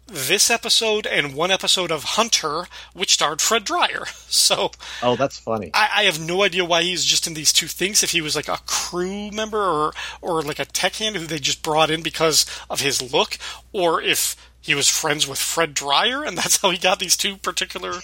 This 0.09 0.51
episode 0.51 1.05
and 1.05 1.35
one 1.35 1.51
episode 1.51 1.91
of 1.91 2.05
Hunter, 2.05 2.69
which 2.95 3.15
starred 3.15 3.41
Fred 3.41 3.65
Dryer. 3.65 4.05
So 4.29 4.71
Oh, 5.03 5.17
that's 5.17 5.39
funny. 5.39 5.71
I, 5.73 5.89
I 5.97 6.03
have 6.05 6.21
no 6.21 6.43
idea 6.43 6.65
why 6.65 6.83
he's 6.83 7.05
just 7.05 7.27
in 7.27 7.35
these 7.35 7.53
two 7.53 7.67
things. 7.67 8.03
If 8.03 8.11
he 8.11 8.21
was 8.21 8.37
like 8.37 8.49
a 8.49 8.59
crew 8.67 9.31
member 9.31 9.59
or 9.59 9.93
or 10.21 10.43
like 10.43 10.59
a 10.59 10.67
tech 10.67 10.97
hand 10.97 11.17
who 11.17 11.27
they 11.27 11.39
just 11.39 11.63
brought 11.63 11.91
in 11.91 12.03
because 12.03 12.45
of 12.69 12.81
his 12.81 13.13
look, 13.13 13.39
or 13.73 14.01
if 14.03 14.37
he 14.61 14.75
was 14.75 14.89
friends 14.89 15.27
with 15.27 15.39
Fred 15.39 15.75
Dryer 15.75 16.23
and 16.23 16.37
that's 16.39 16.61
how 16.61 16.71
he 16.71 16.79
got 16.79 16.99
these 17.01 17.17
two 17.17 17.37
particular 17.39 17.95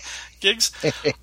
gigs. 0.41 0.73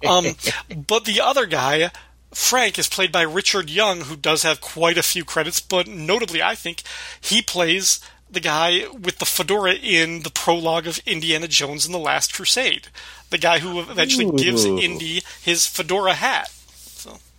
Um, 0.07 0.25
but 0.87 1.05
the 1.05 1.19
other 1.21 1.45
guy. 1.45 1.91
Frank 2.31 2.77
is 2.77 2.87
played 2.87 3.11
by 3.11 3.23
Richard 3.23 3.71
Young, 3.71 4.01
who 4.01 4.15
does 4.15 4.43
have 4.43 4.61
quite 4.61 4.99
a 4.99 5.01
few 5.01 5.25
credits, 5.25 5.59
but 5.59 5.87
notably, 5.87 6.43
I 6.43 6.53
think 6.53 6.83
he 7.19 7.41
plays 7.41 7.99
the 8.29 8.39
guy 8.39 8.87
with 8.87 9.19
the 9.19 9.25
fedora 9.25 9.73
in 9.73 10.21
the 10.21 10.29
prologue 10.29 10.87
of 10.87 10.99
Indiana 11.05 11.47
Jones 11.47 11.85
and 11.85 11.93
the 11.93 11.99
Last 11.99 12.33
Crusade. 12.33 12.87
The 13.29 13.37
guy 13.37 13.59
who 13.59 13.79
eventually 13.79 14.31
gives 14.37 14.65
Indy 14.65 15.21
his 15.41 15.65
fedora 15.65 16.13
hat. 16.13 16.51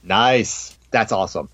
Nice. 0.03 0.77
That's 0.91 1.13
awesome. 1.13 1.49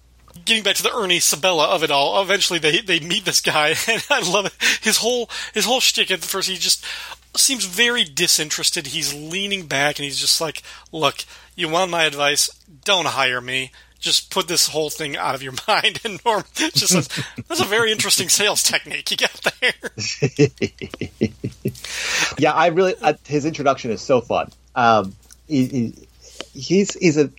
Getting 0.44 0.62
back 0.62 0.76
to 0.76 0.82
the 0.82 0.94
Ernie 0.94 1.20
Sabella 1.20 1.68
of 1.68 1.82
it 1.82 1.90
all, 1.90 2.20
eventually 2.20 2.58
they 2.58 2.80
they 2.80 3.00
meet 3.00 3.24
this 3.24 3.40
guy, 3.40 3.68
and 3.88 4.04
I 4.10 4.20
love 4.20 4.46
it. 4.46 4.54
His 4.82 4.98
whole 4.98 5.30
his 5.54 5.64
whole 5.64 5.80
shtick 5.80 6.10
at 6.10 6.20
first, 6.20 6.48
he 6.48 6.56
just 6.56 6.84
seems 7.36 7.64
very 7.64 8.04
disinterested. 8.04 8.88
He's 8.88 9.14
leaning 9.14 9.66
back, 9.66 9.98
and 9.98 10.04
he's 10.04 10.20
just 10.20 10.40
like, 10.40 10.62
"Look, 10.92 11.24
you 11.54 11.68
want 11.68 11.90
my 11.90 12.04
advice? 12.04 12.50
Don't 12.84 13.06
hire 13.06 13.40
me. 13.40 13.72
Just 13.98 14.30
put 14.30 14.48
this 14.48 14.68
whole 14.68 14.90
thing 14.90 15.16
out 15.16 15.34
of 15.34 15.42
your 15.42 15.54
mind." 15.68 16.00
And 16.04 16.20
Norm 16.24 16.44
just 16.54 16.88
says, 16.88 17.08
"That's 17.48 17.60
a 17.60 17.64
very 17.64 17.92
interesting 17.92 18.28
sales 18.28 18.62
technique 18.62 19.10
you 19.10 19.16
got 19.16 19.46
there." 19.60 19.72
Yeah, 22.38 22.52
I 22.52 22.66
really 22.68 22.94
uh, 23.00 23.14
his 23.26 23.44
introduction 23.44 23.90
is 23.90 24.00
so 24.00 24.20
fun. 24.20 24.50
Um, 24.74 25.14
he, 25.48 25.66
he, 25.66 26.08
he's 26.52 26.94
he's 26.94 27.16
a 27.16 27.30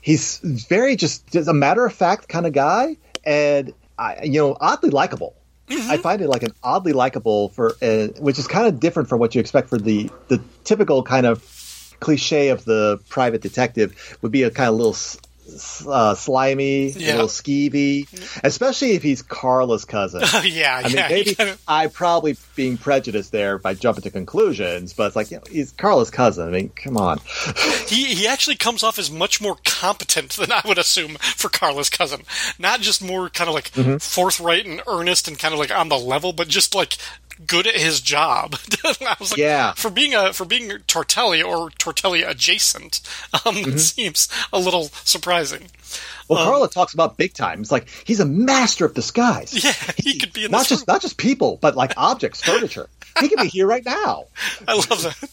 he's 0.00 0.38
very 0.38 0.96
just, 0.96 1.26
just 1.32 1.48
a 1.48 1.54
matter 1.54 1.84
of 1.84 1.92
fact 1.92 2.28
kind 2.28 2.46
of 2.46 2.52
guy, 2.52 2.96
and 3.24 3.72
I, 3.98 4.24
you 4.24 4.40
know, 4.40 4.56
oddly 4.60 4.90
likable. 4.90 5.34
I 5.70 5.96
find 5.96 6.20
it 6.20 6.28
like 6.28 6.42
an 6.42 6.52
oddly 6.62 6.92
likable 6.92 7.48
for, 7.48 7.74
uh, 7.80 8.08
which 8.18 8.38
is 8.38 8.46
kind 8.46 8.66
of 8.66 8.78
different 8.78 9.08
from 9.08 9.20
what 9.20 9.34
you 9.34 9.40
expect 9.40 9.70
for 9.70 9.78
the 9.78 10.10
the 10.28 10.42
typical 10.64 11.02
kind 11.02 11.24
of 11.24 11.96
cliche 11.98 12.48
of 12.48 12.64
the 12.64 13.00
private 13.08 13.40
detective 13.40 14.18
would 14.20 14.32
be 14.32 14.42
a 14.42 14.50
kind 14.50 14.68
of 14.68 14.74
little 14.74 14.92
uh, 15.86 16.14
slimy, 16.14 16.92
a 16.92 16.98
little 16.98 17.26
skeevy, 17.26 18.06
especially 18.44 18.92
if 18.92 19.02
he's 19.02 19.22
Carla's 19.22 19.84
cousin. 19.84 20.22
yeah, 20.44 20.76
I 20.76 20.82
mean, 20.88 20.96
yeah. 20.96 21.08
maybe 21.08 21.36
I 21.66 21.88
probably 21.88 22.36
being 22.54 22.76
prejudiced 22.76 23.32
there 23.32 23.58
by 23.58 23.74
jumping 23.74 24.02
to 24.02 24.10
conclusions, 24.10 24.92
but 24.92 25.08
it's 25.08 25.16
like 25.16 25.30
you 25.30 25.38
know, 25.38 25.42
he's 25.50 25.72
Carla's 25.72 26.10
cousin. 26.10 26.48
I 26.48 26.50
mean, 26.50 26.68
come 26.70 26.96
on. 26.96 27.20
He 27.92 28.14
he 28.14 28.26
actually 28.26 28.56
comes 28.56 28.82
off 28.82 28.98
as 28.98 29.10
much 29.10 29.38
more 29.40 29.56
competent 29.66 30.30
than 30.32 30.50
I 30.50 30.62
would 30.64 30.78
assume 30.78 31.16
for 31.20 31.50
Carla's 31.50 31.90
cousin. 31.90 32.22
Not 32.58 32.80
just 32.80 33.02
more 33.04 33.28
kind 33.28 33.48
of 33.48 33.54
like 33.54 33.70
Mm-hmm. 33.72 33.96
forthright 33.98 34.64
and 34.66 34.80
earnest 34.86 35.28
and 35.28 35.38
kind 35.38 35.52
of 35.54 35.58
like 35.60 35.70
on 35.70 35.88
the 35.88 35.98
level, 35.98 36.32
but 36.32 36.46
just 36.48 36.74
like 36.74 36.96
good 37.46 37.66
at 37.66 37.74
his 37.76 38.00
job. 38.00 38.56
I 38.84 39.16
was 39.18 39.30
like, 39.32 39.38
Yeah. 39.38 39.72
for 39.74 39.90
being 39.90 40.14
a 40.14 40.32
for 40.32 40.44
being 40.44 40.70
Tortelli 40.86 41.44
or 41.44 41.70
Tortelli 41.70 42.28
adjacent, 42.28 43.00
um, 43.32 43.54
Mm-hmm. 43.54 43.70
it 43.70 43.78
seems 43.78 44.28
a 44.52 44.58
little 44.58 44.84
surprising. 45.04 45.68
Well, 46.28 46.44
Carla 46.44 46.68
talks 46.68 46.94
about 46.94 47.16
big 47.18 47.34
time. 47.34 47.60
It's 47.60 47.72
like 47.72 47.88
he's 48.06 48.20
a 48.20 48.24
master 48.26 48.84
of 48.86 48.94
disguise. 48.94 49.52
Yeah, 49.64 49.72
he 49.98 50.18
could 50.18 50.32
be 50.32 50.44
in 50.46 50.50
not 50.50 50.66
just 50.66 50.82
room. 50.82 50.94
not 50.94 51.02
just 51.02 51.18
people, 51.18 51.58
but 51.60 51.76
like 51.76 51.92
objects, 51.96 52.40
furniture. 52.42 52.88
He 53.20 53.28
could 53.28 53.38
be 53.40 53.48
here 53.48 53.66
right 53.66 53.84
now. 53.84 54.24
I 54.68 54.74
love 54.74 55.02
that. 55.02 55.30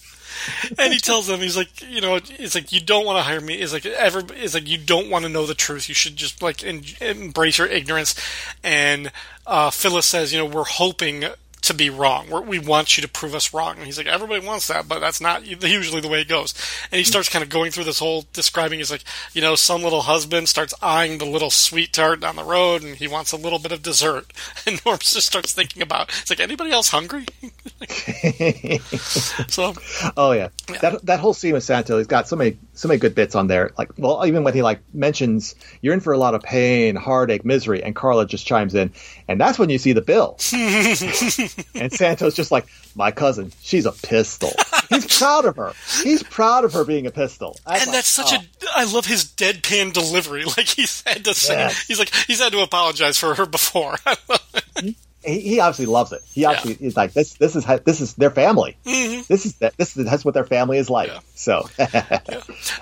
And 0.77 0.93
he 0.93 0.99
tells 0.99 1.27
them, 1.27 1.39
he's 1.41 1.57
like, 1.57 1.67
you 1.89 1.99
know, 2.01 2.15
it's 2.15 2.55
like 2.55 2.71
you 2.71 2.79
don't 2.79 3.05
want 3.05 3.17
to 3.17 3.23
hire 3.23 3.41
me. 3.41 3.55
It's 3.55 3.73
like 3.73 3.85
ever, 3.85 4.21
it's 4.35 4.53
like 4.53 4.67
you 4.67 4.77
don't 4.77 5.09
want 5.09 5.23
to 5.23 5.29
know 5.29 5.45
the 5.45 5.53
truth. 5.53 5.89
You 5.89 5.95
should 5.95 6.15
just 6.15 6.41
like 6.41 6.63
en- 6.63 6.83
embrace 7.01 7.57
your 7.57 7.67
ignorance. 7.67 8.15
And 8.63 9.11
uh, 9.45 9.69
Phyllis 9.69 10.05
says, 10.05 10.31
you 10.33 10.39
know, 10.39 10.45
we're 10.45 10.63
hoping 10.63 11.25
to 11.69 11.73
be 11.73 11.89
wrong. 11.89 12.29
We're, 12.29 12.41
we 12.41 12.59
want 12.59 12.97
you 12.97 13.01
to 13.01 13.07
prove 13.07 13.33
us 13.33 13.53
wrong. 13.53 13.77
And 13.77 13.85
he's 13.85 13.97
like, 13.97 14.07
everybody 14.07 14.45
wants 14.45 14.67
that, 14.67 14.87
but 14.87 14.99
that's 14.99 15.21
not 15.21 15.45
usually 15.45 16.01
the 16.01 16.07
way 16.07 16.21
it 16.21 16.27
goes. 16.27 16.53
And 16.91 16.97
he 16.97 17.03
hmm. 17.03 17.09
starts 17.09 17.29
kind 17.29 17.43
of 17.43 17.49
going 17.49 17.71
through 17.71 17.85
this 17.85 17.99
whole 17.99 18.25
describing. 18.33 18.79
He's 18.79 18.91
like, 18.91 19.03
you 19.33 19.41
know, 19.41 19.55
some 19.55 19.81
little 19.81 20.01
husband 20.01 20.49
starts 20.49 20.73
eyeing 20.81 21.17
the 21.17 21.25
little 21.25 21.49
sweet 21.49 21.93
tart 21.93 22.19
down 22.19 22.35
the 22.35 22.43
road, 22.43 22.83
and 22.83 22.95
he 22.95 23.07
wants 23.07 23.31
a 23.31 23.37
little 23.37 23.59
bit 23.59 23.71
of 23.71 23.81
dessert. 23.81 24.33
And 24.65 24.81
Norm 24.85 24.99
just 24.99 25.25
starts 25.25 25.53
thinking 25.53 25.81
about, 25.81 26.09
it's 26.09 26.29
like, 26.29 26.39
anybody 26.39 26.71
else 26.71 26.89
hungry? 26.89 27.25
so 29.47 29.73
Oh 30.17 30.31
yeah. 30.31 30.49
that 30.81 31.05
that 31.05 31.19
whole 31.19 31.33
scene 31.33 31.53
with 31.53 31.63
Santo, 31.63 31.97
he's 31.97 32.07
got 32.07 32.27
so 32.27 32.35
many 32.35 32.57
so 32.79 32.87
many 32.87 32.97
good 32.97 33.13
bits 33.13 33.35
on 33.35 33.47
there. 33.47 33.71
Like, 33.77 33.91
well, 33.97 34.25
even 34.25 34.45
when 34.45 34.53
he 34.53 34.61
like 34.61 34.79
mentions 34.93 35.53
you're 35.81 35.93
in 35.93 35.99
for 35.99 36.13
a 36.13 36.17
lot 36.17 36.33
of 36.33 36.41
pain, 36.41 36.95
heartache, 36.95 37.43
misery, 37.43 37.83
and 37.83 37.93
Carla 37.93 38.25
just 38.25 38.47
chimes 38.47 38.73
in, 38.73 38.93
and 39.27 39.39
that's 39.39 39.59
when 39.59 39.69
you 39.69 39.77
see 39.77 39.91
the 39.91 40.01
bill. 40.01 40.37
and 40.53 41.91
Santo's 41.91 42.35
just 42.35 42.51
like, 42.51 42.67
my 42.95 43.11
cousin, 43.11 43.51
she's 43.61 43.85
a 43.85 43.91
pistol. 43.91 44.53
He's 44.89 45.17
proud 45.19 45.43
of 45.43 45.57
her. 45.57 45.73
He's 46.03 46.23
proud 46.23 46.63
of 46.63 46.71
her 46.71 46.85
being 46.85 47.05
a 47.05 47.11
pistol. 47.11 47.57
and 47.67 47.81
like, 47.81 47.91
that's 47.91 48.07
such 48.07 48.31
oh. 48.31 48.37
a 48.37 48.79
I 48.79 48.85
love 48.85 49.05
his 49.05 49.25
deadpan 49.25 49.93
delivery. 49.93 50.45
Like 50.57 50.67
he's 50.67 51.03
had 51.05 51.25
to 51.25 51.33
say 51.35 51.53
Yes. 51.53 51.85
he's 51.85 51.99
like 51.99 52.13
he's 52.25 52.39
had 52.39 52.53
to 52.53 52.61
apologize 52.61 53.17
for 53.17 53.35
her 53.35 53.45
before. 53.45 53.95
Mm-hmm. 54.79 54.91
He, 55.29 55.39
he 55.41 55.59
obviously 55.59 55.85
loves 55.85 56.11
it. 56.11 56.21
He 56.31 56.45
obviously 56.45 56.85
is 56.85 56.95
like 56.97 57.13
this. 57.13 57.33
This 57.33 57.55
is 57.55 57.65
this 57.85 58.01
is 58.01 58.13
their 58.15 58.31
family. 58.31 58.77
Mm-hmm. 58.85 59.21
This 59.27 59.45
is. 59.45 59.53
This 59.55 59.95
is 59.97 60.05
that's 60.05 60.25
what 60.25 60.33
their 60.33 60.45
family 60.45 60.77
is 60.77 60.89
like. 60.89 61.09
Yeah. 61.09 61.19
So 61.35 61.69
And 61.79 61.89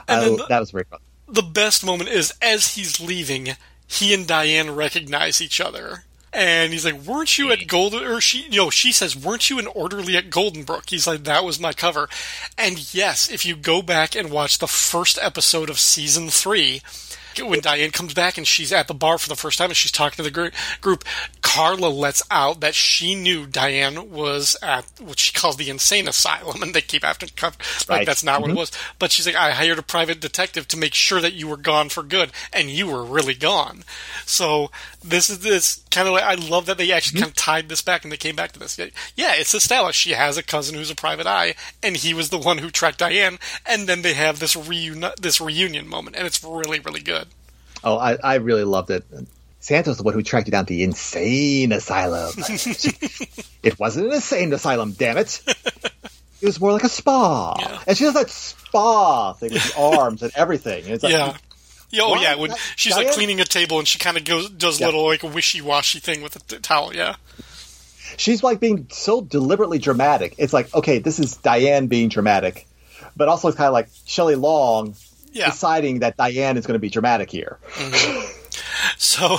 I- 0.08 0.30
the- 0.30 0.46
that 0.50 0.60
was 0.60 0.72
very 0.72 0.86
fun. 0.86 1.00
the 1.30 1.42
best 1.44 1.86
moment 1.86 2.10
is 2.10 2.34
as 2.42 2.76
he's 2.76 3.00
leaving, 3.00 3.50
he 3.88 4.14
and 4.14 4.28
Diane 4.28 4.76
recognize 4.76 5.42
each 5.42 5.60
other. 5.62 6.04
And 6.34 6.74
he's 6.74 6.86
like, 6.86 7.02
"Weren't 7.02 7.38
you 7.38 7.52
at 7.52 7.68
Golden?" 7.68 8.04
Or 8.04 8.20
she, 8.22 8.44
you 8.50 8.58
know, 8.58 8.70
she 8.70 8.92
says, 8.92 9.16
"Weren't 9.16 9.50
you 9.50 9.60
an 9.60 9.68
orderly 9.68 10.18
at 10.18 10.30
Golden 10.30 10.64
Brook?" 10.64 10.84
He's 10.90 11.08
like, 11.08 11.24
"That 11.24 11.46
was 11.46 11.60
my 11.60 11.72
cover." 11.72 12.10
And 12.58 12.94
yes, 12.94 13.32
if 13.32 13.46
you 13.46 13.56
go 13.56 13.82
back 13.82 14.14
and 14.16 14.30
watch 14.30 14.58
the 14.60 14.68
first 14.68 15.18
episode 15.22 15.70
of 15.70 15.80
season 15.80 16.30
three, 16.30 16.82
when 17.40 17.60
Diane 17.60 17.92
comes 17.92 18.14
back 18.14 18.38
and 18.38 18.48
she's 18.48 18.72
at 18.72 18.88
the 18.88 18.94
bar 18.94 19.18
for 19.18 19.30
the 19.30 19.36
first 19.36 19.58
time 19.58 19.70
and 19.70 19.78
she's 19.78 19.92
talking 19.92 20.18
to 20.18 20.24
the 20.24 20.32
gr- 20.32 20.56
group, 20.82 21.04
Carla 21.42 21.88
lets 21.88 22.24
out 22.30 22.60
that 22.62 22.76
she 22.76 23.16
knew 23.16 23.46
Diane 23.46 24.12
was 24.12 24.58
at 24.62 24.86
what 25.00 25.20
she 25.20 25.34
calls 25.34 25.58
the 25.58 25.70
insane 25.70 26.08
asylum, 26.08 26.62
and 26.62 26.74
they 26.74 26.82
keep 26.82 27.04
after 27.04 27.26
like 27.42 27.58
Right. 27.88 28.06
that's 28.06 28.24
not 28.24 28.42
what 28.42 28.50
it 28.50 28.54
mm-hmm. 28.54 28.60
was. 28.60 28.72
But 29.00 29.12
she's 29.12 29.26
like, 29.26 29.36
I 29.36 29.52
hired 29.52 29.80
a 29.80 29.84
private 29.84 30.20
detective 30.20 30.68
to 30.70 30.78
make 30.78 30.94
sure 30.94 31.22
that 31.22 31.34
you 31.34 31.48
were 31.48 31.58
gone 31.58 31.90
for 31.90 32.04
good, 32.04 32.32
and 32.54 32.70
you 32.70 32.88
were 32.88 33.04
really 33.04 33.34
gone. 33.34 33.84
So 34.26 34.72
this 35.04 35.30
is 35.30 35.40
this 35.40 35.84
kind 35.90 36.08
of 36.08 36.14
like 36.14 36.24
I 36.24 36.36
love 36.36 36.66
that 36.66 36.78
they 36.78 36.92
actually 36.92 37.18
mm-hmm. 37.18 37.24
kind 37.24 37.32
of 37.32 37.36
tied 37.36 37.70
this 37.70 37.82
back 37.82 38.04
and 38.04 38.12
they 38.12 38.18
came 38.18 38.36
back 38.36 38.52
to 38.52 38.60
this. 38.60 38.78
Yeah, 39.16 39.34
it's 39.36 39.54
established 39.54 40.00
she 40.00 40.12
has 40.12 40.38
a 40.38 40.44
cousin 40.44 40.76
who's 40.76 40.92
a 40.92 40.96
private 40.96 41.28
eye, 41.28 41.56
and 41.82 41.96
he 41.96 42.14
was 42.14 42.30
the 42.30 42.38
one 42.38 42.60
who 42.60 42.70
tracked 42.70 43.00
Diane, 43.00 43.40
and 43.66 43.88
then 43.88 44.02
they 44.02 44.14
have 44.14 44.40
this 44.40 44.56
reuni- 44.56 45.16
this 45.16 45.42
reunion 45.42 45.88
moment, 45.88 46.16
and 46.16 46.26
it's 46.26 46.44
really 46.44 46.80
really 46.80 47.02
good. 47.02 47.27
Oh, 47.84 47.98
I, 47.98 48.18
I 48.24 48.36
really 48.36 48.64
loved 48.64 48.90
it. 48.92 49.06
Santo's 49.60 49.98
the 49.98 50.04
one 50.04 50.14
who 50.14 50.24
tracked 50.24 50.48
you 50.48 50.52
down 50.52 50.66
to 50.66 50.74
the 50.74 50.84
insane 50.84 51.72
asylum. 51.72 52.32
it 53.64 53.78
wasn't 53.80 54.08
an 54.08 54.14
insane 54.14 54.54
asylum, 54.54 54.94
damn 54.94 55.18
it. 55.18 55.42
It 56.42 56.46
was 56.46 56.60
more 56.62 56.72
like 56.72 56.84
a 56.84 56.90
spa. 56.90 57.56
Yeah. 57.60 57.80
And 57.88 57.98
she 57.98 58.04
does 58.04 58.14
that 58.14 58.30
spa 58.30 59.34
thing 59.34 59.54
with 59.54 59.74
the 59.74 59.80
arms 59.98 60.22
and 60.24 60.32
everything. 60.36 60.86
And 60.86 60.94
it's 60.94 61.04
like, 61.04 61.12
Yeah. 61.14 61.36
Yeah, 61.90 62.02
oh 62.04 62.16
yeah, 62.22 62.36
when 62.36 62.54
she's 62.76 62.96
like 62.98 63.12
cleaning 63.12 63.40
a 63.40 63.46
table 63.46 63.80
and 63.80 63.88
she 63.88 63.98
kind 63.98 64.18
of 64.18 64.26
goes 64.26 64.50
does 64.50 64.78
Yeah. 64.80 64.88
little 64.88 65.06
like 65.06 65.24
wishy 65.24 65.62
washy 65.62 66.00
thing 66.00 66.22
with 66.22 66.34
the 66.34 66.60
towel. 66.60 66.94
Yeah, 66.94 67.16
she's 68.18 68.44
like 68.44 68.60
being 68.60 68.88
so 68.92 69.22
deliberately 69.22 69.80
dramatic. 69.80 70.36
It's 70.38 70.52
like, 70.52 70.74
okay, 70.76 71.00
this 71.00 71.18
is 71.18 71.38
Diane 71.38 71.88
being 71.88 72.10
dramatic, 72.10 72.68
but 73.16 73.30
also 73.30 73.48
it's 73.48 73.56
kind 73.56 73.68
of 73.68 73.74
like 73.74 73.88
Shelley 74.06 74.36
Long 74.36 74.96
yeah. 75.38 75.46
deciding 75.52 76.00
that 76.00 76.18
Diane 76.18 76.58
is 76.58 76.66
going 76.66 76.76
to 76.76 76.80
be 76.80 76.90
dramatic 76.90 77.30
here. 77.32 77.58
So, 78.98 79.38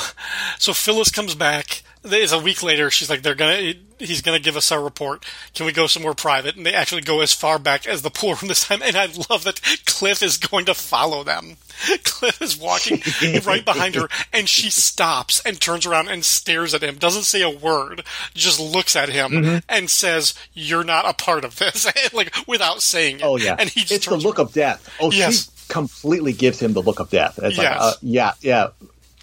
so 0.59 0.73
Phyllis 0.73 1.11
comes 1.11 1.35
back. 1.35 1.83
It's 2.05 2.33
a 2.33 2.39
week 2.39 2.63
later. 2.63 2.91
She's 2.91 3.11
like, 3.11 3.23
"They're 3.23 3.35
gonna, 3.35 3.75
he's 3.99 4.23
gonna 4.23 4.39
give 4.39 4.57
us 4.57 4.71
our 4.71 4.81
report. 4.81 5.25
Can 5.55 5.67
we 5.67 5.73
go 5.73 5.87
somewhere 5.89 6.15
private?" 6.15 6.57
And 6.57 6.65
they 6.65 6.73
actually 6.73 7.03
go 7.03 7.21
as 7.21 7.35
far 7.35 7.59
back 7.59 7.87
as 7.87 8.03
the 8.03 8.11
pool 8.11 8.31
room 8.35 8.47
this 8.49 8.67
time. 8.67 8.81
And 8.83 8.97
I 8.97 9.07
love 9.29 9.45
that 9.45 9.61
Cliff 9.85 10.23
is 10.23 10.39
going 10.39 10.65
to 10.67 10.75
follow 10.75 11.25
them. 11.25 11.57
Cliff 12.05 12.41
is 12.41 12.57
walking 12.57 13.03
right 13.45 13.65
behind 13.65 13.97
her, 13.97 14.09
and 14.33 14.49
she 14.49 14.71
stops 14.71 15.43
and 15.45 15.61
turns 15.61 15.87
around 15.87 16.09
and 16.09 16.25
stares 16.25 16.73
at 16.73 16.83
him. 16.83 16.97
Doesn't 16.97 17.25
say 17.25 17.43
a 17.43 17.51
word, 17.51 18.05
just 18.33 18.61
looks 18.61 18.95
at 18.97 19.09
him 19.09 19.31
Mm-hmm. 19.33 19.59
and 19.69 19.91
says, 19.91 20.35
"You're 20.55 20.85
not 20.85 21.09
a 21.09 21.13
part 21.15 21.45
of 21.45 21.57
this," 21.57 21.87
like 22.15 22.33
without 22.47 22.81
saying 22.81 23.17
it. 23.17 23.25
Oh 23.25 23.37
yeah, 23.37 23.57
and 23.59 23.69
he 23.69 23.81
just 23.81 23.93
it's 23.93 24.07
the 24.07 24.17
look 24.17 24.39
of 24.39 24.53
death. 24.53 24.89
Oh, 25.01 25.11
Yes. 25.11 25.45
she 25.45 25.51
completely 25.69 26.33
gives 26.33 26.61
him 26.61 26.73
the 26.73 26.83
look 26.83 27.01
of 27.01 27.11
death. 27.11 27.39
It's 27.43 27.59
like, 27.59 27.69
uh, 27.79 27.93
yeah, 28.03 28.33
yeah. 28.41 28.69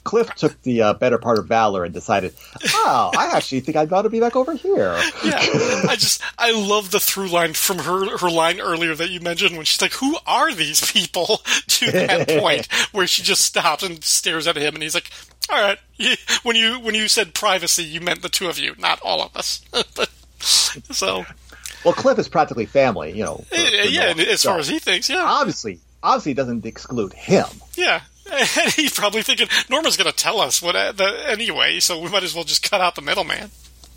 Cliff 0.03 0.29
took 0.35 0.61
the 0.61 0.83
uh, 0.83 0.93
better 0.93 1.17
part 1.17 1.39
of 1.39 1.47
valor 1.47 1.83
and 1.83 1.91
decided, 1.91 2.35
oh, 2.67 3.09
I 3.17 3.35
actually 3.35 3.61
think 3.61 3.75
I'd 3.75 3.89
better 3.89 4.07
be 4.07 4.19
back 4.19 4.35
over 4.35 4.53
here. 4.53 4.95
Yeah, 5.23 5.39
I 5.89 5.95
just 5.97 6.21
I 6.37 6.51
love 6.51 6.91
the 6.91 6.99
through 6.99 7.29
line 7.29 7.53
from 7.53 7.79
her 7.79 8.15
her 8.19 8.29
line 8.29 8.59
earlier 8.61 8.93
that 8.93 9.09
you 9.09 9.19
mentioned 9.19 9.55
when 9.57 9.65
she's 9.65 9.81
like, 9.81 9.93
"Who 9.93 10.15
are 10.27 10.53
these 10.53 10.91
people?" 10.91 11.41
To 11.67 11.91
that 11.91 12.27
point 12.39 12.67
where 12.91 13.07
she 13.07 13.23
just 13.23 13.41
stops 13.41 13.81
and 13.81 14.03
stares 14.03 14.45
at 14.45 14.55
him, 14.55 14.75
and 14.75 14.83
he's 14.83 14.93
like, 14.93 15.09
"All 15.49 15.59
right." 15.59 15.79
When 16.43 16.55
you 16.55 16.79
when 16.79 16.93
you 16.93 17.07
said 17.07 17.33
privacy, 17.33 17.83
you 17.83 17.99
meant 18.01 18.21
the 18.21 18.29
two 18.29 18.47
of 18.47 18.59
you, 18.59 18.75
not 18.77 19.01
all 19.01 19.23
of 19.23 19.35
us. 19.35 19.61
But- 19.95 20.09
so 20.39 21.25
Well, 21.83 21.93
Cliff 21.95 22.19
is 22.19 22.27
practically 22.29 22.67
family, 22.67 23.11
you 23.17 23.23
know. 23.23 23.37
for- 23.49 23.55
for 23.55 23.61
yeah, 23.61 24.13
as 24.17 24.41
So, 24.41 24.49
far 24.51 24.59
as 24.59 24.67
he 24.67 24.77
thinks, 24.77 25.09
yeah, 25.09 25.23
obviously, 25.23 25.79
obviously, 26.05 26.31
it 26.33 26.35
doesn't 26.35 26.65
exclude 26.65 27.13
him. 27.13 27.47
yeah. 27.75 28.01
And 28.31 28.73
he's 28.73 28.91
probably 28.91 29.21
thinking 29.21 29.47
Norma's 29.69 29.97
going 29.97 30.09
to 30.09 30.15
tell 30.15 30.39
us 30.39 30.59
what 30.59 30.75
uh, 30.75 30.91
the, 30.91 31.29
anyway, 31.29 31.79
so 31.79 31.99
we 31.99 32.09
might 32.09 32.23
as 32.23 32.33
well 32.33 32.43
just 32.43 32.67
cut 32.67 32.81
out 32.81 32.95
the 32.95 33.03
middleman. 33.03 33.51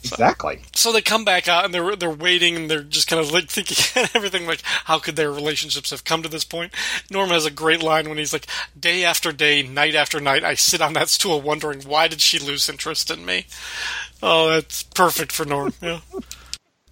Exactly. 0.04 0.60
So 0.74 0.92
they 0.92 1.00
come 1.02 1.24
back 1.24 1.48
out 1.48 1.64
and 1.64 1.74
they're 1.74 1.96
they're 1.96 2.10
waiting 2.10 2.54
and 2.54 2.70
they're 2.70 2.82
just 2.82 3.08
kind 3.08 3.20
of 3.20 3.32
like 3.32 3.48
thinking 3.48 3.84
and 3.96 4.10
everything 4.14 4.46
like 4.46 4.62
how 4.84 4.98
could 4.98 5.16
their 5.16 5.32
relationships 5.32 5.90
have 5.90 6.04
come 6.04 6.22
to 6.22 6.28
this 6.28 6.44
point? 6.44 6.72
Norm 7.10 7.30
has 7.30 7.46
a 7.46 7.50
great 7.50 7.82
line 7.82 8.08
when 8.08 8.18
he's 8.18 8.32
like, 8.32 8.46
"Day 8.78 9.04
after 9.04 9.32
day, 9.32 9.62
night 9.62 9.94
after 9.94 10.20
night, 10.20 10.44
I 10.44 10.54
sit 10.54 10.80
on 10.80 10.92
that 10.92 11.08
stool 11.08 11.40
wondering 11.40 11.80
why 11.82 12.06
did 12.06 12.20
she 12.20 12.38
lose 12.38 12.68
interest 12.68 13.10
in 13.10 13.24
me." 13.24 13.46
Oh, 14.22 14.50
that's 14.50 14.82
perfect 14.82 15.32
for 15.32 15.44
Norm. 15.44 15.72
Yeah. 15.80 16.00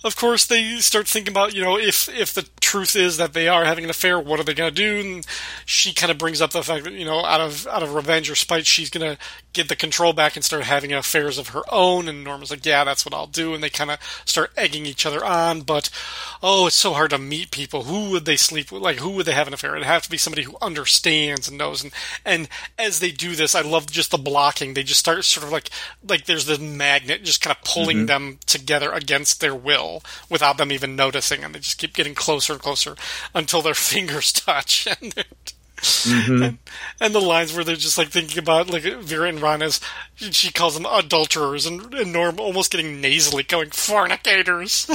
Of 0.07 0.15
course, 0.15 0.47
they 0.47 0.77
start 0.77 1.09
thinking 1.09 1.33
about 1.33 1.53
you 1.53 1.63
know 1.63 1.77
if 1.77 2.09
if 2.09 2.33
the 2.33 2.49
truth 2.61 2.95
is 2.95 3.17
that 3.17 3.33
they 3.33 3.49
are 3.49 3.65
having 3.65 3.83
an 3.83 3.91
affair, 3.91 4.21
what 4.21 4.39
are 4.39 4.45
they 4.45 4.55
going 4.55 4.73
to 4.73 4.75
do? 4.75 5.01
And 5.01 5.27
she 5.65 5.93
kind 5.93 6.13
of 6.13 6.19
brings 6.19 6.41
up 6.41 6.53
the 6.53 6.63
fact 6.63 6.85
that 6.85 6.93
you 6.93 7.05
know 7.05 7.25
out 7.25 7.41
of 7.41 7.67
out 7.67 7.83
of 7.83 7.93
revenge 7.93 8.31
or 8.31 8.37
spite, 8.37 8.67
she's 8.67 8.89
going 8.89 9.17
to 9.17 9.21
get 9.53 9.69
the 9.69 9.75
control 9.75 10.13
back 10.13 10.37
and 10.37 10.45
start 10.45 10.63
having 10.63 10.93
affairs 10.93 11.39
of 11.39 11.49
her 11.49 11.63
own. 11.73 12.07
And 12.07 12.23
Norma's 12.23 12.53
like, 12.53 12.65
yeah, 12.65 12.85
that's 12.85 13.05
what 13.05 13.15
I'll 13.15 13.27
do. 13.27 13.53
And 13.53 13.65
they 13.65 13.71
kind 13.71 13.91
of 13.91 13.99
start 14.25 14.53
egging 14.57 14.87
each 14.87 15.05
other 15.05 15.25
on. 15.25 15.63
But 15.63 15.91
oh, 16.41 16.69
it's 16.69 16.77
so 16.77 16.93
hard 16.93 17.11
to 17.11 17.19
meet 17.19 17.51
people. 17.51 17.83
Who 17.85 18.11
would 18.11 18.27
they 18.27 18.37
sleep 18.37 18.71
with? 18.71 18.83
Like 18.83 18.99
who 18.99 19.11
would 19.11 19.27
they 19.27 19.33
have 19.33 19.49
an 19.49 19.55
affair? 19.55 19.75
It'd 19.75 19.89
have 19.89 20.03
to 20.03 20.11
be 20.11 20.19
somebody 20.19 20.45
who 20.45 20.57
understands 20.63 21.49
and 21.49 21.59
knows. 21.59 21.83
And 21.83 21.93
and 22.25 22.49
as 22.79 23.01
they 23.01 23.11
do 23.11 23.35
this, 23.35 23.57
I 23.57 23.63
love 23.63 23.91
just 23.91 24.13
the 24.13 24.19
blocking. 24.19 24.75
They 24.75 24.85
just 24.85 25.01
start 25.01 25.25
sort 25.25 25.47
of 25.47 25.51
like 25.51 25.71
like 26.09 26.27
there's 26.27 26.47
this 26.47 26.61
magnet 26.61 27.25
just 27.25 27.41
kind 27.41 27.57
of 27.57 27.65
pulling 27.65 27.99
mm-hmm. 27.99 28.07
them 28.07 28.39
together 28.47 28.93
against 28.93 29.41
their 29.41 29.55
will 29.55 29.96
without 30.31 30.59
them 30.59 30.73
even 30.73 30.97
noticing, 30.97 31.45
and 31.45 31.55
they 31.55 31.61
just 31.61 31.79
keep 31.79 31.95
getting 31.95 32.15
closer 32.15 32.55
and 32.55 32.63
closer 32.63 32.97
until 33.35 33.63
their 33.63 33.75
fingers 33.93 34.33
touch. 34.33 34.89
And, 35.01 35.13
they're- 35.13 35.25
mm-hmm. 35.77 36.43
and, 36.43 36.59
and 37.01 37.15
the 37.15 37.21
lines 37.21 37.55
where 37.55 37.65
they're 37.65 37.77
just 37.77 37.99
like 37.99 38.09
thinking 38.09 38.39
about 38.39 38.71
like 38.71 38.83
Vera 38.83 39.29
and 39.29 39.41
Ron 39.41 39.63
as 39.63 39.81
she 40.15 40.51
calls 40.53 40.75
them 40.75 40.87
adulterers, 40.87 41.67
and, 41.67 41.93
and 41.95 42.13
Norm 42.13 42.41
almost 42.41 42.71
getting 42.71 43.01
nasally 43.01 43.43
going 43.43 43.71
fornicators. 43.71 44.87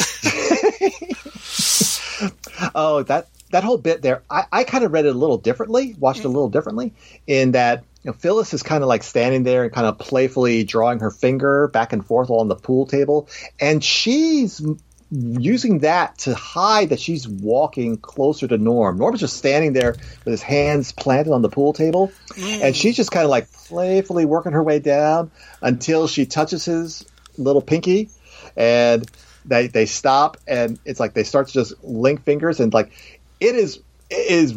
Oh, 2.76 3.04
that 3.04 3.28
that 3.52 3.64
whole 3.64 3.78
bit 3.78 4.02
there, 4.02 4.24
I, 4.30 4.46
I 4.52 4.64
kind 4.64 4.84
of 4.84 4.92
read 4.92 5.06
it 5.06 5.16
a 5.16 5.18
little 5.18 5.38
differently, 5.38 5.96
watched 5.98 6.20
it 6.20 6.26
a 6.26 6.28
mm-hmm. 6.28 6.36
little 6.36 6.50
differently, 6.50 6.94
in 7.28 7.52
that 7.52 7.84
you 8.04 8.12
know, 8.12 8.14
Phyllis 8.14 8.54
is 8.54 8.64
kind 8.64 8.84
of 8.84 8.88
like 8.88 9.04
standing 9.04 9.44
there 9.44 9.64
and 9.64 9.74
kind 9.74 9.88
of 9.88 9.98
playfully 9.98 10.64
drawing 10.64 11.00
her 11.00 11.12
finger 11.12 11.68
back 11.68 11.94
and 11.94 12.06
forth 12.06 12.30
on 12.30 12.48
the 12.48 12.56
pool 12.56 12.86
table, 12.86 13.28
and 13.60 13.84
she's 13.84 14.64
m- 14.64 14.80
using 15.12 15.80
that 15.80 16.18
to 16.20 16.34
hide 16.34 16.90
that 16.90 17.00
she's 17.00 17.28
walking 17.28 17.98
closer 17.98 18.48
to 18.48 18.58
Norm. 18.58 18.98
Norm's 18.98 19.20
just 19.20 19.36
standing 19.36 19.74
there 19.74 19.92
with 19.92 20.32
his 20.32 20.42
hands 20.42 20.94
planted 20.94 21.34
on 21.34 21.42
the 21.42 21.50
pool 21.50 21.74
table, 21.74 22.12
and 22.38 22.76
she's 22.76 22.96
just 22.96 23.12
kind 23.12 23.26
of 23.26 23.30
like 23.30 23.52
playfully 23.52 24.26
working 24.26 24.54
her 24.54 24.64
way 24.64 24.80
down 24.80 25.32
until 25.62 26.08
she 26.08 26.26
touches 26.26 26.66
his 26.66 27.06
little 27.38 27.62
pinky, 27.62 28.10
and 28.56 29.10
they 29.46 29.68
they 29.68 29.86
stop, 29.86 30.38
and 30.48 30.80
it's 30.86 31.00
like 31.00 31.14
they 31.14 31.24
start 31.24 31.48
to 31.48 31.54
just 31.54 31.84
link 31.84 32.24
fingers, 32.24 32.60
and 32.62 32.74
like 32.74 32.92
it 33.40 33.56
is 33.56 33.80
it 34.10 34.32
is 34.32 34.56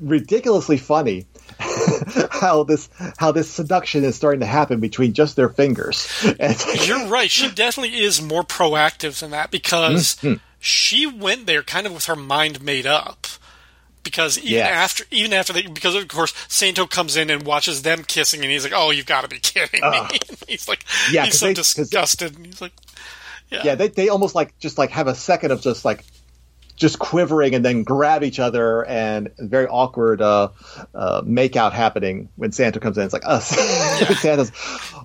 ridiculously 0.00 0.76
funny 0.76 1.26
how 2.30 2.62
this 2.64 2.88
how 3.18 3.32
this 3.32 3.50
seduction 3.50 4.04
is 4.04 4.16
starting 4.16 4.40
to 4.40 4.46
happen 4.46 4.80
between 4.80 5.12
just 5.12 5.36
their 5.36 5.48
fingers. 5.48 6.06
Like, 6.38 6.86
You're 6.86 7.06
right. 7.08 7.30
She 7.30 7.50
definitely 7.50 7.98
is 8.00 8.20
more 8.22 8.42
proactive 8.42 9.18
than 9.20 9.30
that 9.32 9.50
because 9.50 10.16
Mm-hmm. 10.16 10.34
she 10.60 11.06
went 11.06 11.46
there 11.46 11.62
kind 11.62 11.86
of 11.86 11.92
with 11.92 12.06
her 12.06 12.16
mind 12.16 12.62
made 12.62 12.86
up. 12.86 13.26
Because 14.02 14.38
even 14.38 14.52
Yes. 14.52 14.70
after, 14.70 15.04
even 15.10 15.32
after 15.32 15.52
they, 15.52 15.62
because 15.66 15.96
of 15.96 16.06
course 16.06 16.32
Santo 16.46 16.86
comes 16.86 17.16
in 17.16 17.28
and 17.28 17.42
watches 17.42 17.82
them 17.82 18.04
kissing, 18.04 18.40
and 18.42 18.50
he's 18.52 18.62
like, 18.62 18.72
"Oh, 18.74 18.90
you've 18.92 19.04
got 19.06 19.22
to 19.22 19.28
be 19.28 19.40
kidding 19.40 19.80
me!" 19.82 19.98
he's 20.48 20.68
like, 20.68 20.84
Yeah, 21.10 21.24
he's 21.24 21.40
so 21.40 21.46
they- 21.46 21.54
disgusted. 21.54 22.36
And 22.36 22.46
he's 22.46 22.60
like, 22.60 22.72
yeah, 23.50 23.74
they 23.74 23.88
they 23.88 24.08
almost 24.08 24.34
like 24.36 24.56
just 24.60 24.78
like 24.78 24.90
have 24.90 25.08
a 25.08 25.14
second 25.16 25.50
of 25.50 25.60
just 25.60 25.84
like 25.84 26.04
just 26.76 26.98
quivering 26.98 27.54
and 27.54 27.64
then 27.64 27.82
grab 27.82 28.22
each 28.22 28.38
other 28.38 28.84
and 28.84 29.30
very 29.38 29.66
awkward 29.66 30.20
uh, 30.20 30.48
uh, 30.94 31.22
make 31.24 31.56
out 31.56 31.72
happening 31.72 32.28
when 32.36 32.52
Santo 32.52 32.78
comes 32.78 32.98
in. 32.98 33.04
It's 33.04 33.12
like 33.12 33.26
us. 33.26 33.48
Santo's, 34.20 34.52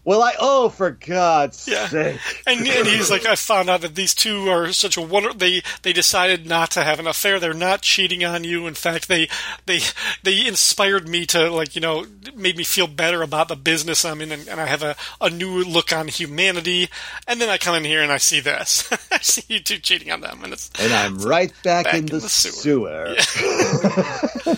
Well, 0.04 0.24
I 0.24 0.34
oh 0.40 0.70
for 0.70 0.90
God's 0.92 1.68
Yeah. 1.68 1.88
sake! 1.88 2.20
And, 2.48 2.68
and 2.68 2.88
he's 2.88 3.12
like, 3.12 3.26
I 3.28 3.36
found 3.36 3.70
out 3.70 3.82
that 3.82 3.94
these 3.94 4.16
two 4.16 4.50
are 4.50 4.74
such 4.74 4.98
a 4.98 5.02
wonder. 5.02 5.32
They 5.32 5.62
they 5.84 5.94
decided 5.94 6.48
not 6.48 6.72
to 6.72 6.84
have 6.84 7.00
an 7.00 7.06
affair. 7.06 7.40
They're 7.40 7.54
not 7.54 7.84
cheating 7.84 8.24
on 8.26 8.44
you. 8.44 8.66
In 8.66 8.74
fact, 8.74 9.08
they 9.08 9.30
they 9.68 9.82
they 10.24 10.48
inspired 10.48 11.08
me 11.08 11.28
to 11.28 11.52
like 11.52 11.76
you 11.76 11.82
know 11.82 12.06
made 12.36 12.58
me 12.58 12.64
feel 12.64 12.88
better 12.88 13.22
about 13.22 13.48
the 13.48 13.56
business 13.56 14.04
I'm 14.04 14.22
in, 14.22 14.32
and, 14.32 14.48
and 14.48 14.60
I 14.60 14.66
have 14.66 14.82
a, 14.82 14.96
a 15.22 15.30
new 15.30 15.64
look 15.64 15.94
on 15.94 16.08
humanity. 16.08 16.90
And 17.28 17.40
then 17.40 17.50
I 17.50 17.60
come 17.60 17.76
in 17.76 17.84
here 17.84 18.02
and 18.02 18.12
I 18.12 18.18
see 18.18 18.40
this. 18.40 18.92
I 19.12 19.20
see 19.20 19.44
you 19.48 19.60
two 19.60 19.78
cheating 19.78 20.12
on 20.12 20.22
them, 20.22 20.44
and 20.44 20.52
it's 20.54 20.72
And 20.80 20.92
I'm 20.94 21.20
right 21.20 21.54
back, 21.64 21.86
Back 21.86 21.94
in, 21.94 22.00
in 22.02 22.06
the, 22.08 22.20
the 22.20 22.28
sewer. 22.30 23.16
sewer. 23.20 24.52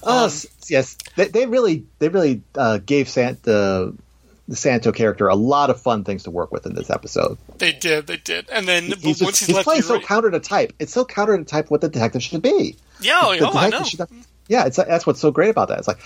oh 0.02 0.28
yes, 0.68 0.96
they, 1.14 1.28
they 1.28 1.46
really 1.46 1.84
they 2.00 2.08
really 2.08 2.42
uh, 2.56 2.78
gave 2.78 3.08
Sant 3.08 3.46
the 4.48 4.56
Santo 4.56 4.92
character 4.92 5.28
a 5.28 5.34
lot 5.34 5.70
of 5.70 5.80
fun 5.80 6.04
things 6.04 6.22
to 6.24 6.30
work 6.30 6.52
with 6.52 6.66
in 6.66 6.74
this 6.74 6.88
episode. 6.90 7.36
they 7.58 7.72
did 7.72 8.06
they 8.06 8.16
did. 8.16 8.48
And 8.50 8.66
then 8.68 8.84
He's, 8.84 9.20
once 9.22 9.40
he's, 9.40 9.48
he's 9.56 9.64
playing 9.64 9.82
so 9.82 9.94
right- 9.94 10.04
counter 10.04 10.30
to 10.30 10.40
type. 10.40 10.72
It's 10.78 10.92
so 10.92 11.04
counter 11.04 11.36
to 11.36 11.44
type 11.44 11.70
what 11.70 11.80
the 11.80 11.88
detective 11.88 12.22
should 12.22 12.42
be. 12.42 12.76
yeah, 13.00 13.20
oh, 13.22 13.36
oh, 13.40 13.58
I 13.58 13.68
know. 13.70 13.84
yeah, 14.48 14.66
it's 14.66 14.76
that's 14.76 15.06
what's 15.06 15.20
so 15.20 15.30
great 15.30 15.50
about 15.50 15.68
that. 15.68 15.78
It's 15.78 15.88
like, 15.88 15.98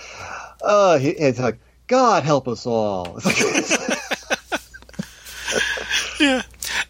uh, 0.63 0.97
he, 0.97 1.09
it's 1.09 1.39
like 1.39 1.59
God 1.87 2.23
help 2.23 2.47
us 2.47 2.65
all. 2.65 3.19
Yeah, 6.19 6.43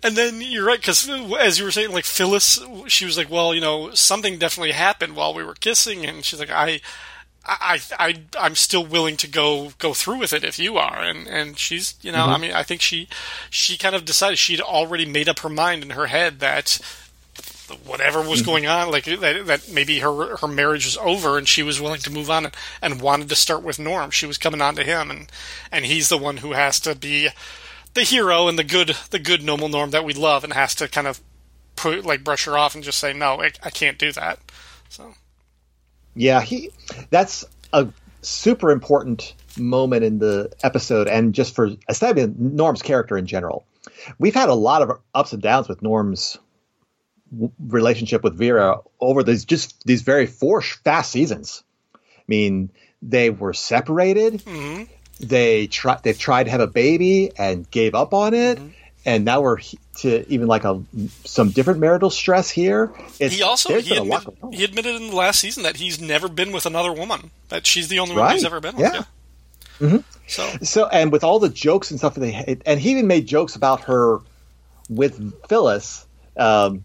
and 0.03 0.15
then 0.17 0.41
you're 0.41 0.65
right 0.65 0.77
because 0.79 1.07
as 1.39 1.57
you 1.57 1.63
were 1.63 1.71
saying, 1.71 1.91
like 1.93 2.03
Phyllis, 2.03 2.59
she 2.87 3.05
was 3.05 3.17
like, 3.17 3.29
"Well, 3.29 3.53
you 3.55 3.61
know, 3.61 3.93
something 3.93 4.37
definitely 4.37 4.73
happened 4.73 5.15
while 5.15 5.33
we 5.33 5.41
were 5.43 5.53
kissing," 5.55 6.05
and 6.05 6.23
she's 6.25 6.39
like, 6.39 6.49
"I." 6.51 6.81
I, 7.43 7.79
I, 7.97 8.21
I'm 8.39 8.55
still 8.55 8.85
willing 8.85 9.17
to 9.17 9.27
go 9.27 9.71
go 9.79 9.93
through 9.93 10.19
with 10.19 10.31
it 10.31 10.43
if 10.43 10.59
you 10.59 10.77
are, 10.77 11.01
and 11.01 11.27
and 11.27 11.57
she's, 11.57 11.95
you 12.01 12.11
know, 12.11 12.25
I 12.25 12.33
mm-hmm. 12.33 12.41
mean, 12.41 12.51
I 12.51 12.63
think 12.63 12.81
she, 12.81 13.07
she 13.49 13.77
kind 13.77 13.95
of 13.95 14.05
decided 14.05 14.37
she'd 14.37 14.61
already 14.61 15.05
made 15.05 15.27
up 15.27 15.39
her 15.39 15.49
mind 15.49 15.83
in 15.83 15.91
her 15.91 16.05
head 16.05 16.39
that 16.39 16.79
whatever 17.83 18.21
was 18.21 18.41
mm-hmm. 18.41 18.45
going 18.45 18.67
on, 18.67 18.91
like 18.91 19.05
that, 19.05 19.45
that 19.47 19.71
maybe 19.71 19.99
her 19.99 20.37
her 20.37 20.47
marriage 20.47 20.85
was 20.85 20.97
over, 20.97 21.37
and 21.37 21.47
she 21.47 21.63
was 21.63 21.81
willing 21.81 22.01
to 22.01 22.11
move 22.11 22.29
on 22.29 22.45
and, 22.45 22.55
and 22.81 23.01
wanted 23.01 23.29
to 23.29 23.35
start 23.35 23.63
with 23.63 23.79
Norm. 23.79 24.11
She 24.11 24.27
was 24.27 24.37
coming 24.37 24.61
on 24.61 24.75
to 24.75 24.83
him, 24.83 25.09
and 25.09 25.31
and 25.71 25.85
he's 25.85 26.09
the 26.09 26.17
one 26.17 26.37
who 26.37 26.51
has 26.51 26.79
to 26.81 26.93
be 26.93 27.29
the 27.93 28.03
hero 28.03 28.47
and 28.47 28.59
the 28.59 28.63
good 28.63 28.95
the 29.09 29.19
good 29.19 29.43
normal 29.43 29.69
Norm 29.69 29.89
that 29.91 30.05
we 30.05 30.13
love, 30.13 30.43
and 30.43 30.53
has 30.53 30.75
to 30.75 30.87
kind 30.87 31.07
of 31.07 31.19
put 31.75 32.05
like 32.05 32.23
brush 32.23 32.45
her 32.45 32.57
off 32.57 32.75
and 32.75 32.83
just 32.83 32.99
say 32.99 33.13
no, 33.13 33.41
I, 33.41 33.51
I 33.63 33.71
can't 33.71 33.97
do 33.97 34.11
that. 34.11 34.39
So 34.89 35.15
yeah, 36.15 36.41
he 36.41 36.71
that's 37.09 37.45
a 37.73 37.87
super 38.21 38.71
important 38.71 39.33
moment 39.57 40.03
in 40.03 40.19
the 40.19 40.51
episode, 40.63 41.07
and 41.07 41.33
just 41.33 41.55
for 41.55 41.69
establishing 41.89 42.55
Norm's 42.55 42.81
character 42.81 43.17
in 43.17 43.25
general. 43.25 43.65
We've 44.19 44.33
had 44.33 44.49
a 44.49 44.53
lot 44.53 44.81
of 44.81 44.99
ups 45.13 45.33
and 45.33 45.41
downs 45.41 45.67
with 45.67 45.81
Norm's 45.81 46.37
w- 47.31 47.51
relationship 47.59 48.23
with 48.23 48.35
Vera 48.35 48.79
over 48.99 49.23
these 49.23 49.45
just 49.45 49.83
these 49.85 50.01
very 50.01 50.27
four 50.27 50.61
sh- 50.61 50.77
fast 50.83 51.11
seasons. 51.11 51.63
I 51.95 51.99
mean, 52.27 52.71
they 53.01 53.29
were 53.29 53.53
separated. 53.53 54.33
Mm-hmm. 54.45 54.83
They 55.19 55.67
try 55.67 55.99
they've 56.01 56.17
tried 56.17 56.45
to 56.45 56.51
have 56.51 56.61
a 56.61 56.67
baby 56.67 57.31
and 57.37 57.69
gave 57.69 57.95
up 57.95 58.13
on 58.13 58.33
it, 58.33 58.57
mm-hmm. 58.57 58.69
And 59.05 59.25
now 59.25 59.41
we're 59.41 59.57
to 59.97 60.25
even 60.31 60.47
like 60.47 60.63
a 60.63 60.81
some 61.23 61.49
different 61.49 61.79
marital 61.79 62.09
stress 62.09 62.49
here. 62.49 62.91
It's, 63.19 63.35
he 63.35 63.43
also 63.43 63.79
he, 63.79 63.89
been 63.89 64.11
admit, 64.11 64.53
he 64.53 64.63
admitted 64.63 64.95
in 64.95 65.09
the 65.09 65.15
last 65.15 65.39
season 65.39 65.63
that 65.63 65.77
he's 65.77 65.99
never 65.99 66.27
been 66.27 66.51
with 66.51 66.65
another 66.65 66.93
woman. 66.93 67.31
That 67.49 67.65
she's 67.65 67.87
the 67.87 67.99
only 67.99 68.15
one 68.15 68.31
he's 68.33 68.45
ever 68.45 68.59
been 68.59 68.75
with. 68.75 68.93
Yeah. 68.93 69.03
Yeah. 69.79 69.97
So 70.27 70.47
So, 70.61 70.87
and 70.87 71.11
with 71.11 71.23
all 71.23 71.39
the 71.39 71.49
jokes 71.49 71.91
and 71.91 71.99
stuff 71.99 72.13
that 72.13 72.21
they, 72.21 72.57
and 72.65 72.79
he 72.79 72.91
even 72.91 73.07
made 73.07 73.27
jokes 73.27 73.55
about 73.55 73.81
her 73.81 74.19
with 74.89 75.47
Phyllis, 75.47 76.05
um, 76.37 76.83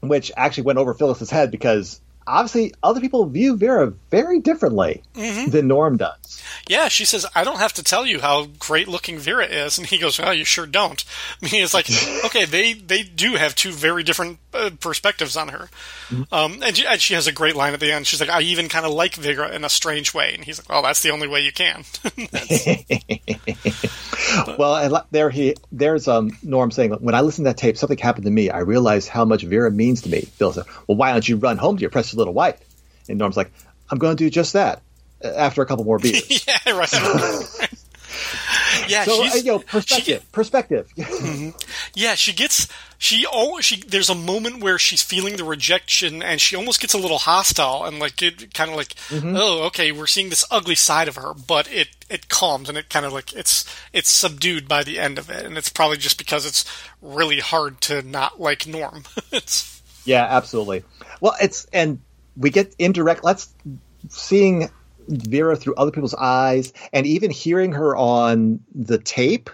which 0.00 0.30
actually 0.36 0.64
went 0.64 0.78
over 0.78 0.94
Phyllis's 0.94 1.30
head 1.30 1.50
because 1.50 2.00
obviously 2.26 2.74
other 2.82 3.00
people 3.00 3.26
view 3.26 3.56
Vera 3.56 3.92
very 4.10 4.40
differently 4.40 5.02
than 5.14 5.68
Norm 5.68 5.96
does. 5.96 6.42
Yeah, 6.68 6.88
she 6.88 7.04
says, 7.04 7.26
I 7.34 7.44
don't 7.44 7.58
have 7.58 7.72
to 7.74 7.82
tell 7.82 8.06
you 8.06 8.20
how 8.20 8.46
great 8.58 8.88
looking 8.88 9.18
Vera 9.18 9.46
is. 9.46 9.78
And 9.78 9.86
he 9.86 9.98
goes, 9.98 10.18
Well, 10.18 10.34
you 10.34 10.44
sure 10.44 10.66
don't. 10.66 11.04
I 11.42 11.50
mean, 11.50 11.62
it's 11.62 11.74
like, 11.74 11.88
okay, 12.24 12.44
they, 12.44 12.72
they 12.72 13.02
do 13.02 13.34
have 13.34 13.54
two 13.54 13.72
very 13.72 14.02
different 14.02 14.38
uh, 14.54 14.70
perspectives 14.80 15.36
on 15.36 15.48
her. 15.48 15.68
Um, 16.30 16.62
and, 16.62 16.76
she, 16.76 16.86
and 16.86 17.00
she 17.00 17.14
has 17.14 17.26
a 17.26 17.32
great 17.32 17.56
line 17.56 17.74
at 17.74 17.80
the 17.80 17.92
end. 17.92 18.06
She's 18.06 18.20
like, 18.20 18.30
I 18.30 18.42
even 18.42 18.68
kind 18.68 18.86
of 18.86 18.92
like 18.92 19.14
Vera 19.14 19.50
in 19.54 19.64
a 19.64 19.68
strange 19.68 20.14
way. 20.14 20.34
And 20.34 20.44
he's 20.44 20.58
like, 20.58 20.68
Well, 20.68 20.82
that's 20.82 21.02
the 21.02 21.10
only 21.10 21.28
way 21.28 21.40
you 21.40 21.52
can. 21.52 21.84
Well, 24.58 24.76
and 24.76 24.96
there 25.10 25.30
he, 25.30 25.56
there's 25.70 26.08
um, 26.08 26.36
Norm 26.42 26.70
saying, 26.70 26.92
when 26.92 27.14
I 27.14 27.20
listened 27.20 27.44
to 27.44 27.50
that 27.50 27.56
tape, 27.56 27.76
something 27.76 27.98
happened 27.98 28.24
to 28.24 28.30
me. 28.30 28.50
I 28.50 28.60
realized 28.60 29.08
how 29.08 29.24
much 29.24 29.42
Vera 29.42 29.70
means 29.70 30.02
to 30.02 30.08
me. 30.08 30.22
Phil 30.22 30.52
said, 30.52 30.64
well, 30.86 30.96
why 30.96 31.12
don't 31.12 31.28
you 31.28 31.36
run 31.36 31.58
home 31.58 31.76
to 31.76 31.80
your 31.80 31.90
precious 32.12 32.18
little 32.18 32.34
White. 32.34 32.58
And 33.08 33.18
Norm's 33.18 33.36
like, 33.36 33.50
I'm 33.90 33.98
going 33.98 34.16
to 34.16 34.24
do 34.24 34.30
just 34.30 34.52
that 34.54 34.82
uh, 35.24 35.28
after 35.28 35.62
a 35.62 35.66
couple 35.66 35.84
more 35.84 35.98
beers. 35.98 36.46
yeah, 36.46 36.72
right. 36.72 36.92
yeah, 38.88 39.04
So, 39.04 39.24
uh, 39.24 39.34
you 39.34 39.44
know, 39.44 39.58
she, 39.58 39.64
perspective, 39.64 40.32
perspective. 40.32 40.92
Yeah, 41.94 42.14
she 42.14 42.32
gets 42.32 42.68
she 42.96 43.26
oh 43.30 43.60
she 43.60 43.82
there's 43.82 44.08
a 44.08 44.14
moment 44.14 44.62
where 44.62 44.78
she's 44.78 45.02
feeling 45.02 45.36
the 45.36 45.44
rejection 45.44 46.22
and 46.22 46.40
she 46.40 46.56
almost 46.56 46.80
gets 46.80 46.94
a 46.94 46.98
little 46.98 47.18
hostile 47.18 47.84
and 47.84 47.98
like 47.98 48.22
it 48.22 48.54
kind 48.54 48.70
of 48.70 48.76
like 48.76 48.94
oh 49.12 49.64
okay 49.66 49.90
we're 49.92 50.06
seeing 50.06 50.30
this 50.30 50.44
ugly 50.50 50.76
side 50.76 51.08
of 51.08 51.16
her 51.16 51.34
but 51.34 51.70
it 51.70 51.88
it 52.08 52.28
calms 52.28 52.68
and 52.68 52.78
it 52.78 52.88
kind 52.88 53.04
of 53.04 53.12
like 53.12 53.32
it's 53.34 53.66
it's 53.92 54.08
subdued 54.08 54.68
by 54.68 54.84
the 54.84 54.98
end 54.98 55.18
of 55.18 55.28
it 55.28 55.44
and 55.44 55.58
it's 55.58 55.68
probably 55.68 55.96
just 55.96 56.16
because 56.16 56.46
it's 56.46 56.64
really 57.02 57.40
hard 57.40 57.80
to 57.80 58.02
not 58.02 58.40
like 58.40 58.66
Norm. 58.66 59.04
it's 59.32 59.71
Yeah, 60.04 60.26
absolutely. 60.28 60.84
Well, 61.20 61.34
it's 61.40 61.66
and 61.72 62.00
we 62.36 62.50
get 62.50 62.74
indirect. 62.78 63.24
Let's 63.24 63.52
seeing 64.08 64.70
Vera 65.08 65.56
through 65.56 65.74
other 65.74 65.90
people's 65.90 66.14
eyes, 66.14 66.72
and 66.92 67.06
even 67.06 67.30
hearing 67.30 67.72
her 67.72 67.96
on 67.96 68.60
the 68.74 68.98
tape. 68.98 69.50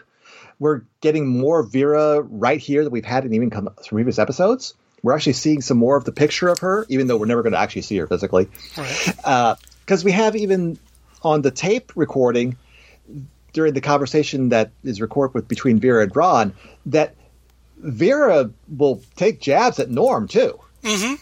We're 0.61 0.82
getting 1.01 1.28
more 1.28 1.62
Vera 1.62 2.20
right 2.20 2.59
here 2.59 2.82
that 2.82 2.90
we've 2.90 3.05
had 3.05 3.24
in 3.24 3.32
even 3.32 3.51
come 3.51 3.68
previous 3.86 4.18
episodes. 4.18 4.74
We're 5.05 5.14
actually 5.14 5.34
seeing 5.34 5.61
some 5.61 5.78
more 5.78 5.96
of 5.96 6.05
the 6.05 6.11
picture 6.11 6.49
of 6.49 6.59
her, 6.59 6.84
even 6.88 7.07
though 7.07 7.16
we're 7.16 7.26
never 7.26 7.44
going 7.44 7.53
to 7.53 7.61
actually 7.61 7.82
see 7.82 7.96
her 7.99 8.09
physically. 8.09 8.49
right. 8.76 9.14
Uh, 9.22 9.55
because 9.84 10.05
we 10.05 10.11
have 10.12 10.34
even 10.36 10.78
on 11.22 11.42
the 11.42 11.51
tape 11.51 11.92
recording 11.94 12.57
during 13.53 13.72
the 13.72 13.80
conversation 13.80 14.51
that 14.51 14.70
is 14.84 15.01
recorded 15.01 15.34
with 15.34 15.49
between 15.49 15.78
Vera 15.78 16.03
and 16.03 16.14
Ron 16.14 16.55
that 16.86 17.14
Vera 17.81 18.51
will 18.68 19.03
take 19.16 19.41
jabs 19.41 19.79
at 19.79 19.91
Norm 19.91 20.29
too. 20.29 20.59
Mm-hmm. 20.83 21.14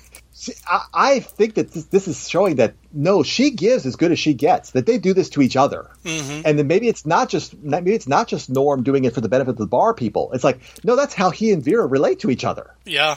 I, 0.67 0.85
I 0.93 1.21
think 1.21 1.55
that 1.55 1.73
this, 1.73 1.85
this 1.87 2.09
is 2.09 2.29
showing 2.29 2.57
that 2.57 2.75
no, 2.93 3.23
she 3.23 3.51
gives 3.51 3.87
as 3.87 3.97
good 3.97 4.13
as 4.13 4.19
she 4.19 4.35
gets. 4.35 4.73
That 4.73 4.87
they 4.87 4.99
do 4.99 5.15
this 5.15 5.31
to 5.31 5.43
each 5.43 5.57
other, 5.57 5.91
mm-hmm. 6.05 6.43
and 6.45 6.59
then 6.59 6.67
maybe 6.67 6.89
it's 6.89 7.07
not 7.07 7.29
just 7.29 7.57
maybe 7.59 7.95
it's 7.95 8.07
not 8.07 8.29
just 8.29 8.51
Norm 8.51 8.83
doing 8.83 9.05
it 9.05 9.15
for 9.15 9.21
the 9.21 9.29
benefit 9.29 9.51
of 9.51 9.57
the 9.57 9.67
bar 9.67 9.95
people. 9.95 10.33
It's 10.33 10.45
like 10.45 10.61
no, 10.85 10.97
that's 10.97 11.15
how 11.15 11.31
he 11.31 11.53
and 11.53 11.63
Vera 11.63 11.87
relate 11.87 12.21
to 12.21 12.31
each 12.31 12.45
other. 12.45 12.75
Yeah. 12.85 13.17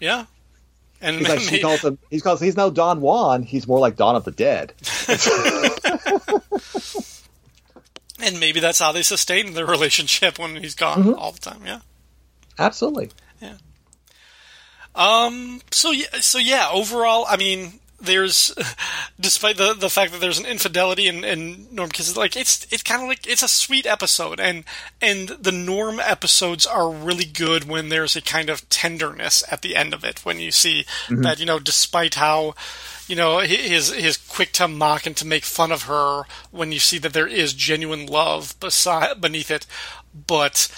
Yeah. 0.00 0.26
And 1.00 1.16
He's 1.16 1.28
like 1.28 1.40
she 1.40 1.60
calls 1.60 1.82
him. 1.82 1.98
He's 2.10 2.22
calls. 2.22 2.40
He's 2.40 2.56
no 2.56 2.70
Don 2.70 3.00
Juan. 3.00 3.42
He's 3.42 3.68
more 3.68 3.78
like 3.78 3.96
Dawn 3.96 4.16
of 4.16 4.24
the 4.24 4.30
Dead. 4.30 4.72
and 8.20 8.40
maybe 8.40 8.60
that's 8.60 8.78
how 8.78 8.92
they 8.92 9.02
sustain 9.02 9.52
their 9.52 9.66
relationship 9.66 10.38
when 10.38 10.56
he's 10.56 10.74
gone 10.74 11.14
all 11.14 11.32
the 11.32 11.40
time. 11.40 11.60
Yeah. 11.64 11.80
Absolutely. 12.58 13.10
Yeah. 13.40 13.56
Um. 14.94 15.60
So 15.70 15.90
yeah. 15.90 16.06
So 16.20 16.38
yeah. 16.38 16.68
Overall, 16.72 17.26
I 17.28 17.36
mean, 17.36 17.80
there's, 18.04 18.54
despite 19.20 19.56
the 19.56 19.74
the 19.74 19.90
fact 19.90 20.12
that 20.12 20.20
there's 20.20 20.38
an 20.38 20.46
infidelity 20.46 21.06
in, 21.06 21.24
in 21.24 21.66
Norm 21.74 21.90
Kiss, 21.90 22.16
like 22.16 22.36
it's 22.36 22.66
it's 22.70 22.82
kind 22.82 23.02
of 23.02 23.08
like 23.08 23.26
it's 23.26 23.42
a 23.42 23.48
sweet 23.48 23.86
episode, 23.86 24.40
and 24.40 24.64
and 25.00 25.28
the 25.28 25.52
Norm 25.52 26.00
episodes 26.00 26.66
are 26.66 26.90
really 26.90 27.24
good 27.24 27.64
when 27.64 27.88
there's 27.88 28.16
a 28.16 28.22
kind 28.22 28.50
of 28.50 28.68
tenderness 28.68 29.44
at 29.50 29.62
the 29.62 29.76
end 29.76 29.94
of 29.94 30.04
it 30.04 30.24
when 30.24 30.38
you 30.38 30.50
see 30.50 30.84
that 31.08 31.40
you 31.40 31.46
know, 31.46 31.58
despite 31.58 32.14
how. 32.14 32.54
You 33.06 33.16
know 33.16 33.40
his 33.40 33.92
his 33.92 34.16
quick 34.16 34.52
to 34.52 34.66
mock 34.66 35.04
and 35.04 35.14
to 35.18 35.26
make 35.26 35.44
fun 35.44 35.70
of 35.70 35.82
her 35.82 36.22
when 36.50 36.72
you 36.72 36.78
see 36.78 36.96
that 36.96 37.12
there 37.12 37.26
is 37.26 37.52
genuine 37.52 38.06
love 38.06 38.58
beside 38.60 39.20
beneath 39.20 39.50
it, 39.50 39.66
but 40.26 40.74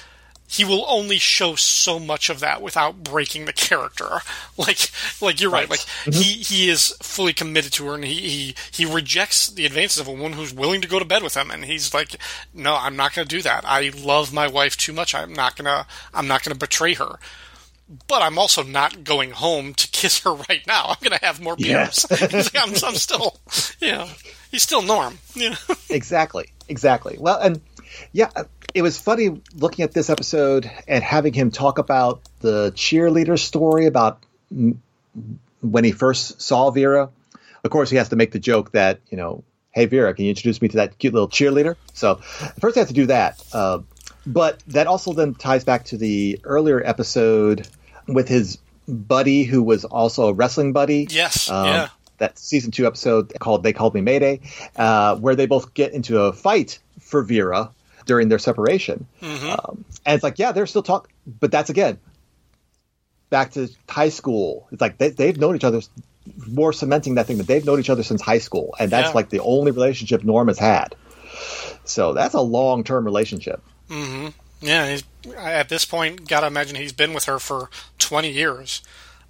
he 0.48 0.64
will 0.64 0.84
only 0.88 1.18
show 1.18 1.56
so 1.56 1.98
much 1.98 2.30
of 2.30 2.40
that 2.40 2.62
without 2.62 3.02
breaking 3.02 3.44
the 3.44 3.52
character. 3.52 4.20
Like, 4.58 4.90
like 5.20 5.38
you're 5.40 5.50
right. 5.50 5.68
Right. 5.68 5.70
Like 5.70 5.80
mm-hmm. 5.80 6.12
he 6.12 6.42
he 6.42 6.70
is 6.70 6.96
fully 7.02 7.34
committed 7.34 7.72
to 7.74 7.86
her, 7.88 7.94
and 7.94 8.04
he, 8.04 8.14
he 8.14 8.54
he 8.70 8.86
rejects 8.86 9.48
the 9.48 9.66
advances 9.66 10.00
of 10.00 10.08
a 10.08 10.12
woman 10.12 10.32
who's 10.32 10.54
willing 10.54 10.80
to 10.80 10.88
go 10.88 10.98
to 10.98 11.04
bed 11.04 11.22
with 11.22 11.36
him. 11.36 11.50
And 11.50 11.66
he's 11.66 11.92
like, 11.92 12.16
no, 12.54 12.74
I'm 12.74 12.96
not 12.96 13.14
going 13.14 13.28
to 13.28 13.36
do 13.36 13.42
that. 13.42 13.64
I 13.66 13.90
love 13.94 14.32
my 14.32 14.48
wife 14.48 14.76
too 14.78 14.94
much. 14.94 15.14
I'm 15.14 15.34
not 15.34 15.56
gonna 15.56 15.86
I'm 16.14 16.26
not 16.26 16.42
gonna 16.42 16.54
betray 16.54 16.94
her. 16.94 17.18
But 18.08 18.22
I'm 18.22 18.38
also 18.38 18.62
not 18.62 19.04
going 19.04 19.32
home 19.32 19.74
to 19.74 19.88
kiss 19.92 20.20
her 20.20 20.32
right 20.32 20.66
now. 20.66 20.86
I'm 20.88 20.96
going 21.00 21.18
to 21.18 21.24
have 21.24 21.40
more 21.40 21.56
beers. 21.56 22.06
Like, 22.10 22.56
I'm, 22.56 22.70
I'm 22.70 22.94
still, 22.94 23.38
you 23.78 23.92
know, 23.92 24.08
he's 24.50 24.62
still 24.62 24.82
Norm. 24.82 25.18
Know? 25.36 25.54
exactly 25.90 26.50
exactly 26.68 27.16
well 27.20 27.38
and 27.38 27.60
yeah 28.12 28.30
it 28.74 28.82
was 28.82 29.00
funny 29.00 29.40
looking 29.54 29.84
at 29.84 29.92
this 29.92 30.10
episode 30.10 30.70
and 30.86 31.02
having 31.02 31.32
him 31.32 31.50
talk 31.50 31.78
about 31.78 32.20
the 32.40 32.70
cheerleader 32.72 33.38
story 33.38 33.86
about 33.86 34.22
when 35.62 35.84
he 35.84 35.92
first 35.92 36.40
saw 36.42 36.70
Vera. 36.70 37.08
Of 37.64 37.70
course, 37.70 37.90
he 37.90 37.96
has 37.96 38.10
to 38.10 38.16
make 38.16 38.32
the 38.32 38.38
joke 38.38 38.72
that 38.72 39.00
you 39.10 39.16
know, 39.16 39.44
hey 39.72 39.86
Vera, 39.86 40.14
can 40.14 40.24
you 40.26 40.30
introduce 40.30 40.60
me 40.62 40.68
to 40.68 40.76
that 40.76 40.98
cute 40.98 41.14
little 41.14 41.28
cheerleader? 41.28 41.76
So 41.94 42.16
first, 42.60 42.74
he 42.74 42.80
has 42.80 42.88
to 42.88 42.94
do 42.94 43.06
that. 43.06 43.42
Uh, 43.52 43.80
but 44.26 44.62
that 44.68 44.86
also 44.86 45.12
then 45.12 45.34
ties 45.34 45.64
back 45.64 45.86
to 45.86 45.96
the 45.96 46.40
earlier 46.44 46.82
episode 46.84 47.66
with 48.06 48.28
his 48.28 48.58
buddy, 48.86 49.44
who 49.44 49.62
was 49.62 49.84
also 49.84 50.28
a 50.28 50.32
wrestling 50.32 50.72
buddy. 50.72 51.06
Yes, 51.10 51.50
Um, 51.50 51.66
yeah. 51.66 51.88
That 52.18 52.38
season 52.38 52.70
two 52.70 52.86
episode 52.86 53.32
called 53.38 53.62
"They 53.62 53.72
Called 53.72 53.94
Me 53.94 54.00
Mayday," 54.00 54.40
uh, 54.76 55.16
where 55.16 55.34
they 55.34 55.46
both 55.46 55.74
get 55.74 55.92
into 55.92 56.20
a 56.22 56.32
fight 56.32 56.78
for 57.00 57.22
Vera 57.22 57.70
during 58.06 58.28
their 58.28 58.38
separation, 58.38 59.06
um, 59.22 59.84
and 60.06 60.14
it's 60.14 60.24
like, 60.24 60.38
yeah, 60.38 60.52
they're 60.52 60.66
still 60.66 60.82
talking, 60.82 61.12
but 61.26 61.50
that's 61.50 61.68
again 61.70 61.98
back 63.28 63.50
to 63.52 63.68
high 63.88 64.08
school. 64.08 64.68
It's 64.70 64.80
like 64.80 64.98
they, 64.98 65.10
they've 65.10 65.36
known 65.36 65.56
each 65.56 65.64
other, 65.64 65.80
more 66.48 66.72
cementing 66.72 67.16
that 67.16 67.26
thing 67.26 67.38
that 67.38 67.46
they've 67.48 67.64
known 67.64 67.80
each 67.80 67.90
other 67.90 68.02
since 68.04 68.22
high 68.22 68.38
school, 68.38 68.74
and 68.78 68.90
that's 68.90 69.08
Yeah. 69.08 69.14
like 69.14 69.28
the 69.30 69.40
only 69.40 69.72
relationship 69.72 70.22
Norm 70.24 70.46
has 70.48 70.58
had. 70.58 70.94
So 71.84 72.14
that's 72.14 72.34
a 72.34 72.40
long 72.40 72.84
term 72.84 73.04
relationship. 73.04 73.60
Yeah, 74.60 74.88
he's, 74.90 75.02
at 75.36 75.68
this 75.68 75.84
point, 75.84 76.26
gotta 76.28 76.46
imagine 76.46 76.76
he's 76.76 76.92
been 76.92 77.12
with 77.12 77.24
her 77.24 77.38
for 77.38 77.68
20 77.98 78.30
years. 78.30 78.80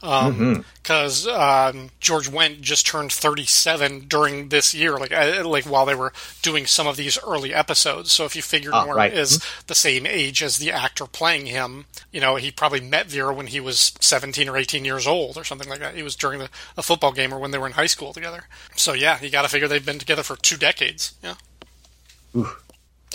Because 0.00 1.26
um, 1.26 1.90
George 2.00 2.28
Wendt 2.30 2.60
just 2.60 2.86
turned 2.86 3.12
37 3.12 4.06
during 4.08 4.50
this 4.50 4.74
year, 4.74 4.98
like 4.98 5.12
uh, 5.12 5.42
like 5.48 5.64
while 5.64 5.86
they 5.86 5.94
were 5.94 6.12
doing 6.42 6.66
some 6.66 6.86
of 6.86 6.96
these 6.96 7.18
early 7.26 7.52
episodes. 7.52 8.12
So 8.12 8.24
if 8.24 8.36
you 8.36 8.42
figure 8.42 8.70
Ah, 8.72 8.84
Norm 8.84 8.96
right. 8.96 9.12
is 9.12 9.44
the 9.66 9.74
same 9.74 10.06
age 10.06 10.42
as 10.42 10.58
the 10.58 10.70
actor 10.70 11.06
playing 11.06 11.46
him, 11.46 11.86
you 12.12 12.20
know, 12.20 12.36
he 12.36 12.50
probably 12.50 12.80
met 12.80 13.06
Vera 13.06 13.34
when 13.34 13.48
he 13.48 13.58
was 13.58 13.92
17 14.00 14.48
or 14.48 14.56
18 14.56 14.84
years 14.84 15.06
old 15.06 15.36
or 15.36 15.44
something 15.44 15.68
like 15.68 15.80
that. 15.80 15.94
He 15.96 16.02
was 16.02 16.14
during 16.14 16.38
the, 16.38 16.50
a 16.76 16.82
football 16.82 17.12
game 17.12 17.32
or 17.34 17.38
when 17.38 17.50
they 17.50 17.58
were 17.58 17.66
in 17.66 17.72
high 17.72 17.86
school 17.86 18.12
together. 18.12 18.44
So 18.76 18.92
yeah, 18.92 19.20
you 19.20 19.30
gotta 19.30 19.48
figure 19.48 19.66
they've 19.66 19.84
been 19.84 19.98
together 19.98 20.22
for 20.22 20.36
two 20.36 20.56
decades. 20.56 21.14
Yeah 21.22 21.34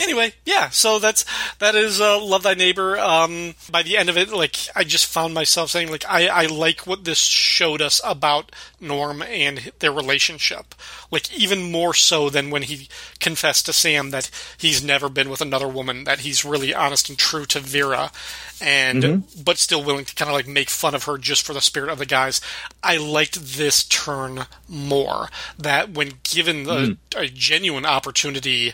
anyway, 0.01 0.33
yeah. 0.45 0.69
So 0.69 0.99
that's 0.99 1.25
that 1.59 1.75
is 1.75 2.01
uh, 2.01 2.21
love 2.21 2.43
thy 2.43 2.53
neighbor. 2.53 2.97
Um, 2.97 3.55
by 3.69 3.83
the 3.83 3.97
end 3.97 4.09
of 4.09 4.17
it, 4.17 4.31
like 4.31 4.57
I 4.75 4.83
just 4.83 5.05
found 5.05 5.33
myself 5.33 5.69
saying, 5.69 5.91
like 5.91 6.05
I, 6.07 6.27
I 6.27 6.45
like 6.47 6.87
what 6.87 7.03
this 7.03 7.19
showed 7.19 7.81
us 7.81 8.01
about 8.03 8.51
Norm 8.79 9.21
and 9.21 9.71
their 9.79 9.91
relationship. 9.91 10.75
Like 11.11 11.33
even 11.37 11.71
more 11.71 11.93
so 11.93 12.29
than 12.29 12.49
when 12.49 12.63
he 12.63 12.89
confessed 13.19 13.65
to 13.67 13.73
Sam 13.73 14.09
that 14.11 14.29
he's 14.57 14.83
never 14.83 15.09
been 15.09 15.29
with 15.29 15.41
another 15.41 15.67
woman. 15.67 16.03
That 16.03 16.19
he's 16.19 16.45
really 16.45 16.73
honest 16.73 17.09
and 17.09 17.17
true 17.17 17.45
to 17.45 17.59
Vera, 17.59 18.11
and 18.59 19.01
but 19.43 19.57
still 19.57 19.83
willing 19.83 20.05
to 20.05 20.15
kind 20.15 20.29
of 20.29 20.35
like 20.35 20.47
make 20.47 20.69
fun 20.69 20.95
of 20.95 21.05
her 21.05 21.17
just 21.17 21.45
for 21.45 21.53
the 21.53 21.61
spirit 21.61 21.89
of 21.89 21.99
the 21.99 22.05
guys. 22.05 22.41
I 22.83 22.97
liked 22.97 23.57
this 23.57 23.83
turn 23.83 24.45
more. 24.67 25.29
That 25.57 25.91
when 25.91 26.13
given 26.23 26.63
the, 26.63 26.97
a 27.15 27.27
genuine 27.27 27.85
opportunity 27.85 28.73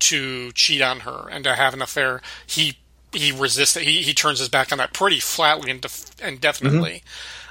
to 0.00 0.52
cheat 0.52 0.82
on 0.82 1.00
her 1.00 1.28
and 1.30 1.44
to 1.44 1.54
have 1.54 1.74
an 1.74 1.82
affair, 1.82 2.20
he 2.46 2.78
he 3.12 3.32
resists 3.32 3.76
it. 3.76 3.84
He 3.84 4.02
he 4.02 4.14
turns 4.14 4.38
his 4.38 4.48
back 4.48 4.72
on 4.72 4.78
that 4.78 4.92
pretty 4.92 5.20
flatly 5.20 5.70
and 5.70 5.80
def- 5.80 6.10
and 6.20 6.40
definitely, 6.40 7.02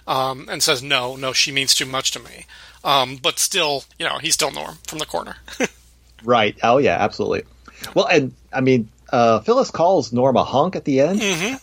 um, 0.07 0.47
and 0.49 0.61
says 0.61 0.83
no, 0.83 1.15
no, 1.15 1.33
she 1.33 1.51
means 1.51 1.73
too 1.73 1.85
much 1.85 2.11
to 2.11 2.19
me. 2.19 2.45
Um, 2.83 3.15
but 3.15 3.39
still, 3.39 3.85
you 3.97 4.05
know, 4.05 4.17
he's 4.17 4.33
still 4.33 4.51
Norm 4.51 4.79
from 4.85 4.99
the 4.99 5.05
corner. 5.05 5.37
Right. 6.23 6.57
Oh 6.63 6.77
yeah, 6.77 6.97
absolutely. 6.99 7.43
Well, 7.93 8.05
and 8.05 8.33
I 8.51 8.61
mean, 8.61 8.89
uh, 9.11 9.41
Phyllis 9.41 9.71
calls 9.71 10.13
Norm 10.13 10.35
a 10.35 10.43
hunk 10.43 10.75
at 10.75 10.85
the 10.85 11.01
end. 11.01 11.19
Mm-hmm. 11.19 11.55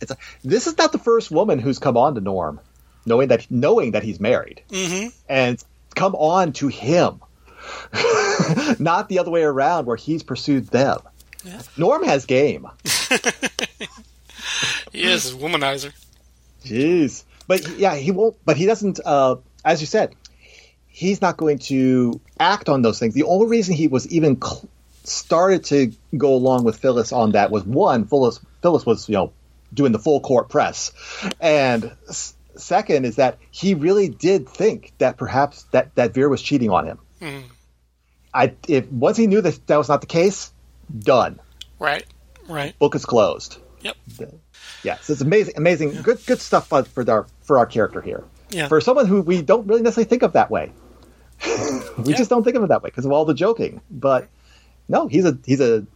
It's 0.00 0.10
a, 0.10 0.16
this 0.44 0.66
is 0.66 0.76
not 0.76 0.92
the 0.92 0.98
first 0.98 1.30
woman 1.30 1.58
who's 1.58 1.78
come 1.78 1.96
on 1.96 2.14
to 2.14 2.20
Norm, 2.20 2.60
knowing 3.06 3.28
that 3.28 3.50
knowing 3.50 3.92
that 3.92 4.02
he's 4.02 4.20
married, 4.20 4.62
mm-hmm. 4.70 5.08
and 5.28 5.62
come 5.94 6.14
on 6.14 6.52
to 6.54 6.68
him, 6.68 7.20
not 8.78 9.08
the 9.08 9.18
other 9.18 9.30
way 9.30 9.42
around 9.42 9.86
where 9.86 9.96
he's 9.96 10.22
pursued 10.22 10.66
them. 10.68 10.98
Norm 11.76 12.04
has 12.04 12.26
game. 12.26 12.66
he 14.92 15.02
is 15.02 15.32
a 15.32 15.36
womanizer. 15.36 15.92
Jeez. 16.64 17.24
But 17.46 17.66
yeah, 17.78 17.94
he 17.96 18.10
won't. 18.10 18.36
But 18.44 18.56
he 18.56 18.66
doesn't. 18.66 19.00
Uh, 19.04 19.36
as 19.64 19.80
you 19.80 19.86
said, 19.86 20.14
he's 20.86 21.22
not 21.22 21.36
going 21.36 21.58
to 21.60 22.20
act 22.38 22.68
on 22.68 22.82
those 22.82 22.98
things. 22.98 23.14
The 23.14 23.22
only 23.24 23.46
reason 23.46 23.74
he 23.74 23.88
was 23.88 24.06
even 24.08 24.40
cl- 24.40 24.68
started 25.04 25.64
to 25.66 25.92
go 26.16 26.34
along 26.34 26.64
with 26.64 26.78
Phyllis 26.78 27.12
on 27.12 27.32
that 27.32 27.50
was 27.50 27.64
one, 27.64 28.04
Phyllis, 28.06 28.40
Phyllis 28.62 28.84
was 28.84 29.08
you 29.08 29.14
know 29.14 29.32
doing 29.72 29.92
the 29.92 29.98
full 29.98 30.20
court 30.20 30.48
press, 30.48 30.92
and 31.40 31.92
s- 32.08 32.34
second 32.56 33.04
is 33.06 33.16
that 33.16 33.38
he 33.50 33.74
really 33.74 34.08
did 34.08 34.48
think 34.48 34.92
that 34.98 35.16
perhaps 35.16 35.62
that 35.70 35.94
that 35.94 36.12
Vera 36.12 36.28
was 36.28 36.42
cheating 36.42 36.70
on 36.70 36.84
him. 36.86 36.98
I 38.34 38.54
if 38.68 38.86
once 38.90 39.16
he 39.16 39.26
knew 39.26 39.40
that 39.40 39.66
that 39.66 39.76
was 39.76 39.88
not 39.88 40.00
the 40.00 40.06
case, 40.06 40.52
done. 40.98 41.40
Right. 41.78 42.04
Right. 42.48 42.78
Book 42.78 42.94
is 42.94 43.04
closed. 43.04 43.58
Yep. 43.82 43.96
Yeah, 44.18 44.26
Yes, 44.82 45.08
it's 45.10 45.20
amazing, 45.20 45.54
amazing, 45.56 46.02
good, 46.02 46.18
good 46.26 46.40
stuff 46.40 46.68
for 46.68 46.82
for 46.84 47.08
our 47.10 47.26
for 47.42 47.58
our 47.58 47.66
character 47.66 48.00
here. 48.00 48.24
Yeah. 48.50 48.68
For 48.68 48.80
someone 48.80 49.06
who 49.06 49.22
we 49.22 49.42
don't 49.42 49.66
really 49.66 49.82
necessarily 49.82 50.08
think 50.08 50.22
of 50.22 50.32
that 50.32 50.50
way, 50.50 50.72
we 51.46 52.12
Yeah. 52.12 52.16
just 52.16 52.30
don't 52.30 52.42
think 52.44 52.56
of 52.56 52.62
it 52.64 52.68
that 52.68 52.82
way 52.82 52.90
because 52.90 53.04
of 53.04 53.12
all 53.12 53.24
the 53.24 53.34
joking. 53.34 53.80
But 53.90 54.28
no, 54.88 55.06
he's 55.08 55.24
a 55.24 55.38
he's 55.46 55.60
a 55.60 55.86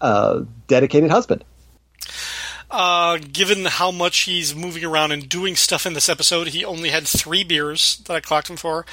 uh, 0.00 0.44
dedicated 0.68 1.10
husband. 1.10 1.44
Uh, 2.70 3.18
given 3.32 3.66
how 3.66 3.90
much 3.90 4.20
he's 4.22 4.54
moving 4.54 4.84
around 4.84 5.12
and 5.12 5.28
doing 5.28 5.54
stuff 5.54 5.86
in 5.86 5.92
this 5.92 6.08
episode, 6.08 6.48
he 6.48 6.64
only 6.64 6.90
had 6.90 7.06
three 7.06 7.44
beers 7.44 7.98
that 8.06 8.14
I 8.14 8.20
clocked 8.20 8.48
him 8.50 8.56
for. 8.56 8.84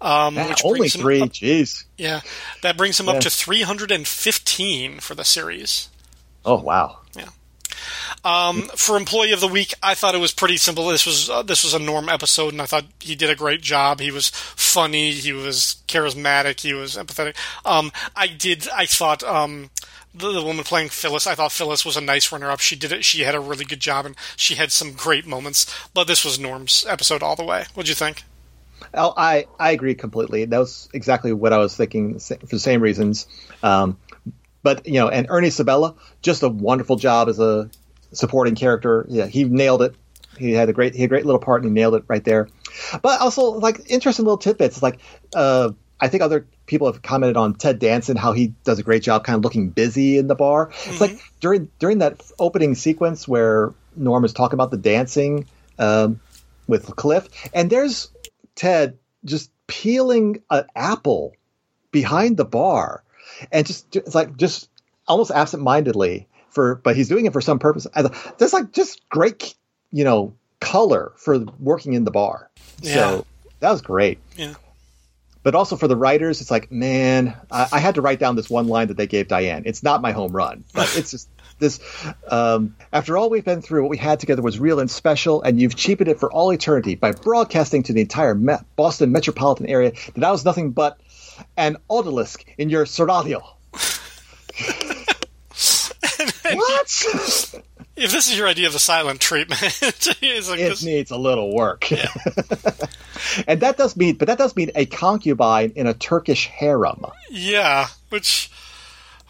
Um, 0.00 0.34
Yeah, 0.36 0.48
which 0.48 0.64
only 0.64 0.78
brings 0.80 0.94
him 0.94 1.00
three. 1.02 1.20
up- 1.20 1.30
Jeez. 1.30 1.84
yeah, 1.98 2.20
that 2.62 2.76
brings 2.76 2.98
him 2.98 3.08
up 3.08 3.20
to 3.20 3.30
315 3.30 5.00
for 5.00 5.14
the 5.14 5.24
series. 5.24 5.88
Oh 6.44 6.60
wow. 6.60 6.98
Yeah. 7.14 7.28
Um, 8.24 8.62
for 8.76 8.96
employee 8.96 9.32
of 9.32 9.40
the 9.40 9.48
week, 9.48 9.72
I 9.82 9.94
thought 9.94 10.14
it 10.14 10.18
was 10.20 10.32
pretty 10.32 10.56
simple. 10.58 10.86
This 10.88 11.06
was 11.06 11.30
uh, 11.30 11.42
this 11.42 11.64
was 11.64 11.72
a 11.74 11.78
Norm 11.78 12.08
episode, 12.08 12.52
and 12.52 12.60
I 12.60 12.66
thought 12.66 12.84
he 13.00 13.14
did 13.14 13.30
a 13.30 13.34
great 13.36 13.60
job. 13.62 14.00
He 14.00 14.10
was 14.10 14.28
funny, 14.30 15.12
he 15.12 15.32
was 15.32 15.76
charismatic, 15.88 16.60
he 16.60 16.74
was 16.74 16.96
empathetic. 16.96 17.36
Um, 17.64 17.92
I 18.16 18.26
did. 18.26 18.68
I 18.70 18.84
thought 18.86 19.22
um, 19.22 19.70
the, 20.14 20.32
the 20.32 20.42
woman 20.42 20.64
playing 20.64 20.90
Phyllis. 20.90 21.26
I 21.26 21.34
thought 21.34 21.52
Phyllis 21.52 21.84
was 21.84 21.96
a 21.96 22.00
nice 22.02 22.30
runner 22.32 22.50
up. 22.50 22.60
She 22.60 22.76
did 22.76 22.92
it. 22.92 23.04
She 23.04 23.22
had 23.22 23.34
a 23.34 23.40
really 23.40 23.64
good 23.64 23.80
job, 23.80 24.04
and 24.04 24.16
she 24.36 24.56
had 24.56 24.72
some 24.72 24.92
great 24.92 25.26
moments. 25.26 25.72
But 25.94 26.06
this 26.06 26.24
was 26.24 26.38
Norm's 26.38 26.84
episode 26.88 27.22
all 27.22 27.36
the 27.36 27.44
way. 27.44 27.64
What'd 27.74 27.88
you 27.88 27.94
think? 27.94 28.24
Oh, 28.94 29.12
I 29.16 29.46
I 29.58 29.72
agree 29.72 29.94
completely. 29.94 30.44
That 30.44 30.58
was 30.58 30.88
exactly 30.92 31.32
what 31.32 31.52
I 31.52 31.58
was 31.58 31.76
thinking 31.76 32.18
for 32.18 32.36
the 32.46 32.58
same 32.58 32.80
reasons. 32.80 33.26
Um, 33.62 33.98
but 34.62 34.86
you 34.86 34.94
know, 34.94 35.08
and 35.08 35.26
Ernie 35.30 35.50
Sabella, 35.50 35.94
just 36.22 36.42
a 36.42 36.48
wonderful 36.48 36.96
job 36.96 37.28
as 37.28 37.38
a 37.38 37.70
supporting 38.12 38.54
character. 38.54 39.06
Yeah, 39.08 39.26
he 39.26 39.44
nailed 39.44 39.82
it. 39.82 39.94
He 40.38 40.52
had 40.52 40.68
a 40.68 40.72
great 40.72 40.94
he 40.94 41.02
had 41.02 41.08
a 41.08 41.08
great 41.08 41.26
little 41.26 41.40
part 41.40 41.62
and 41.62 41.70
he 41.70 41.74
nailed 41.74 41.94
it 41.94 42.04
right 42.08 42.24
there. 42.24 42.48
But 43.02 43.20
also 43.20 43.42
like 43.52 43.90
interesting 43.90 44.24
little 44.24 44.38
tidbits. 44.38 44.82
Like 44.82 45.00
uh, 45.34 45.72
I 46.00 46.08
think 46.08 46.22
other 46.22 46.46
people 46.66 46.90
have 46.90 47.02
commented 47.02 47.36
on 47.36 47.54
Ted 47.54 47.78
Danson 47.78 48.16
how 48.16 48.32
he 48.32 48.54
does 48.64 48.78
a 48.78 48.82
great 48.82 49.02
job 49.02 49.24
kind 49.24 49.36
of 49.36 49.44
looking 49.44 49.70
busy 49.70 50.18
in 50.18 50.28
the 50.28 50.34
bar. 50.34 50.70
It's 50.86 51.00
like 51.00 51.20
during 51.40 51.70
during 51.78 51.98
that 51.98 52.22
opening 52.38 52.74
sequence 52.74 53.28
where 53.28 53.74
Norm 53.96 54.24
is 54.24 54.32
talking 54.32 54.54
about 54.54 54.70
the 54.70 54.78
dancing 54.78 55.46
um, 55.78 56.20
with 56.66 56.86
Cliff, 56.96 57.28
and 57.52 57.68
there's 57.68 58.10
Ted 58.60 58.98
just 59.24 59.50
peeling 59.66 60.42
an 60.50 60.66
apple 60.76 61.32
behind 61.92 62.36
the 62.36 62.44
bar, 62.44 63.02
and 63.50 63.66
just 63.66 63.96
it's 63.96 64.14
like 64.14 64.36
just 64.36 64.68
almost 65.08 65.30
absent-mindedly 65.30 66.28
for, 66.50 66.74
but 66.74 66.94
he's 66.94 67.08
doing 67.08 67.24
it 67.24 67.32
for 67.32 67.40
some 67.40 67.58
purpose. 67.58 67.86
There's 68.36 68.52
like 68.52 68.72
just 68.72 69.08
great, 69.08 69.54
you 69.90 70.04
know, 70.04 70.34
color 70.60 71.12
for 71.16 71.38
working 71.58 71.94
in 71.94 72.04
the 72.04 72.10
bar. 72.10 72.50
Yeah. 72.82 72.92
So 72.92 73.26
that 73.60 73.70
was 73.70 73.80
great. 73.80 74.18
Yeah. 74.36 74.52
But 75.42 75.54
also 75.54 75.76
for 75.76 75.88
the 75.88 75.96
writers, 75.96 76.42
it's 76.42 76.50
like, 76.50 76.70
man, 76.70 77.34
I, 77.50 77.66
I 77.72 77.78
had 77.78 77.94
to 77.94 78.02
write 78.02 78.18
down 78.18 78.36
this 78.36 78.50
one 78.50 78.68
line 78.68 78.88
that 78.88 78.98
they 78.98 79.06
gave 79.06 79.26
Diane. 79.26 79.62
It's 79.64 79.82
not 79.82 80.02
my 80.02 80.12
home 80.12 80.32
run, 80.32 80.64
but 80.74 80.94
it's 80.98 81.12
just 81.12 81.30
this. 81.60 81.78
Um, 82.28 82.74
after 82.92 83.16
all 83.16 83.30
we've 83.30 83.44
been 83.44 83.62
through, 83.62 83.82
what 83.82 83.90
we 83.90 83.98
had 83.98 84.18
together 84.20 84.42
was 84.42 84.58
real 84.58 84.80
and 84.80 84.90
special, 84.90 85.42
and 85.42 85.60
you've 85.60 85.76
cheapened 85.76 86.08
it 86.08 86.18
for 86.18 86.32
all 86.32 86.52
eternity 86.52 86.96
by 86.96 87.12
broadcasting 87.12 87.84
to 87.84 87.92
the 87.92 88.00
entire 88.00 88.34
me- 88.34 88.56
Boston 88.76 89.12
metropolitan 89.12 89.66
area 89.66 89.92
that 90.14 90.24
I 90.24 90.30
was 90.30 90.44
nothing 90.44 90.72
but 90.72 90.98
an 91.56 91.76
odalisque 91.88 92.44
in 92.58 92.70
your 92.70 92.84
seraglio. 92.84 93.42
what? 96.52 97.62
If 97.96 98.12
this 98.12 98.30
is 98.30 98.38
your 98.38 98.48
idea 98.48 98.66
of 98.66 98.72
the 98.72 98.78
silent 98.78 99.20
treatment, 99.20 99.60
like 99.62 100.22
it 100.22 100.22
this, 100.22 100.82
needs 100.82 101.10
a 101.10 101.18
little 101.18 101.54
work. 101.54 101.90
and 103.46 103.60
that 103.60 103.74
does 103.76 103.96
mean, 103.96 104.16
but 104.16 104.28
that 104.28 104.38
does 104.38 104.56
mean 104.56 104.70
a 104.74 104.86
concubine 104.86 105.72
in 105.76 105.86
a 105.86 105.94
Turkish 105.94 106.46
harem. 106.46 107.04
yeah, 107.30 107.88
which 108.08 108.50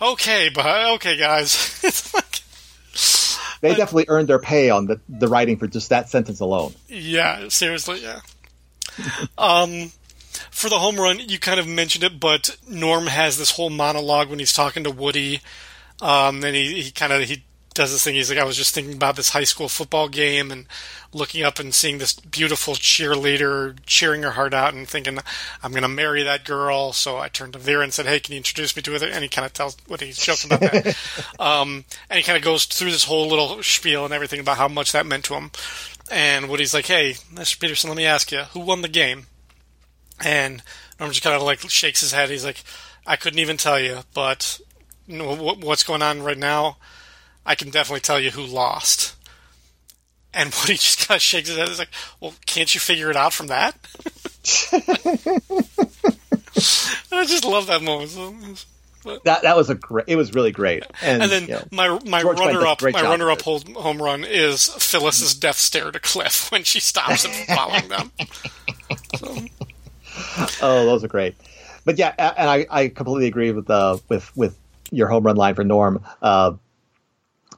okay, 0.00 0.50
but 0.54 0.66
okay, 0.94 1.16
guys. 1.16 1.80
it's 1.84 2.14
like, 2.14 3.60
They 3.60 3.74
definitely 3.74 4.06
earned 4.08 4.28
their 4.28 4.38
pay 4.38 4.70
on 4.70 4.86
the, 4.86 5.00
the 5.08 5.28
writing 5.28 5.56
for 5.56 5.66
just 5.66 5.90
that 5.90 6.08
sentence 6.08 6.40
alone. 6.40 6.74
yeah, 6.88 7.48
seriously, 7.48 8.02
yeah. 8.02 8.20
um, 9.38 9.92
for 10.50 10.68
the 10.68 10.78
home 10.78 10.96
run, 10.96 11.18
you 11.20 11.38
kind 11.38 11.60
of 11.60 11.66
mentioned 11.66 12.04
it, 12.04 12.20
but 12.20 12.56
Norm 12.68 13.06
has 13.06 13.38
this 13.38 13.52
whole 13.52 13.70
monologue 13.70 14.28
when 14.30 14.38
he's 14.38 14.52
talking 14.52 14.84
to 14.84 14.90
Woody. 14.90 15.40
Um, 16.00 16.42
and 16.44 16.56
he, 16.56 16.82
he 16.82 16.90
kind 16.90 17.12
of 17.12 17.22
he 17.24 17.44
does 17.74 17.92
this 17.92 18.02
thing. 18.02 18.14
He's 18.14 18.30
like, 18.30 18.38
I 18.38 18.44
was 18.44 18.56
just 18.56 18.74
thinking 18.74 18.94
about 18.94 19.16
this 19.16 19.30
high 19.30 19.44
school 19.44 19.68
football 19.68 20.08
game 20.08 20.50
and 20.50 20.66
looking 21.12 21.42
up 21.42 21.58
and 21.58 21.74
seeing 21.74 21.98
this 21.98 22.14
beautiful 22.14 22.74
cheerleader 22.74 23.78
cheering 23.86 24.22
her 24.22 24.32
heart 24.32 24.54
out 24.54 24.74
and 24.74 24.88
thinking, 24.88 25.18
I'm 25.62 25.70
going 25.70 25.82
to 25.82 25.88
marry 25.88 26.22
that 26.22 26.44
girl. 26.44 26.92
So 26.92 27.18
I 27.18 27.28
turned 27.28 27.52
to 27.52 27.58
Vera 27.58 27.82
and 27.82 27.92
said, 27.92 28.06
Hey, 28.06 28.20
can 28.20 28.32
you 28.32 28.38
introduce 28.38 28.74
me 28.74 28.82
to 28.82 28.92
her? 28.92 29.06
And 29.06 29.22
he 29.22 29.28
kind 29.28 29.46
of 29.46 29.52
tells 29.52 29.76
what 29.86 30.00
he's 30.00 30.18
joking 30.18 30.52
about 30.52 30.72
that. 30.72 30.96
um, 31.38 31.84
and 32.08 32.16
he 32.16 32.22
kind 32.22 32.36
of 32.36 32.44
goes 32.44 32.64
through 32.64 32.90
this 32.90 33.04
whole 33.04 33.28
little 33.28 33.62
spiel 33.62 34.04
and 34.04 34.14
everything 34.14 34.40
about 34.40 34.56
how 34.56 34.68
much 34.68 34.92
that 34.92 35.06
meant 35.06 35.24
to 35.26 35.34
him. 35.34 35.50
And 36.10 36.48
Woody's 36.48 36.74
like, 36.74 36.86
Hey, 36.86 37.12
Mr. 37.32 37.58
Peterson, 37.60 37.90
let 37.90 37.96
me 37.96 38.04
ask 38.06 38.32
you, 38.32 38.40
who 38.52 38.60
won 38.60 38.82
the 38.82 38.88
game? 38.88 39.26
And 40.22 40.62
Norm 40.98 41.10
just 41.10 41.22
kind 41.22 41.36
of 41.36 41.42
like 41.42 41.60
shakes 41.70 42.00
his 42.00 42.12
head. 42.12 42.30
He's 42.30 42.44
like, 42.44 42.62
I 43.06 43.16
couldn't 43.16 43.38
even 43.38 43.56
tell 43.56 43.80
you, 43.80 44.00
but 44.12 44.60
you 45.06 45.16
know, 45.16 45.34
what's 45.34 45.82
going 45.82 46.02
on 46.02 46.22
right 46.22 46.38
now, 46.38 46.76
I 47.44 47.54
can 47.54 47.70
definitely 47.70 48.00
tell 48.00 48.20
you 48.20 48.30
who 48.30 48.42
lost. 48.42 49.16
And 50.32 50.54
Woody 50.60 50.74
just 50.74 51.08
kind 51.08 51.16
of 51.16 51.22
shakes 51.22 51.48
his 51.48 51.58
head. 51.58 51.68
He's 51.68 51.78
like, 51.78 51.88
"Well, 52.20 52.34
can't 52.46 52.72
you 52.74 52.80
figure 52.80 53.10
it 53.10 53.16
out 53.16 53.32
from 53.32 53.48
that?" 53.48 53.76
I 57.12 57.26
just 57.26 57.44
love 57.44 57.66
that 57.66 57.82
moment. 57.82 58.64
That 59.24 59.42
that 59.42 59.56
was 59.56 59.70
a 59.70 59.74
great. 59.74 60.04
It 60.08 60.16
was 60.16 60.34
really 60.34 60.52
great. 60.52 60.84
And, 61.02 61.22
And 61.22 61.32
then 61.32 61.42
you 61.42 61.54
know, 61.54 61.64
my 61.70 61.98
my 62.04 62.22
George 62.22 62.38
runner 62.38 62.66
up 62.66 62.82
my 62.82 63.02
runner 63.02 63.30
up 63.30 63.42
home, 63.42 63.62
home 63.74 64.00
run 64.00 64.24
is 64.24 64.68
Phyllis's 64.68 65.34
death 65.34 65.56
stare 65.56 65.90
to 65.90 65.98
Cliff 65.98 66.48
when 66.52 66.64
she 66.64 66.80
stops 66.80 67.24
him 67.24 67.32
from 67.32 67.56
following 67.56 67.88
them. 67.88 68.12
Oh, 70.62 70.84
those 70.84 71.02
are 71.02 71.08
great. 71.08 71.34
But 71.84 71.98
yeah, 71.98 72.12
and 72.18 72.50
I, 72.50 72.66
I 72.70 72.88
completely 72.88 73.26
agree 73.26 73.52
with 73.52 73.70
uh, 73.70 73.98
with 74.08 74.36
with 74.36 74.56
your 74.90 75.08
home 75.08 75.24
run 75.24 75.36
line 75.36 75.54
for 75.54 75.64
Norm. 75.64 76.04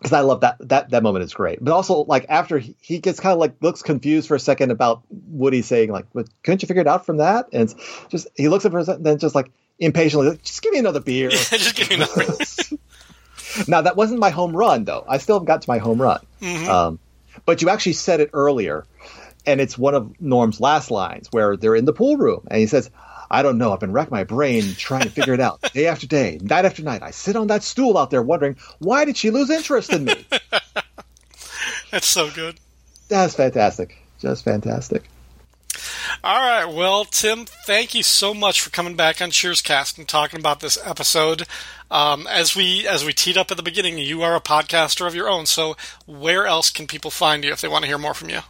Because 0.02 0.12
I 0.12 0.20
love 0.20 0.40
that 0.40 0.56
that 0.68 0.90
that 0.90 1.02
moment 1.04 1.24
is 1.24 1.32
great. 1.32 1.62
But 1.62 1.72
also, 1.72 2.04
like 2.04 2.26
after 2.28 2.58
he, 2.58 2.74
he 2.80 2.98
gets 2.98 3.20
kind 3.20 3.32
of 3.32 3.38
like 3.38 3.54
looks 3.60 3.82
confused 3.82 4.26
for 4.26 4.34
a 4.34 4.40
second 4.40 4.72
about 4.72 5.02
Woody 5.10 5.62
saying 5.62 5.92
like, 5.92 6.06
"But 6.12 6.28
couldn't 6.42 6.62
you 6.62 6.66
figure 6.66 6.80
it 6.80 6.88
out 6.88 7.06
from 7.06 7.18
that?" 7.18 7.46
And 7.52 7.72
just 8.08 8.26
he 8.34 8.48
looks 8.48 8.66
at 8.66 8.72
her 8.72 8.80
and 8.80 9.06
then 9.06 9.18
just 9.18 9.36
like 9.36 9.52
impatiently, 9.78 10.30
like, 10.30 10.42
just 10.42 10.60
give 10.60 10.72
me 10.72 10.80
another 10.80 11.00
beer. 11.00 11.30
just 11.30 11.76
give 11.76 11.88
me 11.88 11.96
another. 11.96 12.24
now 13.68 13.82
that 13.82 13.94
wasn't 13.94 14.18
my 14.18 14.30
home 14.30 14.56
run 14.56 14.84
though. 14.84 15.04
I 15.08 15.18
still 15.18 15.36
haven't 15.36 15.46
got 15.46 15.62
to 15.62 15.70
my 15.70 15.78
home 15.78 16.02
run. 16.02 16.20
Um, 16.68 16.98
but 17.46 17.62
you 17.62 17.68
actually 17.68 17.92
said 17.94 18.18
it 18.18 18.30
earlier, 18.32 18.84
and 19.46 19.60
it's 19.60 19.78
one 19.78 19.94
of 19.94 20.20
Norm's 20.20 20.60
last 20.60 20.90
lines 20.90 21.28
where 21.30 21.56
they're 21.56 21.76
in 21.76 21.84
the 21.84 21.92
pool 21.92 22.16
room, 22.16 22.46
and 22.50 22.58
he 22.58 22.66
says. 22.66 22.90
I 23.32 23.42
don't 23.42 23.56
know. 23.56 23.72
I've 23.72 23.80
been 23.80 23.92
racking 23.92 24.14
my 24.14 24.24
brain 24.24 24.74
trying 24.76 25.04
to 25.04 25.10
figure 25.10 25.32
it 25.32 25.40
out 25.40 25.62
day 25.72 25.86
after 25.86 26.06
day, 26.06 26.38
night 26.42 26.66
after 26.66 26.82
night. 26.82 27.02
I 27.02 27.12
sit 27.12 27.34
on 27.34 27.46
that 27.46 27.62
stool 27.62 27.96
out 27.96 28.10
there 28.10 28.22
wondering 28.22 28.56
why 28.78 29.06
did 29.06 29.16
she 29.16 29.30
lose 29.30 29.48
interest 29.48 29.90
in 29.90 30.04
me? 30.04 30.26
That's 31.90 32.06
so 32.06 32.30
good. 32.30 32.60
That's 33.08 33.34
fantastic. 33.34 33.96
Just 34.20 34.44
fantastic. 34.44 35.08
All 36.22 36.38
right. 36.38 36.66
Well, 36.66 37.06
Tim, 37.06 37.46
thank 37.46 37.94
you 37.94 38.02
so 38.02 38.34
much 38.34 38.60
for 38.60 38.68
coming 38.68 38.96
back 38.96 39.22
on 39.22 39.30
Cheerscast 39.30 39.96
and 39.96 40.06
talking 40.06 40.38
about 40.38 40.60
this 40.60 40.78
episode. 40.84 41.46
Um, 41.90 42.26
as 42.26 42.54
we 42.54 42.86
as 42.86 43.04
we 43.04 43.14
teed 43.14 43.38
up 43.38 43.50
at 43.50 43.56
the 43.56 43.62
beginning, 43.62 43.96
you 43.96 44.22
are 44.22 44.36
a 44.36 44.40
podcaster 44.40 45.06
of 45.06 45.14
your 45.14 45.28
own. 45.28 45.46
So, 45.46 45.76
where 46.06 46.46
else 46.46 46.68
can 46.70 46.86
people 46.86 47.10
find 47.10 47.44
you 47.44 47.52
if 47.52 47.62
they 47.62 47.68
want 47.68 47.82
to 47.82 47.88
hear 47.88 47.98
more 47.98 48.14
from 48.14 48.28
you? 48.28 48.40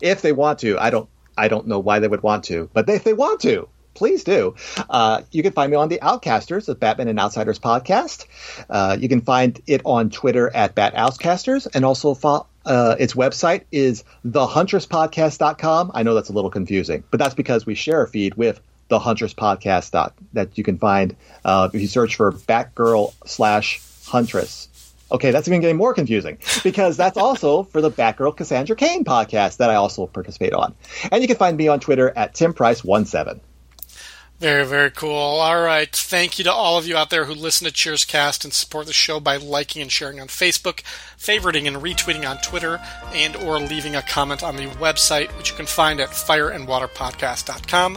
If 0.00 0.22
they 0.22 0.32
want 0.32 0.60
to, 0.60 0.78
I 0.78 0.90
don't. 0.90 1.08
I 1.36 1.48
don't 1.48 1.66
know 1.66 1.80
why 1.80 1.98
they 1.98 2.08
would 2.08 2.22
want 2.22 2.44
to, 2.44 2.70
but 2.72 2.88
if 2.88 3.04
they 3.04 3.12
want 3.12 3.40
to, 3.42 3.68
please 3.96 4.22
do. 4.22 4.54
Uh, 4.88 5.22
you 5.32 5.42
can 5.42 5.52
find 5.52 5.70
me 5.70 5.76
on 5.76 5.88
the 5.88 5.98
Outcasters, 5.98 6.66
the 6.66 6.74
Batman 6.74 7.08
and 7.08 7.18
Outsiders 7.18 7.58
podcast. 7.58 8.26
Uh, 8.70 8.96
you 8.98 9.08
can 9.08 9.22
find 9.22 9.60
it 9.66 9.80
on 9.84 10.10
Twitter 10.10 10.54
at 10.54 10.74
Bat 10.74 10.94
Outcasters, 10.94 11.66
and 11.74 11.84
also 11.84 12.14
fo- 12.14 12.46
uh, 12.64 12.96
its 12.98 13.14
website 13.14 13.64
is 13.72 14.04
thehunterspodcast.com. 14.26 15.90
I 15.94 16.02
know 16.02 16.14
that's 16.14 16.28
a 16.28 16.32
little 16.32 16.50
confusing, 16.50 17.04
but 17.10 17.18
that's 17.18 17.34
because 17.34 17.66
we 17.66 17.74
share 17.74 18.02
a 18.02 18.08
feed 18.08 18.34
with 18.34 18.60
the 18.88 18.98
Hunters 18.98 19.34
Podcast 19.34 20.12
that 20.32 20.56
you 20.56 20.62
can 20.62 20.78
find 20.78 21.16
uh, 21.44 21.68
if 21.72 21.80
you 21.80 21.88
search 21.88 22.16
for 22.16 22.32
Batgirl 22.32 23.12
slash 23.24 23.80
Huntress. 24.06 24.68
Okay, 25.10 25.30
that's 25.30 25.46
even 25.46 25.60
getting 25.60 25.76
more 25.76 25.94
confusing 25.94 26.38
because 26.64 26.96
that's 26.96 27.16
also 27.16 27.62
for 27.62 27.80
the 27.80 27.90
Batgirl 27.90 28.36
Cassandra 28.36 28.74
Cain 28.74 29.04
podcast 29.04 29.58
that 29.58 29.70
I 29.70 29.76
also 29.76 30.06
participate 30.06 30.52
on. 30.52 30.74
And 31.12 31.22
you 31.22 31.28
can 31.28 31.36
find 31.36 31.56
me 31.56 31.68
on 31.68 31.78
Twitter 31.78 32.12
at 32.16 32.34
Tim 32.34 32.52
TimPrice17. 32.52 33.40
Very, 34.38 34.66
very 34.66 34.90
cool. 34.90 35.14
All 35.14 35.62
right. 35.62 35.90
Thank 35.90 36.38
you 36.38 36.44
to 36.44 36.52
all 36.52 36.76
of 36.76 36.86
you 36.86 36.94
out 36.94 37.08
there 37.08 37.24
who 37.24 37.32
listen 37.32 37.66
to 37.66 37.72
Cheerscast 37.72 38.44
and 38.44 38.52
support 38.52 38.84
the 38.86 38.92
show 38.92 39.18
by 39.18 39.38
liking 39.38 39.80
and 39.80 39.90
sharing 39.90 40.20
on 40.20 40.28
Facebook, 40.28 40.82
favoriting 41.18 41.66
and 41.66 41.78
retweeting 41.78 42.28
on 42.28 42.36
Twitter, 42.38 42.78
and 43.14 43.34
or 43.34 43.58
leaving 43.58 43.96
a 43.96 44.02
comment 44.02 44.42
on 44.42 44.56
the 44.56 44.66
website, 44.66 45.34
which 45.38 45.50
you 45.50 45.56
can 45.56 45.64
find 45.64 46.00
at 46.00 46.10
fireandwaterpodcast.com. 46.10 47.96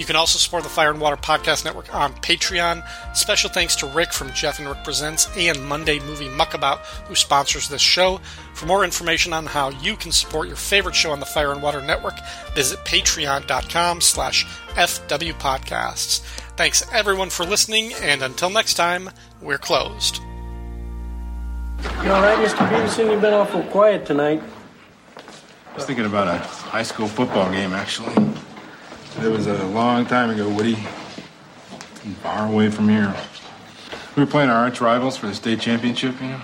You 0.00 0.06
can 0.06 0.16
also 0.16 0.38
support 0.38 0.62
the 0.62 0.70
Fire 0.70 0.90
and 0.90 0.98
Water 0.98 1.18
Podcast 1.18 1.62
Network 1.62 1.94
on 1.94 2.14
Patreon. 2.14 2.82
Special 3.14 3.50
thanks 3.50 3.76
to 3.76 3.86
Rick 3.86 4.14
from 4.14 4.32
Jeff 4.32 4.58
and 4.58 4.66
Rick 4.66 4.82
Presents 4.82 5.28
and 5.36 5.62
Monday 5.66 5.98
Movie 5.98 6.30
Muckabout, 6.30 6.78
who 7.06 7.14
sponsors 7.14 7.68
this 7.68 7.82
show. 7.82 8.18
For 8.54 8.64
more 8.64 8.82
information 8.82 9.34
on 9.34 9.44
how 9.44 9.68
you 9.68 9.96
can 9.96 10.10
support 10.10 10.48
your 10.48 10.56
favorite 10.56 10.94
show 10.94 11.10
on 11.10 11.20
the 11.20 11.26
Fire 11.26 11.52
and 11.52 11.62
Water 11.62 11.82
Network, 11.82 12.14
visit 12.54 12.78
patreon.com 12.86 14.00
slash 14.00 14.46
fwpodcasts. 14.70 16.20
Thanks 16.56 16.82
everyone 16.90 17.28
for 17.28 17.44
listening, 17.44 17.92
and 18.00 18.22
until 18.22 18.48
next 18.48 18.74
time, 18.74 19.10
we're 19.42 19.58
closed. 19.58 20.22
You 22.02 22.10
all 22.10 22.22
right, 22.22 22.38
Mr. 22.38 22.66
Peterson? 22.70 23.10
You've 23.10 23.20
been 23.20 23.34
awful 23.34 23.64
quiet 23.64 24.06
tonight. 24.06 24.42
I 25.18 25.74
was 25.74 25.84
thinking 25.84 26.06
about 26.06 26.26
a 26.26 26.38
high 26.38 26.84
school 26.84 27.06
football 27.06 27.52
game, 27.52 27.74
actually. 27.74 28.14
It 29.18 29.28
was 29.28 29.46
a 29.46 29.66
long 29.66 30.06
time 30.06 30.30
ago, 30.30 30.48
Woody. 30.48 30.76
Far 32.22 32.46
away 32.46 32.70
from 32.70 32.88
here. 32.88 33.14
We 34.16 34.24
were 34.24 34.30
playing 34.30 34.48
our 34.48 34.56
arch 34.56 34.80
rivals 34.80 35.16
for 35.16 35.26
the 35.26 35.34
state 35.34 35.60
championship, 35.60 36.20
you 36.20 36.28
know. 36.28 36.40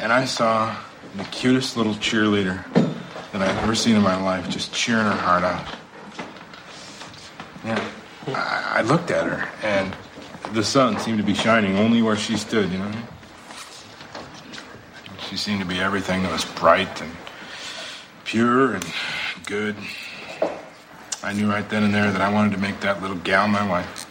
And 0.00 0.12
I 0.12 0.24
saw 0.24 0.74
the 1.16 1.24
cutest 1.24 1.76
little 1.76 1.94
cheerleader 1.94 2.64
that 3.32 3.42
I've 3.42 3.56
ever 3.62 3.74
seen 3.74 3.94
in 3.94 4.02
my 4.02 4.20
life 4.20 4.48
just 4.48 4.72
cheering 4.72 5.04
her 5.04 5.12
heart 5.12 5.44
out. 5.44 5.66
Yeah. 7.64 7.90
I, 8.28 8.78
I 8.78 8.82
looked 8.82 9.10
at 9.10 9.26
her, 9.26 9.48
and 9.62 9.94
the 10.54 10.64
sun 10.64 10.98
seemed 10.98 11.18
to 11.18 11.24
be 11.24 11.34
shining 11.34 11.76
only 11.76 12.02
where 12.02 12.16
she 12.16 12.36
stood, 12.36 12.72
you 12.72 12.78
know. 12.78 12.92
She 15.28 15.36
seemed 15.36 15.60
to 15.60 15.66
be 15.66 15.78
everything 15.78 16.22
that 16.22 16.32
was 16.32 16.44
bright 16.44 17.00
and 17.00 17.12
pure 18.24 18.74
and 18.74 18.84
good. 19.46 19.76
I 21.24 21.32
knew 21.32 21.48
right 21.48 21.66
then 21.70 21.84
and 21.84 21.94
there 21.94 22.12
that 22.12 22.20
I 22.20 22.30
wanted 22.30 22.52
to 22.52 22.58
make 22.58 22.80
that 22.80 23.00
little 23.00 23.16
gal 23.16 23.48
my 23.48 23.66
wife. 23.66 24.04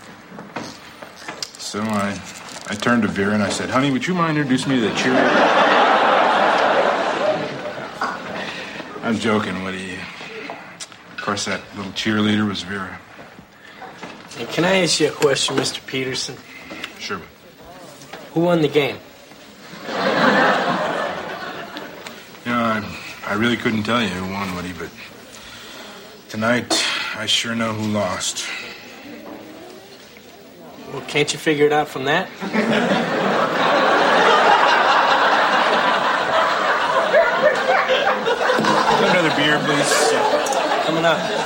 So 1.59 1.79
I, 1.79 2.19
I 2.69 2.73
turned 2.73 3.03
to 3.03 3.07
Vera 3.07 3.35
and 3.35 3.43
I 3.43 3.49
said, 3.49 3.69
"Honey, 3.69 3.91
would 3.91 4.07
you 4.07 4.15
mind 4.15 4.35
introducing 4.35 4.71
me 4.71 4.77
to 4.77 4.81
the 4.81 4.95
cheerleader?" 4.95 5.29
I'm 9.03 9.19
joking, 9.19 9.63
Woody. 9.63 9.93
Of 11.11 11.21
course, 11.21 11.45
that 11.45 11.61
little 11.77 11.91
cheerleader 11.91 12.47
was 12.47 12.63
Vera. 12.63 12.99
Hey, 14.35 14.47
can 14.47 14.65
I 14.65 14.81
ask 14.81 14.99
you 14.99 15.09
a 15.09 15.11
question, 15.11 15.55
Mr. 15.55 15.85
Peterson? 15.85 16.35
Sure. 16.97 17.21
Who 18.33 18.39
won 18.39 18.63
the 18.63 18.67
game? 18.67 18.97
You 19.87 19.93
know, 22.51 22.59
I, 22.59 22.83
I 23.27 23.33
really 23.35 23.57
couldn't 23.57 23.83
tell 23.83 24.01
you 24.01 24.09
who 24.09 24.33
won, 24.33 24.55
Woody, 24.55 24.73
but 24.73 24.89
tonight 26.29 26.73
I 27.15 27.25
sure 27.27 27.53
know 27.55 27.73
who 27.73 27.91
lost. 27.91 28.45
Well, 30.91 31.01
can't 31.07 31.31
you 31.31 31.39
figure 31.39 31.65
it 31.65 31.71
out 31.71 31.87
from 31.87 32.05
that? 32.05 32.29
Another 39.03 39.35
beer, 39.35 39.59
please. 39.59 40.85
Coming 40.85 41.05
up. 41.05 41.42